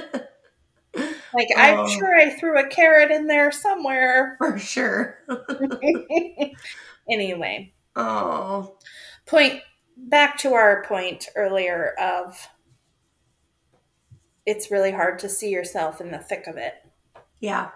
like 1.33 1.47
Oh. 1.55 1.59
I'm 1.59 1.89
sure 1.89 2.15
I 2.15 2.29
threw 2.29 2.59
a 2.59 2.67
carrot 2.67 3.11
in 3.11 3.27
there 3.27 3.51
somewhere. 3.51 4.35
For 4.37 4.59
sure. 4.59 5.17
anyway, 7.09 7.73
Oh, 7.95 8.75
point 9.25 9.61
back 9.95 10.37
to 10.39 10.53
our 10.53 10.83
point 10.83 11.27
earlier 11.35 11.93
of 11.99 12.47
it's 14.45 14.71
really 14.71 14.91
hard 14.91 15.19
to 15.19 15.29
see 15.29 15.49
yourself 15.49 16.01
in 16.01 16.11
the 16.11 16.17
thick 16.17 16.47
of 16.47 16.57
it. 16.57 16.73
yeah. 17.39 17.69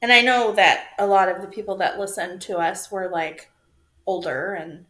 And 0.00 0.12
I 0.12 0.20
know 0.20 0.52
that 0.52 0.90
a 0.98 1.06
lot 1.06 1.28
of 1.28 1.42
the 1.42 1.48
people 1.48 1.76
that 1.78 1.98
listen 1.98 2.38
to 2.40 2.58
us 2.58 2.90
were 2.90 3.08
like 3.08 3.50
older 4.06 4.54
and 4.54 4.86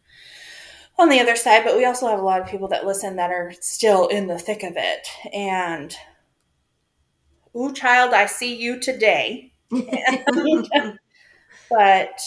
on 0.99 1.09
the 1.09 1.19
other 1.19 1.35
side, 1.35 1.63
but 1.63 1.77
we 1.77 1.85
also 1.85 2.07
have 2.07 2.19
a 2.19 2.23
lot 2.23 2.41
of 2.41 2.47
people 2.47 2.67
that 2.67 2.85
listen 2.85 3.15
that 3.15 3.31
are 3.31 3.53
still 3.59 4.07
in 4.07 4.27
the 4.27 4.37
thick 4.37 4.63
of 4.63 4.73
it. 4.75 5.07
And, 5.33 5.95
ooh, 7.55 7.73
child, 7.73 8.13
I 8.13 8.25
see 8.25 8.55
you 8.55 8.79
today. 8.79 9.53
but 11.69 12.21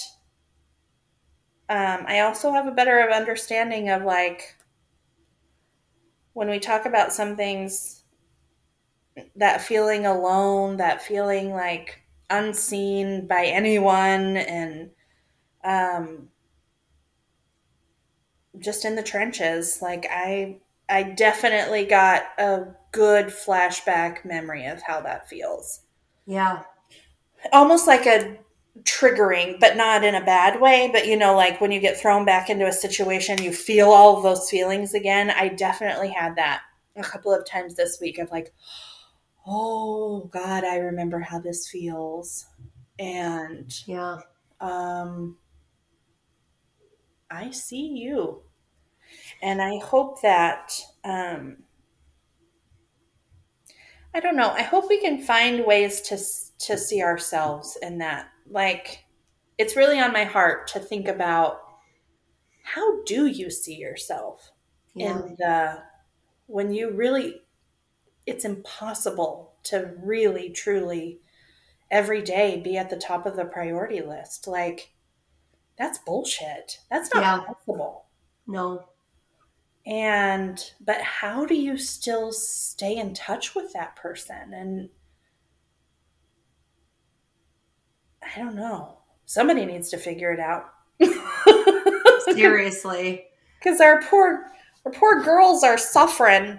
um, 1.72 2.04
I 2.06 2.20
also 2.20 2.52
have 2.52 2.66
a 2.66 2.70
better 2.70 2.98
of 2.98 3.10
understanding 3.10 3.88
of 3.88 4.02
like 4.02 4.56
when 6.34 6.50
we 6.50 6.58
talk 6.58 6.84
about 6.84 7.14
some 7.14 7.34
things, 7.34 8.02
that 9.36 9.62
feeling 9.62 10.04
alone, 10.04 10.76
that 10.76 11.00
feeling 11.00 11.52
like 11.52 12.02
unseen 12.28 13.26
by 13.26 13.46
anyone, 13.46 14.36
and 14.36 14.90
um, 15.64 16.28
just 18.58 18.84
in 18.84 18.94
the 18.94 19.02
trenches. 19.02 19.78
Like 19.80 20.06
I, 20.10 20.58
I 20.90 21.02
definitely 21.04 21.86
got 21.86 22.24
a 22.36 22.66
good 22.92 23.28
flashback 23.28 24.26
memory 24.26 24.66
of 24.66 24.82
how 24.82 25.00
that 25.00 25.26
feels 25.26 25.80
yeah. 26.26 26.64
almost 27.50 27.86
like 27.86 28.04
a 28.04 28.36
triggering, 28.80 29.60
but 29.60 29.76
not 29.76 30.04
in 30.04 30.14
a 30.14 30.24
bad 30.24 30.60
way. 30.60 30.90
But 30.92 31.06
you 31.06 31.16
know, 31.16 31.36
like 31.36 31.60
when 31.60 31.70
you 31.72 31.80
get 31.80 32.00
thrown 32.00 32.24
back 32.24 32.50
into 32.50 32.66
a 32.66 32.72
situation, 32.72 33.42
you 33.42 33.52
feel 33.52 33.90
all 33.90 34.16
of 34.16 34.22
those 34.22 34.48
feelings 34.50 34.94
again. 34.94 35.30
I 35.30 35.48
definitely 35.48 36.10
had 36.10 36.36
that 36.36 36.62
a 36.96 37.02
couple 37.02 37.32
of 37.32 37.46
times 37.46 37.74
this 37.74 37.98
week 38.00 38.18
of 38.18 38.30
like, 38.30 38.52
oh 39.46 40.28
God, 40.32 40.64
I 40.64 40.76
remember 40.76 41.20
how 41.20 41.38
this 41.40 41.68
feels. 41.68 42.46
And 42.98 43.72
Yeah. 43.86 44.18
um, 44.60 45.38
I 47.30 47.50
see 47.50 47.86
you. 47.86 48.42
And 49.42 49.60
I 49.60 49.78
hope 49.78 50.22
that, 50.22 50.72
um, 51.04 51.64
I 54.14 54.20
don't 54.20 54.36
know, 54.36 54.50
I 54.50 54.62
hope 54.62 54.88
we 54.88 55.00
can 55.00 55.22
find 55.22 55.64
ways 55.64 56.00
to, 56.02 56.16
to 56.66 56.78
see 56.78 57.02
ourselves 57.02 57.78
in 57.82 57.98
that. 57.98 58.31
Like, 58.48 59.04
it's 59.58 59.76
really 59.76 59.98
on 60.00 60.12
my 60.12 60.24
heart 60.24 60.68
to 60.68 60.80
think 60.80 61.08
about 61.08 61.60
how 62.62 63.02
do 63.04 63.26
you 63.26 63.50
see 63.50 63.74
yourself 63.74 64.50
Yeah. 64.94 65.10
in 65.22 65.36
the, 65.38 65.46
uh, 65.48 65.82
when 66.46 66.72
you 66.72 66.90
really, 66.90 67.42
it's 68.26 68.44
impossible 68.44 69.54
to 69.64 69.94
really, 70.02 70.50
truly, 70.50 71.20
every 71.90 72.22
day 72.22 72.60
be 72.60 72.76
at 72.76 72.90
the 72.90 72.96
top 72.96 73.26
of 73.26 73.36
the 73.36 73.44
priority 73.44 74.00
list. 74.00 74.46
Like, 74.46 74.92
that's 75.76 75.98
bullshit. 75.98 76.80
That's 76.90 77.12
not 77.14 77.22
Yeah. 77.22 77.44
possible. 77.44 78.06
No. 78.46 78.88
And, 79.84 80.72
but 80.80 81.00
how 81.00 81.44
do 81.44 81.54
you 81.54 81.76
still 81.76 82.32
stay 82.32 82.96
in 82.96 83.14
touch 83.14 83.54
with 83.54 83.72
that 83.72 83.96
person? 83.96 84.54
And 84.54 84.90
I 88.24 88.38
don't 88.38 88.54
know. 88.54 88.98
Somebody 89.26 89.64
needs 89.64 89.90
to 89.90 89.98
figure 89.98 90.32
it 90.32 90.40
out. 90.40 90.72
Seriously. 92.34 93.24
Because 93.58 93.80
our 93.80 94.02
poor, 94.02 94.50
our 94.84 94.92
poor 94.92 95.22
girls 95.22 95.62
are 95.62 95.78
suffering. 95.78 96.58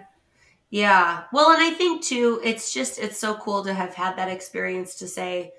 Yeah. 0.69 1.23
Well, 1.31 1.51
and 1.51 1.61
I 1.61 1.71
think 1.71 2.03
too, 2.03 2.41
it's 2.43 2.73
just, 2.73 2.99
it's 2.99 3.17
so 3.17 3.35
cool 3.35 3.63
to 3.63 3.73
have 3.73 3.93
had 3.93 4.17
that 4.17 4.29
experience 4.29 4.95
to 4.95 5.07
say, 5.07 5.53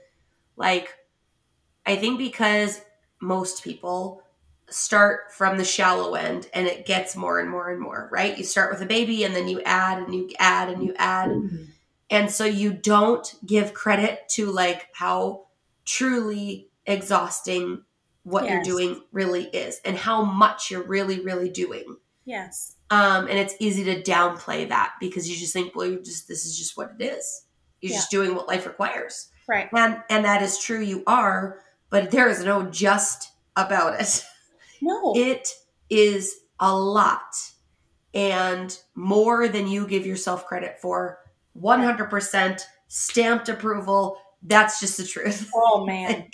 like, 0.57 0.94
I 1.86 1.96
think 1.96 2.18
because 2.18 2.80
most 3.20 3.62
people 3.62 4.22
start 4.68 5.32
from 5.32 5.57
the 5.57 5.64
shallow 5.64 6.14
end 6.14 6.48
and 6.55 6.66
it 6.66 6.86
gets 6.86 7.14
more 7.14 7.38
and 7.38 7.48
more 7.48 7.70
and 7.70 7.80
more, 7.80 8.09
right? 8.11 8.36
You 8.36 8.44
start 8.44 8.72
with 8.72 8.82
a 8.82 8.86
baby 8.86 9.24
and 9.24 9.34
then 9.34 9.46
you 9.46 9.62
add 9.62 9.98
and 9.98 10.14
you 10.14 10.30
add 10.38 10.70
and 10.70 10.82
you 10.82 10.94
add. 10.96 11.30
Mm-hmm. 11.30 11.64
And 12.11 12.30
so 12.30 12.44
you 12.44 12.72
don't 12.72 13.34
give 13.46 13.74
credit 13.74 14.28
to 14.30 14.50
like 14.50 14.88
how 14.92 15.46
truly 15.85 16.68
exhausting 16.87 17.82
what 18.22 18.49
you're 18.49 18.62
doing 18.62 19.03
really 19.12 19.45
is 19.45 19.80
and 19.85 19.97
how 19.97 20.24
much 20.24 20.70
you're 20.70 20.87
really, 20.87 21.20
really 21.20 21.51
doing. 21.51 21.97
Yes. 22.24 22.76
Um, 22.91 23.26
and 23.28 23.39
it's 23.39 23.55
easy 23.61 23.85
to 23.85 24.03
downplay 24.03 24.68
that 24.68 24.95
because 24.99 25.28
you 25.28 25.37
just 25.37 25.53
think, 25.53 25.76
well, 25.76 25.87
you 25.87 26.01
just 26.01 26.26
this 26.26 26.47
is 26.47 26.57
just 26.57 26.76
what 26.76 26.93
it 26.99 27.05
is. 27.05 27.45
You're 27.80 27.93
just 27.93 28.11
doing 28.11 28.35
what 28.35 28.49
life 28.49 28.66
requires. 28.66 29.28
Right. 29.47 29.68
And 29.76 30.03
and 30.09 30.24
that 30.24 30.43
is 30.43 30.59
true, 30.59 30.80
you 30.80 31.03
are, 31.07 31.61
but 31.91 32.11
there 32.11 32.28
is 32.28 32.43
no 32.43 32.64
just 32.64 33.32
about 33.57 34.01
it. 34.01 34.24
No. 34.82 35.14
It 35.16 35.49
is 35.89 36.41
a 36.61 36.76
lot 36.76 37.35
and 38.14 38.78
more 38.95 39.49
than 39.49 39.66
you 39.66 39.87
give 39.87 40.07
yourself 40.07 40.47
credit 40.47 40.78
for. 40.80 41.18
100% 41.61 42.61
stamped 42.89 43.49
approval. 43.49 44.18
That's 44.45 44.78
just 44.80 44.97
the 44.99 45.05
truth. 45.07 45.51
oh, 45.55 45.84
man. 45.86 46.28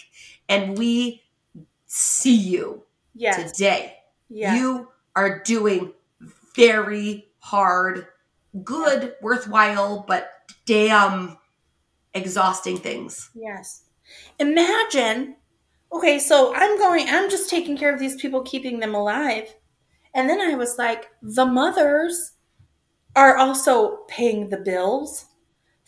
and 0.49 0.77
we 0.77 1.23
see 1.87 2.35
you 2.35 2.83
Yes. 3.15 3.53
today. 3.53 3.97
Yes. 4.29 4.59
You 4.59 4.89
are 5.17 5.43
doing 5.43 5.93
very 6.55 7.29
hard, 7.39 8.07
good, 8.65 9.15
worthwhile, 9.23 10.05
but 10.07 10.31
damn 10.67 11.39
exhausting 12.15 12.77
things. 12.79 13.31
Yes. 13.35 13.85
Imagine, 14.39 15.37
okay, 15.93 16.19
so 16.19 16.53
I'm 16.55 16.79
going, 16.79 17.09
I'm 17.09 17.31
just 17.31 17.51
taking 17.51 17.77
care 17.77 17.93
of 17.93 18.01
these 18.01 18.17
people, 18.17 18.43
keeping 18.43 18.81
them 18.81 18.95
alive. 18.95 19.55
And 20.15 20.29
then 20.29 20.41
I 20.41 20.55
was 20.55 20.79
like, 20.79 21.09
the 21.23 21.47
mothers 21.47 22.33
are 23.17 23.37
also 23.37 23.99
paying 24.09 24.49
the 24.49 24.57
bills, 24.59 25.27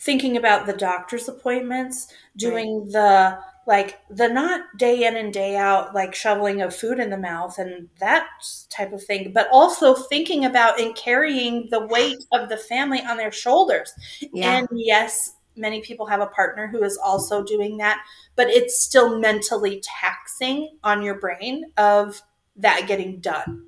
thinking 0.03 0.37
about 0.37 0.67
the 0.67 0.73
doctor's 0.73 1.29
appointments, 1.29 2.09
doing 2.37 2.89
the, 2.91 3.39
like, 3.69 4.01
the 4.11 4.27
not 4.27 4.63
day 4.77 5.05
in 5.05 5.17
and 5.17 5.33
day 5.33 5.57
out, 5.57 5.95
like 5.95 6.13
shoveling 6.13 6.61
of 6.61 6.75
food 6.75 6.99
in 6.99 7.09
the 7.09 7.17
mouth 7.17 7.57
and 7.57 7.89
that 8.01 8.27
type 8.69 8.93
of 8.93 9.05
thing, 9.05 9.33
but 9.33 9.49
also 9.53 9.95
thinking 9.95 10.45
about 10.45 10.81
and 10.81 10.97
carrying 10.97 11.69
the 11.71 11.87
weight 11.87 12.25
of 12.33 12.49
the 12.49 12.57
family 12.57 13.01
on 13.01 13.17
their 13.17 13.31
shoulders. 13.31 13.93
Yeah. 14.33 14.59
And 14.59 14.69
yes, 14.73 15.37
many 15.55 15.81
people 15.83 16.07
have 16.07 16.21
a 16.21 16.27
partner 16.27 16.67
who 16.67 16.83
is 16.83 16.99
also 16.99 17.45
doing 17.45 17.77
that, 17.77 18.03
but 18.35 18.49
it's 18.49 18.83
still 18.83 19.21
mentally 19.21 19.81
taxing 19.85 20.79
on 20.83 21.03
your 21.03 21.15
brain 21.15 21.67
of 21.77 22.23
that 22.57 22.89
getting 22.89 23.21
done. 23.21 23.67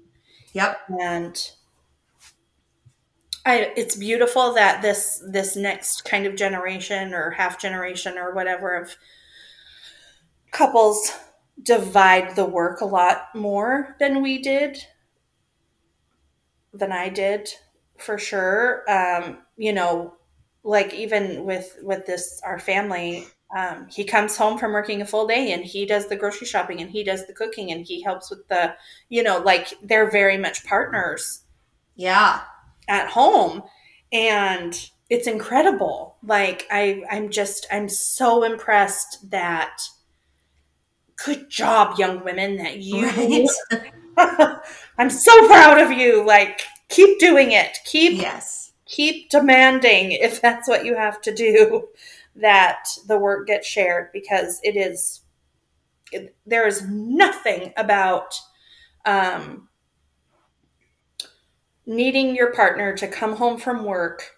yep. 0.52 0.78
And 1.00 1.40
I 3.46 3.72
it's 3.76 3.96
beautiful 3.96 4.54
that 4.54 4.80
this 4.82 5.22
this 5.26 5.54
next 5.56 6.04
kind 6.04 6.26
of 6.26 6.34
generation 6.36 7.12
or 7.12 7.30
half 7.30 7.58
generation 7.60 8.16
or 8.18 8.34
whatever 8.34 8.74
of 8.74 8.96
couples 10.50 11.12
divide 11.62 12.34
the 12.36 12.44
work 12.44 12.80
a 12.80 12.86
lot 12.86 13.28
more 13.34 13.96
than 14.00 14.22
we 14.22 14.38
did 14.38 14.78
than 16.72 16.92
I 16.92 17.08
did 17.08 17.48
for 17.98 18.18
sure. 18.18 18.84
Um, 18.90 19.38
you 19.56 19.72
know, 19.72 20.14
like 20.62 20.92
even 20.94 21.44
with 21.44 21.78
with 21.82 22.06
this 22.06 22.40
our 22.44 22.58
family, 22.58 23.26
um, 23.56 23.86
he 23.90 24.04
comes 24.04 24.36
home 24.36 24.58
from 24.58 24.72
working 24.72 25.00
a 25.02 25.06
full 25.06 25.26
day 25.26 25.52
and 25.52 25.64
he 25.64 25.86
does 25.86 26.08
the 26.08 26.16
grocery 26.16 26.46
shopping 26.46 26.80
and 26.80 26.90
he 26.90 27.04
does 27.04 27.26
the 27.26 27.32
cooking 27.32 27.70
and 27.70 27.86
he 27.86 28.02
helps 28.02 28.30
with 28.30 28.46
the, 28.48 28.74
you 29.08 29.22
know, 29.22 29.38
like 29.38 29.72
they're 29.82 30.10
very 30.10 30.36
much 30.38 30.64
partners 30.64 31.42
Yeah. 31.96 32.42
At 32.88 33.08
home 33.08 33.62
and 34.12 34.90
it's 35.10 35.26
incredible 35.26 36.16
like 36.22 36.66
i 36.70 37.02
i'm 37.10 37.30
just 37.30 37.66
i'm 37.70 37.88
so 37.88 38.42
impressed 38.44 39.30
that 39.30 39.80
good 41.22 41.48
job, 41.48 41.98
young 41.98 42.24
women, 42.24 42.56
that 42.56 42.78
you. 42.78 43.48
Right. 44.16 44.58
I'm 44.98 45.10
so 45.10 45.46
proud 45.48 45.80
of 45.80 45.90
you. 45.90 46.24
Like, 46.24 46.62
keep 46.88 47.18
doing 47.18 47.50
it. 47.50 47.78
Keep 47.84 48.20
yes. 48.20 48.72
keep 48.86 49.28
demanding 49.28 50.12
if 50.12 50.40
that's 50.40 50.68
what 50.68 50.84
you 50.84 50.94
have 50.94 51.20
to 51.22 51.34
do 51.34 51.88
that 52.36 52.84
the 53.08 53.18
work 53.18 53.48
gets 53.48 53.66
shared 53.66 54.10
because 54.12 54.60
it 54.62 54.76
is 54.76 55.22
it, 56.12 56.36
there 56.46 56.68
is 56.68 56.86
nothing 56.88 57.72
about 57.76 58.38
um, 59.04 59.68
needing 61.86 62.34
your 62.34 62.52
partner 62.52 62.94
to 62.96 63.08
come 63.08 63.36
home 63.36 63.58
from 63.58 63.84
work 63.84 64.32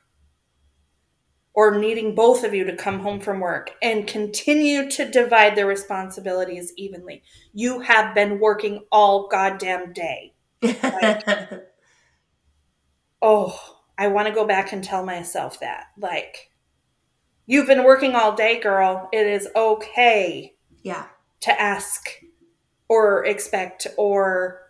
or 1.54 1.78
needing 1.78 2.14
both 2.14 2.44
of 2.44 2.52
you 2.52 2.64
to 2.64 2.76
come 2.76 3.00
home 3.00 3.20
from 3.20 3.40
work 3.40 3.70
and 3.80 4.06
continue 4.06 4.90
to 4.90 5.10
divide 5.10 5.56
the 5.56 5.64
responsibilities 5.64 6.72
evenly. 6.76 7.22
You 7.54 7.80
have 7.80 8.14
been 8.14 8.40
working 8.40 8.84
all 8.92 9.28
goddamn 9.28 9.92
day. 9.92 10.34
Oh, 13.22 13.58
I 13.98 14.08
want 14.08 14.28
to 14.28 14.34
go 14.34 14.46
back 14.46 14.72
and 14.72 14.84
tell 14.84 15.04
myself 15.04 15.60
that. 15.60 15.86
Like, 15.98 16.50
you've 17.46 17.66
been 17.66 17.84
working 17.84 18.14
all 18.14 18.36
day, 18.36 18.60
girl. 18.60 19.08
It 19.12 19.26
is 19.26 19.48
okay 19.56 20.54
yeah. 20.82 21.06
to 21.40 21.60
ask 21.60 22.08
or 22.88 23.24
expect 23.24 23.86
or 23.96 24.60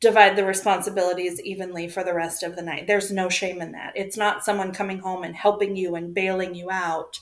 divide 0.00 0.36
the 0.36 0.44
responsibilities 0.44 1.40
evenly 1.40 1.88
for 1.88 2.04
the 2.04 2.14
rest 2.14 2.42
of 2.42 2.56
the 2.56 2.62
night. 2.62 2.86
There's 2.86 3.10
no 3.10 3.28
shame 3.28 3.62
in 3.62 3.72
that. 3.72 3.92
It's 3.96 4.16
not 4.16 4.44
someone 4.44 4.72
coming 4.72 4.98
home 4.98 5.22
and 5.22 5.34
helping 5.34 5.76
you 5.76 5.94
and 5.94 6.14
bailing 6.14 6.54
you 6.54 6.70
out. 6.70 7.20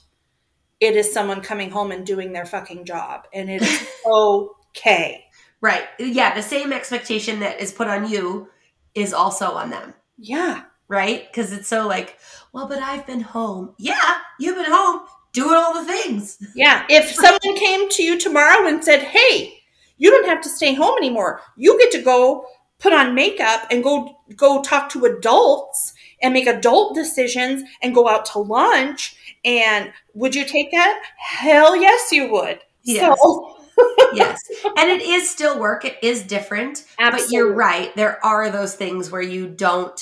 It 0.80 0.96
is 0.96 1.12
someone 1.12 1.40
coming 1.40 1.70
home 1.70 1.92
and 1.92 2.04
doing 2.04 2.32
their 2.32 2.46
fucking 2.46 2.84
job. 2.84 3.26
And 3.32 3.48
it 3.48 3.62
is 3.62 3.88
okay. 4.06 5.24
Right. 5.60 5.84
Yeah. 5.98 6.34
The 6.34 6.42
same 6.42 6.72
expectation 6.72 7.40
that 7.40 7.60
is 7.60 7.72
put 7.72 7.88
on 7.88 8.08
you 8.08 8.48
is 8.94 9.14
also 9.14 9.52
on 9.52 9.70
them. 9.70 9.94
Yeah. 10.18 10.62
Right. 10.88 11.26
Because 11.30 11.52
it's 11.52 11.68
so 11.68 11.86
like, 11.86 12.18
well, 12.52 12.68
but 12.68 12.82
I've 12.82 13.06
been 13.06 13.20
home. 13.20 13.74
Yeah. 13.78 14.18
You've 14.38 14.56
been 14.56 14.70
home 14.70 15.06
doing 15.32 15.54
all 15.54 15.74
the 15.74 15.84
things. 15.84 16.38
Yeah. 16.54 16.84
If 16.90 17.10
someone 17.14 17.56
came 17.56 17.88
to 17.88 18.02
you 18.02 18.18
tomorrow 18.18 18.66
and 18.66 18.84
said, 18.84 19.00
hey, 19.02 19.60
you 19.96 20.10
don't 20.10 20.26
have 20.26 20.42
to 20.42 20.48
stay 20.48 20.74
home 20.74 20.96
anymore. 20.98 21.40
You 21.56 21.78
get 21.78 21.92
to 21.92 22.02
go 22.02 22.46
put 22.85 22.93
on 22.93 23.14
makeup 23.14 23.66
and 23.70 23.82
go 23.82 23.95
go 24.37 24.62
talk 24.62 24.89
to 24.91 25.05
adults 25.07 25.95
and 26.22 26.32
make 26.35 26.47
adult 26.47 26.95
decisions 26.95 27.62
and 27.82 27.95
go 27.95 28.09
out 28.09 28.24
to 28.26 28.39
lunch 28.39 29.16
and 29.45 29.93
would 30.14 30.35
you 30.35 30.45
take 30.45 30.70
that 30.70 31.03
hell 31.18 31.74
yes 31.76 32.12
you 32.12 32.30
would 32.30 32.61
Yes. 32.85 33.18
so 33.22 33.57
yes. 34.12 34.41
And 34.78 34.89
it 34.91 35.03
is 35.03 35.28
still 35.28 35.59
work. 35.59 35.85
It 35.85 35.97
is 36.01 36.22
different. 36.22 36.85
Absolutely. 36.99 37.26
But 37.26 37.32
you're 37.32 37.53
right. 37.55 37.97
There 37.97 38.24
are 38.24 38.49
those 38.51 38.76
things 38.76 39.11
where 39.11 39.22
you 39.22 39.49
don't, 39.49 39.99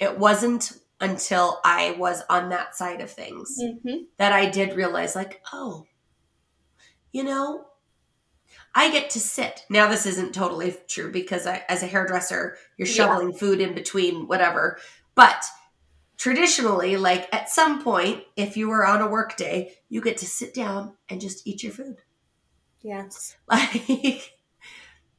it 0.00 0.18
wasn't 0.18 0.72
until 1.00 1.60
I 1.64 1.92
was 1.92 2.22
on 2.28 2.48
that 2.48 2.74
side 2.74 3.00
of 3.00 3.10
things 3.10 3.56
Mhm. 3.62 4.06
that 4.16 4.32
I 4.32 4.46
did 4.46 4.74
realize, 4.76 5.14
like, 5.14 5.40
oh, 5.52 5.86
you 7.12 7.22
know, 7.22 7.66
I 8.76 8.90
get 8.92 9.10
to 9.10 9.20
sit. 9.20 9.64
Now, 9.70 9.88
this 9.88 10.06
isn't 10.06 10.34
totally 10.34 10.76
true 10.86 11.10
because 11.10 11.46
I, 11.46 11.64
as 11.68 11.82
a 11.82 11.86
hairdresser, 11.86 12.56
you're 12.76 12.86
Yeah. 12.86 12.94
shoveling 12.94 13.32
food 13.32 13.60
in 13.60 13.74
between 13.74 14.28
whatever. 14.28 14.78
But 15.14 15.44
traditionally, 16.18 16.96
like 16.96 17.28
at 17.34 17.48
some 17.50 17.82
point, 17.82 18.24
if 18.36 18.56
you 18.56 18.68
were 18.68 18.86
on 18.86 19.00
a 19.02 19.08
work 19.08 19.36
day, 19.36 19.74
you 19.88 20.00
get 20.02 20.18
to 20.18 20.26
sit 20.26 20.54
down 20.54 20.94
and 21.08 21.20
just 21.20 21.46
eat 21.46 21.62
your 21.62 21.72
food. 21.72 21.96
yes 22.82 23.36
Like 23.48 24.32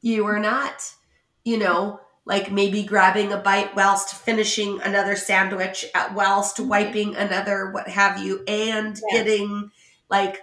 you 0.02 0.26
are 0.26 0.40
not, 0.40 0.94
you 1.44 1.58
know, 1.58 2.00
like 2.26 2.52
maybe 2.52 2.84
grabbing 2.84 3.32
a 3.34 3.38
bite 3.38 3.76
whilst 3.76 4.14
finishing 4.16 4.82
another 4.82 5.16
sandwich, 5.16 5.86
whilst 6.14 6.58
Mhm. 6.58 6.68
wiping 6.68 7.16
another 7.16 7.72
what 7.72 7.88
have 7.88 8.20
you, 8.20 8.44
and 8.48 9.00
Yeah. 9.12 9.20
getting 9.20 9.72
like, 10.10 10.42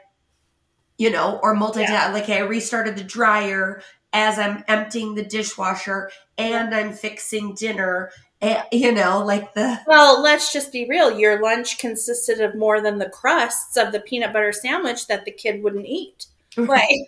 you 0.99 1.11
know, 1.11 1.41
or 1.43 1.55
multitask. 1.57 1.89
Yeah. 1.89 2.11
Like 2.13 2.29
I 2.29 2.41
restarted 2.41 2.97
the 2.97 3.05
dryer 3.05 3.83
as 4.13 4.39
I'm 4.39 4.63
emptying 4.69 5.15
the 5.15 5.25
dishwasher 5.25 6.11
and 6.39 6.75
I'm 6.75 6.93
fixing 6.93 7.55
dinner. 7.55 8.11
And, 8.41 8.63
you 8.73 8.93
know, 8.93 9.25
like 9.25 9.55
the 9.55 9.81
well 9.87 10.23
let's 10.23 10.53
just 10.53 10.71
be 10.73 10.87
real 10.89 11.19
your 11.19 11.41
lunch 11.43 11.79
consisted 11.79 12.41
of 12.41 12.55
more 12.55 12.81
than 12.81 12.99
the 12.99 13.09
crusts 13.09 13.77
of 13.77 13.93
the 13.93 14.01
peanut 14.01 14.33
butter 14.33 14.53
sandwich 14.53 15.07
that 15.07 15.25
the 15.25 15.31
kid 15.33 15.63
wouldn't 15.63 15.87
eat 15.87 16.27
right 16.57 17.07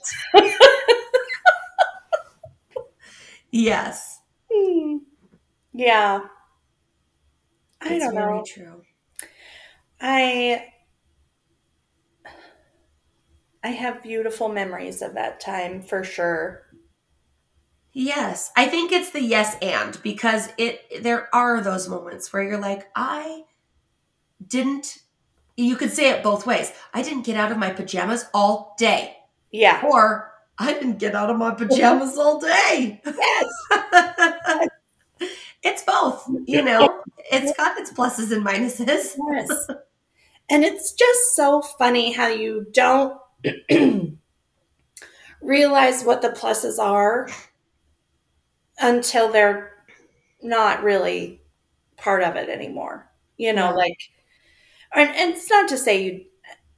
yes, 3.50 4.20
Hmm. 4.52 4.98
yeah 5.72 6.20
i 7.80 7.88
it's 7.94 8.04
don't 8.04 8.14
very 8.14 8.38
know 8.38 8.44
true. 8.46 8.82
I 10.00 10.72
I 13.62 13.68
have 13.68 14.02
beautiful 14.02 14.48
memories 14.48 15.02
of 15.02 15.14
that 15.14 15.40
time 15.40 15.82
for 15.82 16.04
sure. 16.04 16.62
Yes, 17.92 18.52
I 18.56 18.66
think 18.66 18.92
it's 18.92 19.10
the 19.10 19.22
yes 19.22 19.56
and 19.62 19.98
because 20.02 20.50
it 20.58 21.02
there 21.02 21.34
are 21.34 21.62
those 21.62 21.88
moments 21.88 22.32
where 22.32 22.42
you're 22.42 22.60
like, 22.60 22.88
I 22.94 23.44
didn't 24.46 24.98
you 25.56 25.76
could 25.76 25.90
say 25.90 26.10
it 26.10 26.22
both 26.22 26.46
ways. 26.46 26.72
I 26.92 27.02
didn't 27.02 27.22
get 27.24 27.36
out 27.36 27.50
of 27.50 27.58
my 27.58 27.70
pajamas 27.70 28.26
all 28.34 28.74
day. 28.78 29.16
Yeah. 29.50 29.82
Or 29.86 30.30
I 30.58 30.74
didn't 30.74 30.98
get 30.98 31.14
out 31.14 31.30
of 31.30 31.38
my 31.38 31.54
pajamas 31.54 32.18
all 32.18 32.38
day. 32.38 33.00
Yes. 33.04 34.68
it's 35.62 35.82
both, 35.82 36.28
you 36.44 36.62
know. 36.62 37.02
It's 37.32 37.56
got 37.56 37.78
its 37.78 37.92
pluses 37.92 38.30
and 38.30 38.44
minuses. 38.44 39.16
Yes. 39.30 39.68
and 40.50 40.64
it's 40.64 40.92
just 40.92 41.34
so 41.34 41.62
funny 41.62 42.12
how 42.12 42.28
you 42.28 42.66
don't 42.72 43.18
realize 45.42 46.02
what 46.04 46.22
the 46.22 46.28
pluses 46.30 46.78
are 46.78 47.28
until 48.78 49.30
they're 49.30 49.72
not 50.42 50.82
really 50.82 51.42
part 51.96 52.22
of 52.22 52.36
it 52.36 52.48
anymore. 52.48 53.10
You 53.36 53.52
know, 53.52 53.70
Yeah. 53.70 53.74
like 53.74 53.98
and, 54.94 55.10
and 55.10 55.34
it's 55.34 55.50
not 55.50 55.68
to 55.70 55.78
say 55.78 56.02
you 56.04 56.24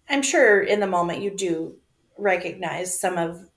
I'm 0.09 0.23
sure 0.23 0.63
in 0.63 0.81
the 0.81 0.87
moment 0.87 1.23
you 1.23 1.31
do 1.37 1.77
recognize 2.19 2.99
some 3.01 3.19
of 3.19 3.49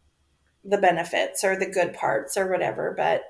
the 0.65 0.77
benefits 0.79 1.43
or 1.43 1.57
the 1.57 1.67
good 1.67 1.93
parts 1.93 2.37
or 2.37 2.49
whatever, 2.51 2.93
but 2.97 3.23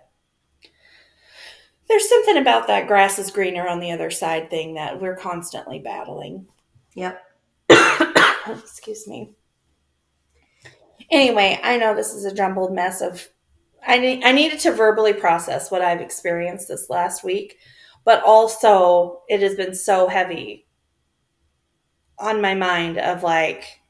there's 1.88 2.08
something 2.08 2.38
about 2.38 2.68
that 2.68 2.88
grass 2.88 3.20
is 3.20 3.32
greener 3.32 3.68
on 3.68 3.80
the 3.80 3.92
other 3.92 4.10
side 4.10 4.50
thing 4.50 4.76
that 4.76 5.02
we're 5.02 5.16
constantly 5.16 5.80
battling. 5.80 6.48
Yep. 6.96 7.22
Excuse 8.48 9.08
me. 9.08 9.32
Anyway, 11.12 11.60
I 11.62 11.78
know 11.78 11.94
this 11.94 12.14
is 12.14 12.26
a 12.26 12.34
jumbled 12.34 12.74
mess 12.74 13.02
of 13.02 13.28
I 13.86 13.98
need 14.00 14.24
I 14.24 14.32
needed 14.32 14.60
to 14.62 14.72
verbally 14.72 15.14
process 15.14 15.72
what 15.72 15.82
I've 15.82 16.02
experienced 16.02 16.68
this 16.68 16.90
last 16.90 17.24
week, 17.24 17.58
but 18.06 18.24
also 18.24 19.24
it 19.28 19.42
has 19.42 19.56
been 19.56 19.76
so 19.76 20.08
heavy 20.08 20.68
on 22.20 22.42
my 22.42 22.54
mind 22.54 22.98
of 22.98 23.24
like, 23.24 23.82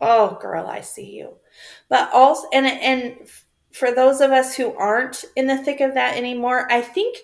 oh 0.00 0.38
girl, 0.40 0.66
I 0.66 0.80
see 0.82 1.12
you. 1.16 1.36
But 1.88 2.12
also 2.12 2.48
and 2.52 2.66
and 2.66 3.28
for 3.72 3.92
those 3.92 4.20
of 4.20 4.30
us 4.30 4.54
who 4.56 4.74
aren't 4.74 5.24
in 5.36 5.48
the 5.48 5.58
thick 5.58 5.80
of 5.80 5.94
that 5.94 6.16
anymore, 6.16 6.70
I 6.72 6.80
think 6.80 7.18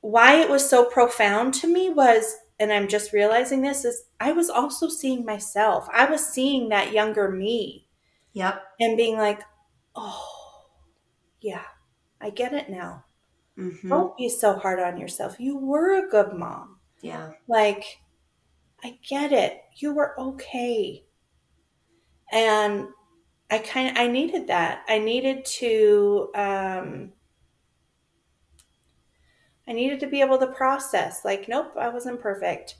why 0.00 0.36
it 0.36 0.48
was 0.50 0.68
so 0.68 0.84
profound 0.84 1.54
to 1.54 1.66
me 1.72 1.90
was 1.90 2.36
and 2.58 2.72
I'm 2.72 2.88
just 2.88 3.12
realizing 3.12 3.60
this 3.60 3.84
is 3.84 4.04
I 4.20 4.32
was 4.32 4.50
also 4.50 4.88
seeing 4.88 5.24
myself. 5.24 5.88
I 5.92 6.06
was 6.06 6.26
seeing 6.26 6.70
that 6.70 6.92
younger 6.92 7.30
me 7.30 7.85
Yep. 8.36 8.62
and 8.80 8.98
being 8.98 9.16
like, 9.16 9.40
"Oh, 9.94 10.68
yeah. 11.40 11.64
I 12.20 12.28
get 12.28 12.52
it 12.52 12.68
now. 12.68 13.06
hmm 13.56 13.88
Don't 13.88 14.16
be 14.16 14.28
so 14.28 14.56
hard 14.56 14.78
on 14.78 14.98
yourself. 14.98 15.40
You 15.40 15.56
were 15.56 15.94
a 15.96 16.08
good 16.08 16.34
mom. 16.34 16.80
Yeah. 17.00 17.32
Like 17.48 17.84
I 18.84 18.98
get 19.08 19.32
it. 19.32 19.62
You 19.76 19.94
were 19.94 20.20
okay." 20.20 21.04
And 22.30 22.88
I 23.50 23.58
kind 23.58 23.88
of 23.90 23.96
I 23.96 24.06
needed 24.06 24.48
that. 24.48 24.84
I 24.86 24.98
needed 24.98 25.46
to 25.60 26.30
um 26.34 27.12
I 29.66 29.72
needed 29.72 29.98
to 30.00 30.06
be 30.08 30.20
able 30.20 30.38
to 30.38 30.46
process 30.48 31.24
like 31.24 31.48
nope, 31.48 31.72
I 31.78 31.88
wasn't 31.88 32.20
perfect. 32.20 32.76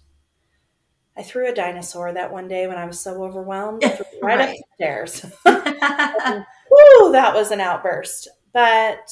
I 1.17 1.23
threw 1.23 1.49
a 1.49 1.55
dinosaur 1.55 2.13
that 2.13 2.33
one 2.33 2.49
day 2.49 2.67
when 2.67 2.77
I 2.79 2.87
was 2.87 3.01
so 3.01 3.25
overwhelmed. 3.25 3.85
I 3.85 3.89
threw 3.91 4.07
right, 4.23 4.39
Right. 4.39 4.49
up 4.51 4.57
the 4.57 4.65
stairs. 4.77 5.25
Woo, 6.71 7.13
that 7.13 7.35
was 7.35 7.51
an 7.51 7.61
outburst. 7.61 8.29
But 8.53 9.09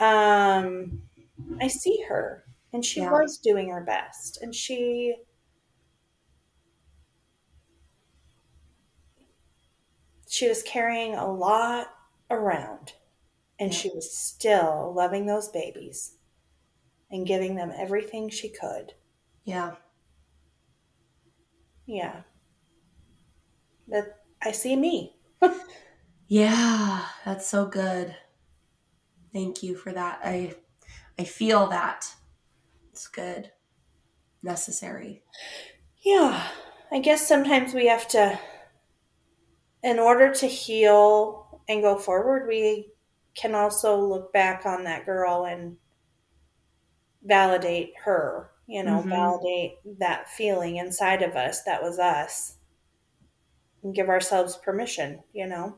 um 0.00 1.02
I 1.60 1.68
see 1.68 2.04
her 2.08 2.44
and 2.72 2.84
she 2.84 3.00
Yeah. 3.00 3.10
was 3.10 3.38
doing 3.38 3.68
her 3.70 3.82
best 3.82 4.40
and 4.42 4.54
she 4.54 5.16
she 10.28 10.48
was 10.48 10.62
carrying 10.64 11.14
a 11.14 11.30
lot 11.30 11.94
around 12.30 12.94
and 13.58 13.74
she 13.74 13.90
was 13.90 14.16
still 14.16 14.92
loving 14.94 15.26
those 15.26 15.48
babies 15.48 16.16
and 17.10 17.26
giving 17.26 17.56
them 17.56 17.72
everything 17.76 18.28
she 18.30 18.48
could. 18.50 18.94
Yeah. 19.44 19.76
Yeah. 21.86 22.22
But 23.88 24.18
I 24.42 24.52
see 24.52 24.76
me. 24.76 25.16
Yeah, 26.28 27.04
that's 27.24 27.46
so 27.46 27.66
good. 27.66 28.16
Thank 29.32 29.62
you 29.62 29.74
for 29.76 29.92
that. 29.92 30.20
I 30.24 30.54
I 31.18 31.24
feel 31.24 31.66
that. 31.68 32.14
It's 32.92 33.08
good. 33.08 33.52
Necessary. 34.42 35.22
Yeah. 36.04 36.48
I 36.90 37.00
guess 37.00 37.26
sometimes 37.26 37.74
we 37.74 37.86
have 37.86 38.08
to 38.08 38.38
in 39.82 39.98
order 39.98 40.32
to 40.32 40.46
heal 40.46 41.60
and 41.68 41.82
go 41.82 41.98
forward, 41.98 42.46
we 42.48 42.92
can 43.34 43.54
also 43.54 43.96
look 43.96 44.32
back 44.32 44.66
on 44.66 44.84
that 44.84 45.06
girl 45.06 45.44
and 45.44 45.76
validate 47.24 47.94
her, 48.04 48.51
you 48.66 48.82
know, 48.82 49.02
Mhm. 49.02 49.10
validate 49.10 49.78
that 49.98 50.28
feeling 50.28 50.76
inside 50.76 51.22
of 51.22 51.36
us 51.36 51.62
that 51.64 51.82
was 51.82 51.98
us. 51.98 52.56
And 53.82 53.94
give 53.94 54.08
ourselves 54.08 54.56
permission, 54.56 55.22
you 55.32 55.46
know. 55.46 55.76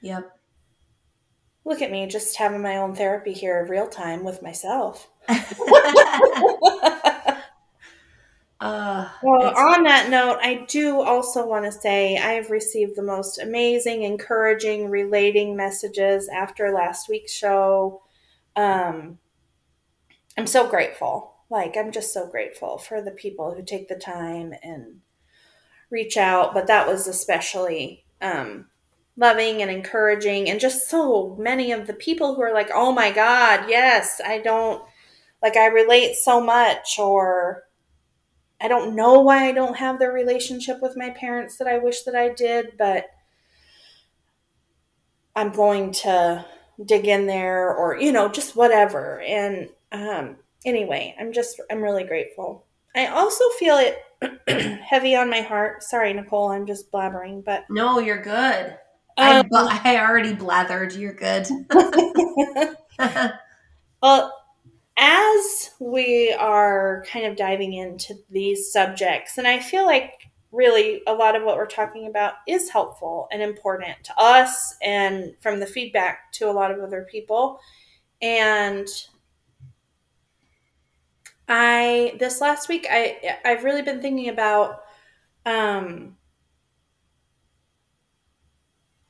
Yep. 0.00 0.32
Look 1.64 1.82
at 1.82 1.90
me 1.90 2.06
just 2.06 2.36
having 2.36 2.62
my 2.62 2.76
own 2.76 2.94
therapy 2.94 3.32
here 3.32 3.60
in 3.60 3.68
real 3.68 3.88
time 3.88 4.24
with 4.24 4.40
myself. 4.40 5.08
uh, 5.28 5.42
Well, 9.22 9.54
on 9.56 9.82
that 9.84 10.08
note, 10.08 10.38
I 10.42 10.64
do 10.68 11.00
also 11.02 11.46
want 11.46 11.64
to 11.66 11.72
say 11.72 12.16
I 12.16 12.32
have 12.32 12.50
received 12.50 12.96
the 12.96 13.02
most 13.02 13.38
amazing, 13.38 14.04
encouraging, 14.04 14.88
relating 14.88 15.56
messages 15.56 16.28
after 16.28 16.72
last 16.72 17.08
week's 17.08 17.32
show. 17.32 18.02
Um, 18.54 19.18
I'm 20.38 20.46
so 20.46 20.68
grateful. 20.68 21.35
Like, 21.48 21.76
I'm 21.76 21.92
just 21.92 22.12
so 22.12 22.26
grateful 22.26 22.78
for 22.78 23.00
the 23.00 23.12
people 23.12 23.54
who 23.54 23.62
take 23.62 23.88
the 23.88 23.94
time 23.96 24.52
and 24.62 25.00
reach 25.90 26.16
out. 26.16 26.52
But 26.54 26.66
that 26.66 26.86
was 26.88 27.06
especially 27.06 28.04
um, 28.20 28.66
loving 29.16 29.62
and 29.62 29.70
encouraging, 29.70 30.48
and 30.50 30.58
just 30.58 30.90
so 30.90 31.36
many 31.38 31.72
of 31.72 31.86
the 31.86 31.94
people 31.94 32.34
who 32.34 32.42
are 32.42 32.52
like, 32.52 32.70
oh 32.74 32.92
my 32.92 33.10
God, 33.10 33.68
yes, 33.68 34.20
I 34.24 34.38
don't, 34.38 34.82
like, 35.42 35.56
I 35.56 35.66
relate 35.66 36.16
so 36.16 36.40
much, 36.40 36.98
or 36.98 37.62
I 38.60 38.68
don't 38.68 38.96
know 38.96 39.20
why 39.20 39.48
I 39.48 39.52
don't 39.52 39.76
have 39.76 39.98
the 39.98 40.08
relationship 40.08 40.82
with 40.82 40.96
my 40.96 41.10
parents 41.10 41.58
that 41.58 41.68
I 41.68 41.78
wish 41.78 42.02
that 42.02 42.14
I 42.14 42.30
did, 42.30 42.72
but 42.78 43.06
I'm 45.34 45.52
going 45.52 45.92
to 45.92 46.44
dig 46.82 47.06
in 47.06 47.26
there 47.26 47.74
or, 47.74 47.96
you 47.96 48.12
know, 48.12 48.28
just 48.30 48.56
whatever. 48.56 49.20
And 49.20 49.68
um, 49.92 50.36
anyway, 50.66 51.14
I'm 51.18 51.32
just, 51.32 51.60
I'm 51.70 51.80
really 51.82 52.04
grateful. 52.04 52.66
I 52.94 53.06
also 53.06 53.44
feel 53.58 53.78
it 53.78 54.02
heavy 54.82 55.16
on 55.16 55.30
my 55.30 55.40
heart. 55.40 55.82
Sorry, 55.82 56.12
Nicole, 56.12 56.50
I'm 56.50 56.66
just 56.66 56.90
blabbering, 56.92 57.44
but. 57.44 57.64
no, 57.70 57.98
you're 57.98 58.20
good. 58.22 58.76
I, 59.18 59.38
Um, 59.38 59.48
bu- 59.48 59.56
I 59.70 59.98
already 60.00 60.34
blathered. 60.34 60.98
You're 60.98 61.14
good. 61.14 61.46
Well, 64.02 64.30
as 64.98 65.70
we 65.80 66.32
are 66.38 67.04
kind 67.10 67.26
of 67.26 67.36
diving 67.36 67.72
into 67.74 68.14
these 68.30 68.70
subjects, 68.72 69.38
and 69.38 69.46
I 69.48 69.58
feel 69.58 69.84
like 69.86 70.12
really 70.52 71.02
a 71.06 71.12
lot 71.14 71.34
of 71.34 71.42
what 71.42 71.56
we're 71.56 71.66
talking 71.66 72.06
about 72.06 72.34
is 72.46 72.70
helpful 72.70 73.26
and 73.32 73.42
important 73.42 73.96
to 74.04 74.12
us 74.18 74.76
and 74.82 75.34
from 75.40 75.60
the 75.60 75.66
feedback 75.66 76.30
to 76.34 76.48
a 76.48 76.52
lot 76.52 76.70
of 76.70 76.80
other 76.80 77.06
people. 77.10 77.58
And 78.22 78.86
I 81.48 82.16
this 82.18 82.40
last 82.40 82.68
week 82.68 82.86
I 82.90 83.38
I've 83.44 83.64
really 83.64 83.82
been 83.82 84.00
thinking 84.00 84.28
about 84.28 84.82
um 85.44 86.16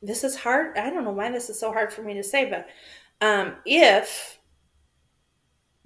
this 0.02 0.22
is 0.22 0.36
hard. 0.36 0.76
I 0.76 0.90
don't 0.90 1.04
know 1.04 1.10
why 1.10 1.30
this 1.30 1.48
is 1.48 1.58
so 1.58 1.72
hard 1.72 1.92
for 1.92 2.02
me 2.02 2.14
to 2.14 2.22
say, 2.22 2.48
but 2.50 2.66
um 3.26 3.56
if 3.64 4.38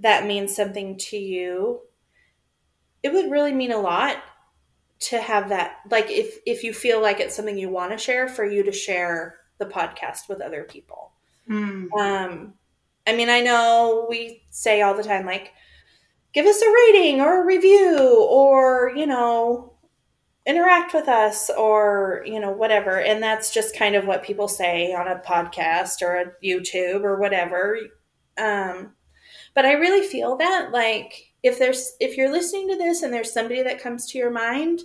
that 0.00 0.26
means 0.26 0.56
something 0.56 0.96
to 0.96 1.16
you, 1.16 1.82
it 3.02 3.12
would 3.12 3.30
really 3.30 3.52
mean 3.52 3.72
a 3.72 3.78
lot 3.78 4.16
to 5.00 5.18
have 5.18 5.48
that 5.48 5.78
like 5.90 6.10
if 6.10 6.38
if 6.46 6.62
you 6.62 6.74
feel 6.74 7.00
like 7.00 7.20
it's 7.20 7.34
something 7.34 7.56
you 7.56 7.70
want 7.70 7.92
to 7.92 7.98
share 7.98 8.28
for 8.28 8.44
you 8.44 8.62
to 8.62 8.72
share 8.72 9.36
the 9.58 9.66
podcast 9.66 10.28
with 10.28 10.40
other 10.40 10.64
people. 10.64 11.12
Hmm. 11.46 11.92
Um, 11.92 12.54
I 13.06 13.14
mean, 13.14 13.28
I 13.28 13.40
know 13.40 14.06
we 14.08 14.42
say 14.50 14.82
all 14.82 14.94
the 14.94 15.02
time, 15.02 15.26
like, 15.26 15.52
give 16.32 16.46
us 16.46 16.62
a 16.62 16.72
rating 16.72 17.20
or 17.20 17.42
a 17.42 17.46
review 17.46 18.26
or, 18.28 18.92
you 18.94 19.06
know, 19.06 19.74
interact 20.46 20.94
with 20.94 21.08
us 21.08 21.50
or, 21.50 22.22
you 22.26 22.40
know, 22.40 22.50
whatever. 22.50 23.00
And 23.00 23.22
that's 23.22 23.52
just 23.52 23.76
kind 23.76 23.94
of 23.94 24.06
what 24.06 24.22
people 24.22 24.48
say 24.48 24.92
on 24.94 25.08
a 25.08 25.20
podcast 25.20 26.02
or 26.02 26.16
a 26.16 26.44
YouTube 26.44 27.04
or 27.04 27.18
whatever. 27.18 27.78
Um, 28.38 28.94
but 29.54 29.66
I 29.66 29.72
really 29.72 30.06
feel 30.06 30.36
that, 30.36 30.70
like, 30.72 31.32
if 31.42 31.58
there's, 31.58 31.92
if 32.00 32.16
you're 32.16 32.30
listening 32.30 32.68
to 32.68 32.76
this 32.76 33.02
and 33.02 33.12
there's 33.12 33.32
somebody 33.32 33.62
that 33.62 33.82
comes 33.82 34.06
to 34.06 34.18
your 34.18 34.30
mind 34.30 34.82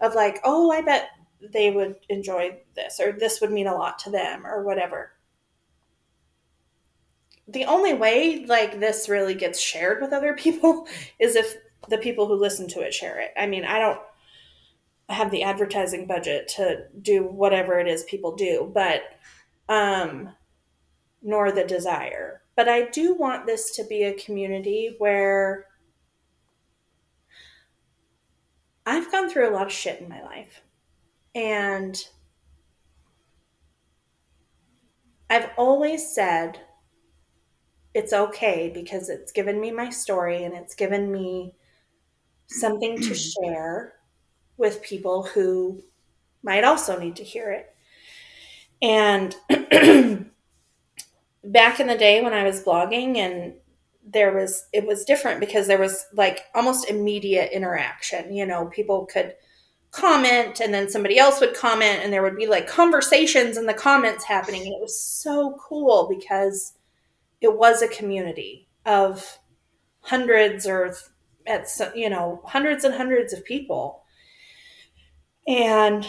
of, 0.00 0.14
like, 0.14 0.40
oh, 0.44 0.70
I 0.70 0.82
bet 0.82 1.08
they 1.52 1.70
would 1.70 1.96
enjoy 2.08 2.58
this 2.74 3.00
or 3.00 3.12
this 3.12 3.40
would 3.40 3.52
mean 3.52 3.66
a 3.66 3.74
lot 3.74 3.98
to 4.00 4.10
them 4.10 4.46
or 4.46 4.64
whatever 4.64 5.12
the 7.48 7.64
only 7.64 7.94
way 7.94 8.44
like 8.46 8.80
this 8.80 9.08
really 9.08 9.34
gets 9.34 9.60
shared 9.60 10.00
with 10.02 10.12
other 10.12 10.34
people 10.34 10.86
is 11.18 11.36
if 11.36 11.56
the 11.88 11.98
people 11.98 12.26
who 12.26 12.34
listen 12.34 12.68
to 12.68 12.80
it 12.80 12.92
share 12.92 13.20
it. 13.20 13.32
I 13.36 13.46
mean, 13.46 13.64
I 13.64 13.78
don't 13.78 14.00
have 15.08 15.30
the 15.30 15.44
advertising 15.44 16.06
budget 16.06 16.48
to 16.48 16.86
do 17.00 17.22
whatever 17.22 17.78
it 17.78 17.86
is 17.86 18.02
people 18.04 18.34
do, 18.34 18.70
but 18.74 19.02
um 19.68 20.30
nor 21.22 21.50
the 21.50 21.64
desire. 21.64 22.42
But 22.54 22.68
I 22.68 22.88
do 22.90 23.14
want 23.14 23.46
this 23.46 23.74
to 23.76 23.84
be 23.84 24.04
a 24.04 24.14
community 24.14 24.94
where 24.98 25.66
I've 28.86 29.10
gone 29.10 29.28
through 29.28 29.50
a 29.50 29.52
lot 29.52 29.66
of 29.66 29.72
shit 29.72 30.00
in 30.00 30.08
my 30.08 30.22
life. 30.22 30.62
And 31.34 32.00
I've 35.28 35.50
always 35.58 36.08
said 36.08 36.60
it's 37.96 38.12
okay 38.12 38.70
because 38.74 39.08
it's 39.08 39.32
given 39.32 39.58
me 39.58 39.70
my 39.70 39.88
story 39.88 40.44
and 40.44 40.54
it's 40.54 40.74
given 40.74 41.10
me 41.10 41.54
something 42.46 43.00
to 43.00 43.14
share 43.14 43.94
with 44.58 44.82
people 44.82 45.22
who 45.22 45.82
might 46.42 46.62
also 46.62 46.98
need 46.98 47.16
to 47.16 47.24
hear 47.24 47.50
it. 47.50 47.74
And 48.82 49.34
back 51.44 51.80
in 51.80 51.86
the 51.86 51.96
day 51.96 52.22
when 52.22 52.34
I 52.34 52.44
was 52.44 52.62
blogging 52.62 53.16
and 53.16 53.54
there 54.06 54.34
was 54.34 54.66
it 54.74 54.86
was 54.86 55.06
different 55.06 55.40
because 55.40 55.66
there 55.66 55.78
was 55.78 56.04
like 56.12 56.42
almost 56.54 56.90
immediate 56.90 57.50
interaction, 57.50 58.34
you 58.34 58.44
know, 58.44 58.66
people 58.66 59.06
could 59.06 59.34
comment 59.90 60.60
and 60.60 60.74
then 60.74 60.90
somebody 60.90 61.18
else 61.18 61.40
would 61.40 61.54
comment 61.54 62.00
and 62.02 62.12
there 62.12 62.22
would 62.22 62.36
be 62.36 62.46
like 62.46 62.68
conversations 62.68 63.56
in 63.56 63.64
the 63.64 63.72
comments 63.72 64.22
happening 64.24 64.60
and 64.60 64.74
it 64.74 64.80
was 64.82 65.00
so 65.00 65.58
cool 65.66 66.06
because 66.10 66.74
it 67.40 67.56
was 67.56 67.82
a 67.82 67.88
community 67.88 68.68
of 68.84 69.38
hundreds 70.00 70.66
or 70.66 70.94
at 71.46 71.68
you 71.94 72.08
know 72.08 72.40
hundreds 72.44 72.84
and 72.84 72.94
hundreds 72.94 73.32
of 73.32 73.44
people. 73.44 74.02
And 75.46 76.04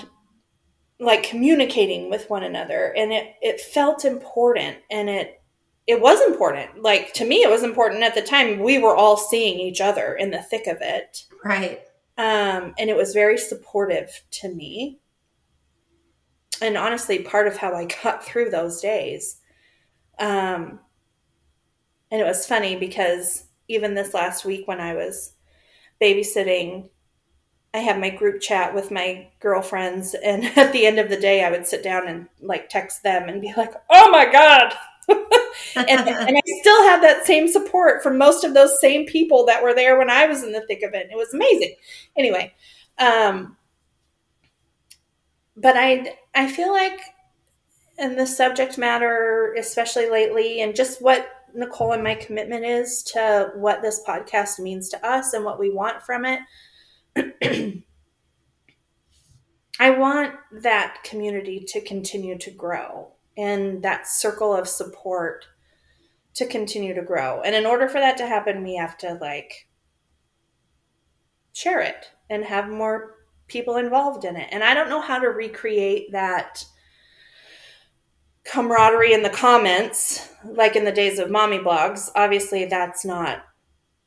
like 0.99 1.21
communicating 1.21 2.09
with 2.09 2.27
one 2.29 2.43
another 2.43 2.91
and 2.97 3.11
it 3.13 3.35
it 3.41 3.61
felt 3.61 4.03
important 4.03 4.77
and 4.89 5.09
it 5.09 5.41
it 5.85 6.01
was 6.01 6.19
important. 6.21 6.81
Like 6.81 7.13
to 7.13 7.25
me 7.25 7.43
it 7.43 7.49
was 7.49 7.63
important 7.63 8.03
at 8.03 8.15
the 8.15 8.21
time. 8.21 8.59
We 8.59 8.79
were 8.79 8.95
all 8.95 9.17
seeing 9.17 9.59
each 9.59 9.81
other 9.81 10.15
in 10.15 10.31
the 10.31 10.41
thick 10.41 10.67
of 10.67 10.77
it. 10.81 11.23
Right. 11.43 11.81
um, 12.17 12.73
and 12.79 12.89
it 12.89 12.97
was 12.97 13.13
very 13.13 13.37
supportive 13.37 14.23
to 14.31 14.53
me. 14.53 14.99
And 16.61 16.77
honestly 16.77 17.19
part 17.19 17.47
of 17.47 17.57
how 17.57 17.73
i 17.75 17.85
got 18.03 18.23
through 18.23 18.49
those 18.49 18.81
days 18.81 19.37
um, 20.19 20.79
and 22.11 22.21
it 22.21 22.25
was 22.25 22.45
funny 22.45 22.75
because 22.75 23.45
even 23.67 23.93
this 23.93 24.13
last 24.13 24.45
week 24.45 24.67
when 24.67 24.79
i 24.79 24.93
was 24.93 25.33
babysitting 26.01 26.89
i 27.73 27.79
had 27.79 27.99
my 27.99 28.09
group 28.09 28.41
chat 28.41 28.73
with 28.73 28.91
my 28.91 29.27
girlfriends 29.39 30.13
and 30.23 30.45
at 30.57 30.71
the 30.73 30.85
end 30.85 30.99
of 30.99 31.09
the 31.09 31.19
day 31.19 31.43
i 31.43 31.51
would 31.51 31.65
sit 31.65 31.83
down 31.83 32.07
and 32.07 32.27
like 32.41 32.69
text 32.69 33.03
them 33.03 33.29
and 33.29 33.41
be 33.41 33.53
like 33.57 33.73
oh 33.89 34.09
my 34.11 34.31
god! 34.31 34.73
And, 35.75 35.89
and 35.89 36.37
i 36.37 36.41
still 36.59 36.83
had 36.83 37.01
that 37.01 37.25
same 37.25 37.47
support 37.47 38.03
from 38.03 38.17
most 38.17 38.43
of 38.43 38.53
those 38.53 38.79
same 38.79 39.05
people 39.05 39.45
that 39.45 39.63
were 39.63 39.73
there 39.73 39.97
when 39.97 40.09
i 40.09 40.25
was 40.27 40.43
in 40.43 40.51
the 40.51 40.65
thick 40.67 40.83
of 40.83 40.93
it 40.93 41.09
it 41.11 41.15
was 41.15 41.33
amazing. 41.33 41.75
Anyway 42.17 42.53
um 42.99 43.57
but 45.55 45.75
i 45.75 46.15
i 46.35 46.47
feel 46.47 46.71
like 46.71 46.99
in 47.97 48.15
the 48.15 48.27
subject 48.27 48.77
matter, 48.77 49.55
especially 49.57 50.09
lately, 50.09 50.61
and 50.61 50.75
just 50.75 51.01
what 51.01 51.27
Nicole 51.53 51.93
and 51.93 52.03
my 52.03 52.15
commitment 52.15 52.65
is 52.65 53.03
to 53.13 53.51
what 53.55 53.81
this 53.81 54.01
podcast 54.07 54.59
means 54.59 54.89
to 54.89 55.07
us 55.07 55.33
and 55.33 55.43
what 55.45 55.59
we 55.59 55.69
want 55.69 56.03
from 56.03 56.25
it. 56.25 56.39
I 59.79 59.91
want 59.91 60.35
that 60.51 61.03
community 61.03 61.63
to 61.67 61.81
continue 61.81 62.37
to 62.39 62.51
grow 62.51 63.11
and 63.37 63.83
that 63.83 64.07
circle 64.07 64.55
of 64.55 64.67
support 64.67 65.45
to 66.33 66.45
continue 66.45 66.93
to 66.93 67.01
grow. 67.01 67.41
And 67.41 67.55
in 67.55 67.65
order 67.65 67.87
for 67.87 67.99
that 67.99 68.17
to 68.17 68.27
happen, 68.27 68.63
we 68.63 68.75
have 68.75 68.97
to 68.99 69.17
like 69.21 69.67
share 71.53 71.79
it 71.79 72.11
and 72.29 72.43
have 72.43 72.69
more 72.69 73.15
people 73.47 73.77
involved 73.77 74.25
in 74.25 74.35
it. 74.35 74.49
And 74.51 74.63
I 74.63 74.73
don't 74.73 74.89
know 74.89 75.01
how 75.01 75.19
to 75.19 75.27
recreate 75.27 76.11
that 76.11 76.65
camaraderie 78.47 79.13
in 79.13 79.23
the 79.23 79.29
comments 79.29 80.29
like 80.43 80.75
in 80.75 80.85
the 80.85 80.91
days 80.91 81.19
of 81.19 81.29
mommy 81.29 81.59
blogs. 81.59 82.09
Obviously, 82.15 82.65
that's 82.65 83.05
not 83.05 83.43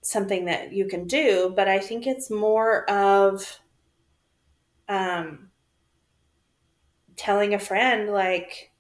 something 0.03 0.47
that 0.47 0.73
you 0.73 0.87
can 0.87 1.07
do, 1.07 1.53
but 1.55 1.69
I 1.69 1.79
think 1.79 2.07
it's 2.07 2.31
more 2.31 2.89
of 2.91 3.61
um, 4.89 5.51
telling 7.17 7.55
a 7.55 7.59
friend, 7.59 8.11
like, 8.11 8.73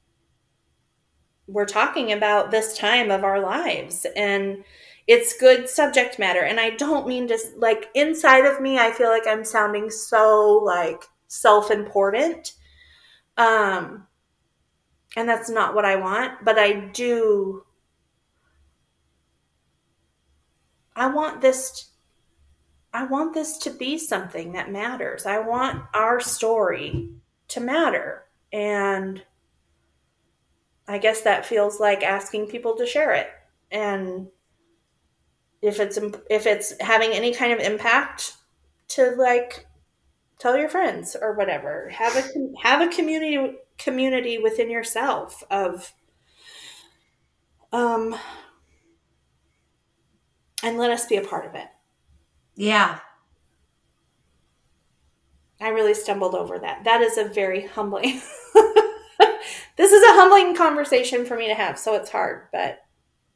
we're 1.47 1.67
talking 1.67 2.13
about 2.13 2.51
this 2.51 2.77
time 2.79 3.11
of 3.11 3.25
our 3.25 3.41
lives 3.41 4.07
and 4.17 4.65
it's 5.09 5.37
good 5.39 5.69
subject 5.69 6.19
matter. 6.19 6.43
And 6.43 6.61
I 6.61 6.71
don't 6.71 7.09
mean 7.09 7.27
to, 7.29 7.39
like, 7.57 7.89
inside 7.95 8.47
of 8.47 8.61
me, 8.61 8.79
I 8.79 8.93
feel 8.93 9.09
like 9.09 9.27
I'm 9.27 9.45
sounding 9.45 9.91
so, 9.91 10.63
like, 10.65 11.03
self 11.27 11.71
important. 11.71 12.53
Um, 13.37 14.07
and 15.17 15.29
that's 15.29 15.51
not 15.51 15.75
what 15.75 15.85
I 15.85 15.97
want, 15.97 16.45
but 16.45 16.59
I 16.59 16.73
do 16.73 17.65
I 20.95 21.07
want 21.07 21.41
this 21.41 21.91
I 22.93 23.05
want 23.05 23.35
this 23.35 23.57
to 23.59 23.71
be 23.71 23.99
something 23.99 24.53
that 24.53 24.73
matters. 24.73 25.25
I 25.25 25.39
want 25.39 25.85
our 25.95 26.19
story 26.19 27.09
to 27.49 27.61
matter. 27.61 28.25
And 28.53 29.23
I 30.89 30.99
guess 30.99 31.21
that 31.21 31.47
feels 31.47 31.79
like 31.79 32.03
asking 32.03 32.49
people 32.49 32.77
to 32.77 32.87
share 32.87 33.15
it. 33.15 33.29
And 33.71 34.29
if 35.63 35.79
it's 35.79 35.99
if 36.29 36.47
it's 36.47 36.75
having 36.81 37.13
any 37.13 37.33
kind 37.33 37.53
of 37.53 37.61
impact 37.61 38.35
to 38.89 39.15
like 39.17 39.67
tell 40.41 40.57
your 40.57 40.69
friends 40.69 41.17
or 41.21 41.35
whatever. 41.35 41.91
Have 41.91 42.17
a 42.17 42.53
have 42.63 42.81
a 42.81 42.95
community 42.95 43.57
community 43.83 44.39
within 44.39 44.71
yourself 44.71 45.43
of 45.51 45.93
um 47.73 48.17
and 50.63 50.79
let 50.79 50.91
us 50.91 51.07
be 51.07 51.17
a 51.17 51.23
part 51.23 51.47
of 51.47 51.55
it. 51.55 51.69
Yeah. 52.55 52.99
I 55.61 55.69
really 55.69 55.95
stumbled 55.95 56.35
over 56.35 56.59
that. 56.59 56.85
That 56.85 57.01
is 57.01 57.19
a 57.19 57.25
very 57.25 57.67
humbling. 57.67 58.21
this 59.77 59.93
is 59.93 60.03
a 60.03 60.15
humbling 60.15 60.55
conversation 60.55 61.25
for 61.25 61.37
me 61.37 61.49
to 61.49 61.55
have, 61.55 61.79
so 61.79 61.95
it's 61.95 62.11
hard, 62.11 62.49
but 62.53 62.81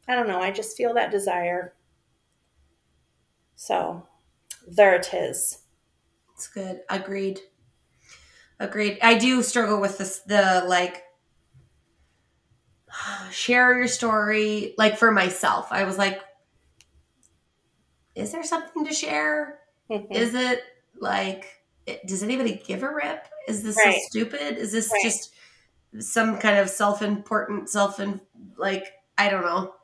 I 0.09 0.15
don't 0.15 0.29
know. 0.29 0.41
I 0.41 0.51
just 0.51 0.77
feel 0.77 0.95
that 0.95 1.11
desire. 1.11 1.75
So 3.57 4.07
there 4.67 4.95
it 4.95 5.13
is. 5.13 5.61
It's 6.35 6.49
good. 6.49 6.81
Agreed. 6.91 7.41
Agreed. 8.65 8.99
I 9.03 9.19
do 9.19 9.43
struggle 9.43 9.79
with 9.81 9.99
this 9.99 10.21
the 10.21 10.65
like 10.67 11.03
share 13.31 13.77
your 13.77 13.89
story 13.89 14.75
like 14.79 14.97
for 14.97 15.13
myself. 15.13 15.69
I 15.71 15.85
was 15.85 15.99
like 15.99 16.21
is 18.15 18.33
there 18.33 18.45
something 18.45 18.85
to 18.87 18.95
share? 18.95 19.59
Mm-hmm. 19.91 20.13
Is 20.13 20.35
it 20.35 20.63
like 20.99 21.47
does 22.07 22.23
anybody 22.23 22.63
give 22.67 22.83
a 22.83 22.93
rip? 22.93 23.27
Is 23.49 23.63
this 23.63 23.77
right. 23.77 23.95
so 23.95 24.01
stupid? 24.09 24.57
Is 24.57 24.73
this 24.73 24.91
right. 24.91 25.03
just 25.03 25.35
some 25.99 26.39
kind 26.39 26.59
of 26.59 26.71
self-important 26.71 27.69
self 27.69 27.99
and 27.99 28.21
like 28.57 28.87
I 29.19 29.29
don't 29.29 29.45
know. 29.45 29.75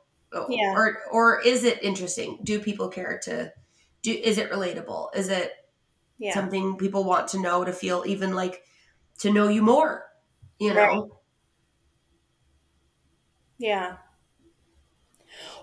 Yeah. 0.49 0.73
Or 0.73 0.97
or 1.11 1.41
is 1.41 1.63
it 1.65 1.83
interesting? 1.83 2.39
Do 2.43 2.59
people 2.59 2.87
care 2.87 3.19
to 3.25 3.53
do 4.01 4.11
is 4.11 4.39
it 4.39 4.49
relatable? 4.49 5.15
Is 5.15 5.29
it 5.29 5.51
yeah. 6.17 6.33
something 6.33 6.77
people 6.77 7.03
want 7.03 7.27
to 7.29 7.39
know 7.39 7.65
to 7.65 7.73
feel 7.73 8.03
even 8.05 8.33
like 8.33 8.63
to 9.19 9.31
know 9.31 9.47
you 9.47 9.61
more, 9.61 10.05
you 10.59 10.73
know? 10.73 11.01
Right. 11.01 11.11
Yeah. 13.59 13.97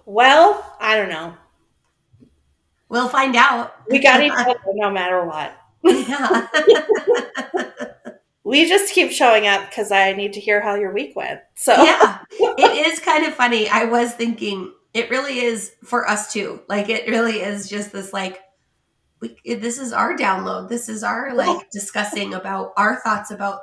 Well, 0.06 0.76
I 0.80 0.96
don't 0.96 1.08
know. 1.08 1.34
We'll 2.88 3.08
find 3.08 3.36
out. 3.36 3.74
We 3.90 3.98
got 3.98 4.22
each 4.24 4.32
other 4.32 4.54
no 4.74 4.90
matter 4.90 5.24
what. 5.24 5.56
Yeah. 5.82 6.46
we 8.44 8.68
just 8.68 8.94
keep 8.94 9.10
showing 9.10 9.46
up 9.46 9.68
because 9.68 9.92
I 9.92 10.12
need 10.12 10.32
to 10.34 10.40
hear 10.40 10.60
how 10.60 10.74
your 10.74 10.92
week 10.92 11.14
went. 11.14 11.40
So 11.54 11.72
yeah, 11.72 12.20
it 12.30 12.86
is 12.86 13.00
kind 13.00 13.26
of 13.26 13.34
funny. 13.34 13.68
I 13.68 13.84
was 13.84 14.14
thinking 14.14 14.72
it 14.94 15.10
really 15.10 15.40
is 15.40 15.72
for 15.84 16.08
us 16.08 16.32
too. 16.32 16.62
Like 16.68 16.88
it 16.88 17.08
really 17.08 17.40
is 17.40 17.68
just 17.68 17.92
this 17.92 18.12
like 18.12 18.40
we 19.20 19.36
this 19.54 19.78
is 19.78 19.92
our 19.92 20.16
download. 20.16 20.68
This 20.68 20.88
is 20.88 21.02
our 21.02 21.30
oh. 21.30 21.34
like 21.34 21.70
discussing 21.70 22.34
about 22.34 22.72
our 22.76 23.00
thoughts 23.00 23.30
about 23.30 23.60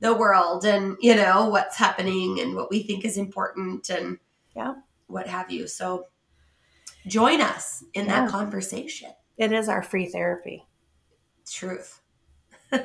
the 0.00 0.14
world 0.14 0.64
and 0.64 0.96
you 1.00 1.14
know 1.14 1.48
what's 1.48 1.76
happening 1.76 2.38
and 2.40 2.54
what 2.54 2.70
we 2.70 2.82
think 2.82 3.04
is 3.04 3.16
important 3.16 3.90
and 3.90 4.18
yeah 4.54 4.74
what 5.06 5.26
have 5.26 5.50
you. 5.50 5.66
So 5.66 6.06
join 7.06 7.40
us 7.40 7.82
in 7.94 8.06
yeah. 8.06 8.22
that 8.22 8.30
conversation. 8.30 9.10
It 9.36 9.52
is 9.52 9.68
our 9.68 9.82
free 9.82 10.06
therapy. 10.06 10.66
Truth. 11.50 12.00
All 12.72 12.80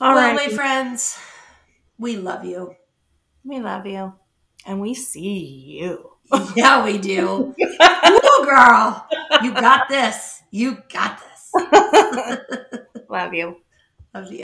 well, 0.00 0.16
right. 0.16 0.34
my 0.34 0.48
friends, 0.48 1.18
we 1.98 2.16
love 2.16 2.44
you. 2.44 2.74
We 3.44 3.60
love 3.60 3.86
you. 3.86 4.14
And 4.66 4.80
we 4.80 4.94
see 4.94 5.78
you. 5.80 6.13
Yeah, 6.56 6.84
we 6.84 6.98
do. 6.98 7.54
Ooh, 7.60 8.44
girl. 8.44 9.06
You 9.42 9.52
got 9.52 9.88
this. 9.88 10.42
You 10.50 10.82
got 10.92 11.20
this. 11.20 11.52
love 13.08 13.34
you. 13.34 13.56
Love 14.14 14.26
you. 14.26 14.32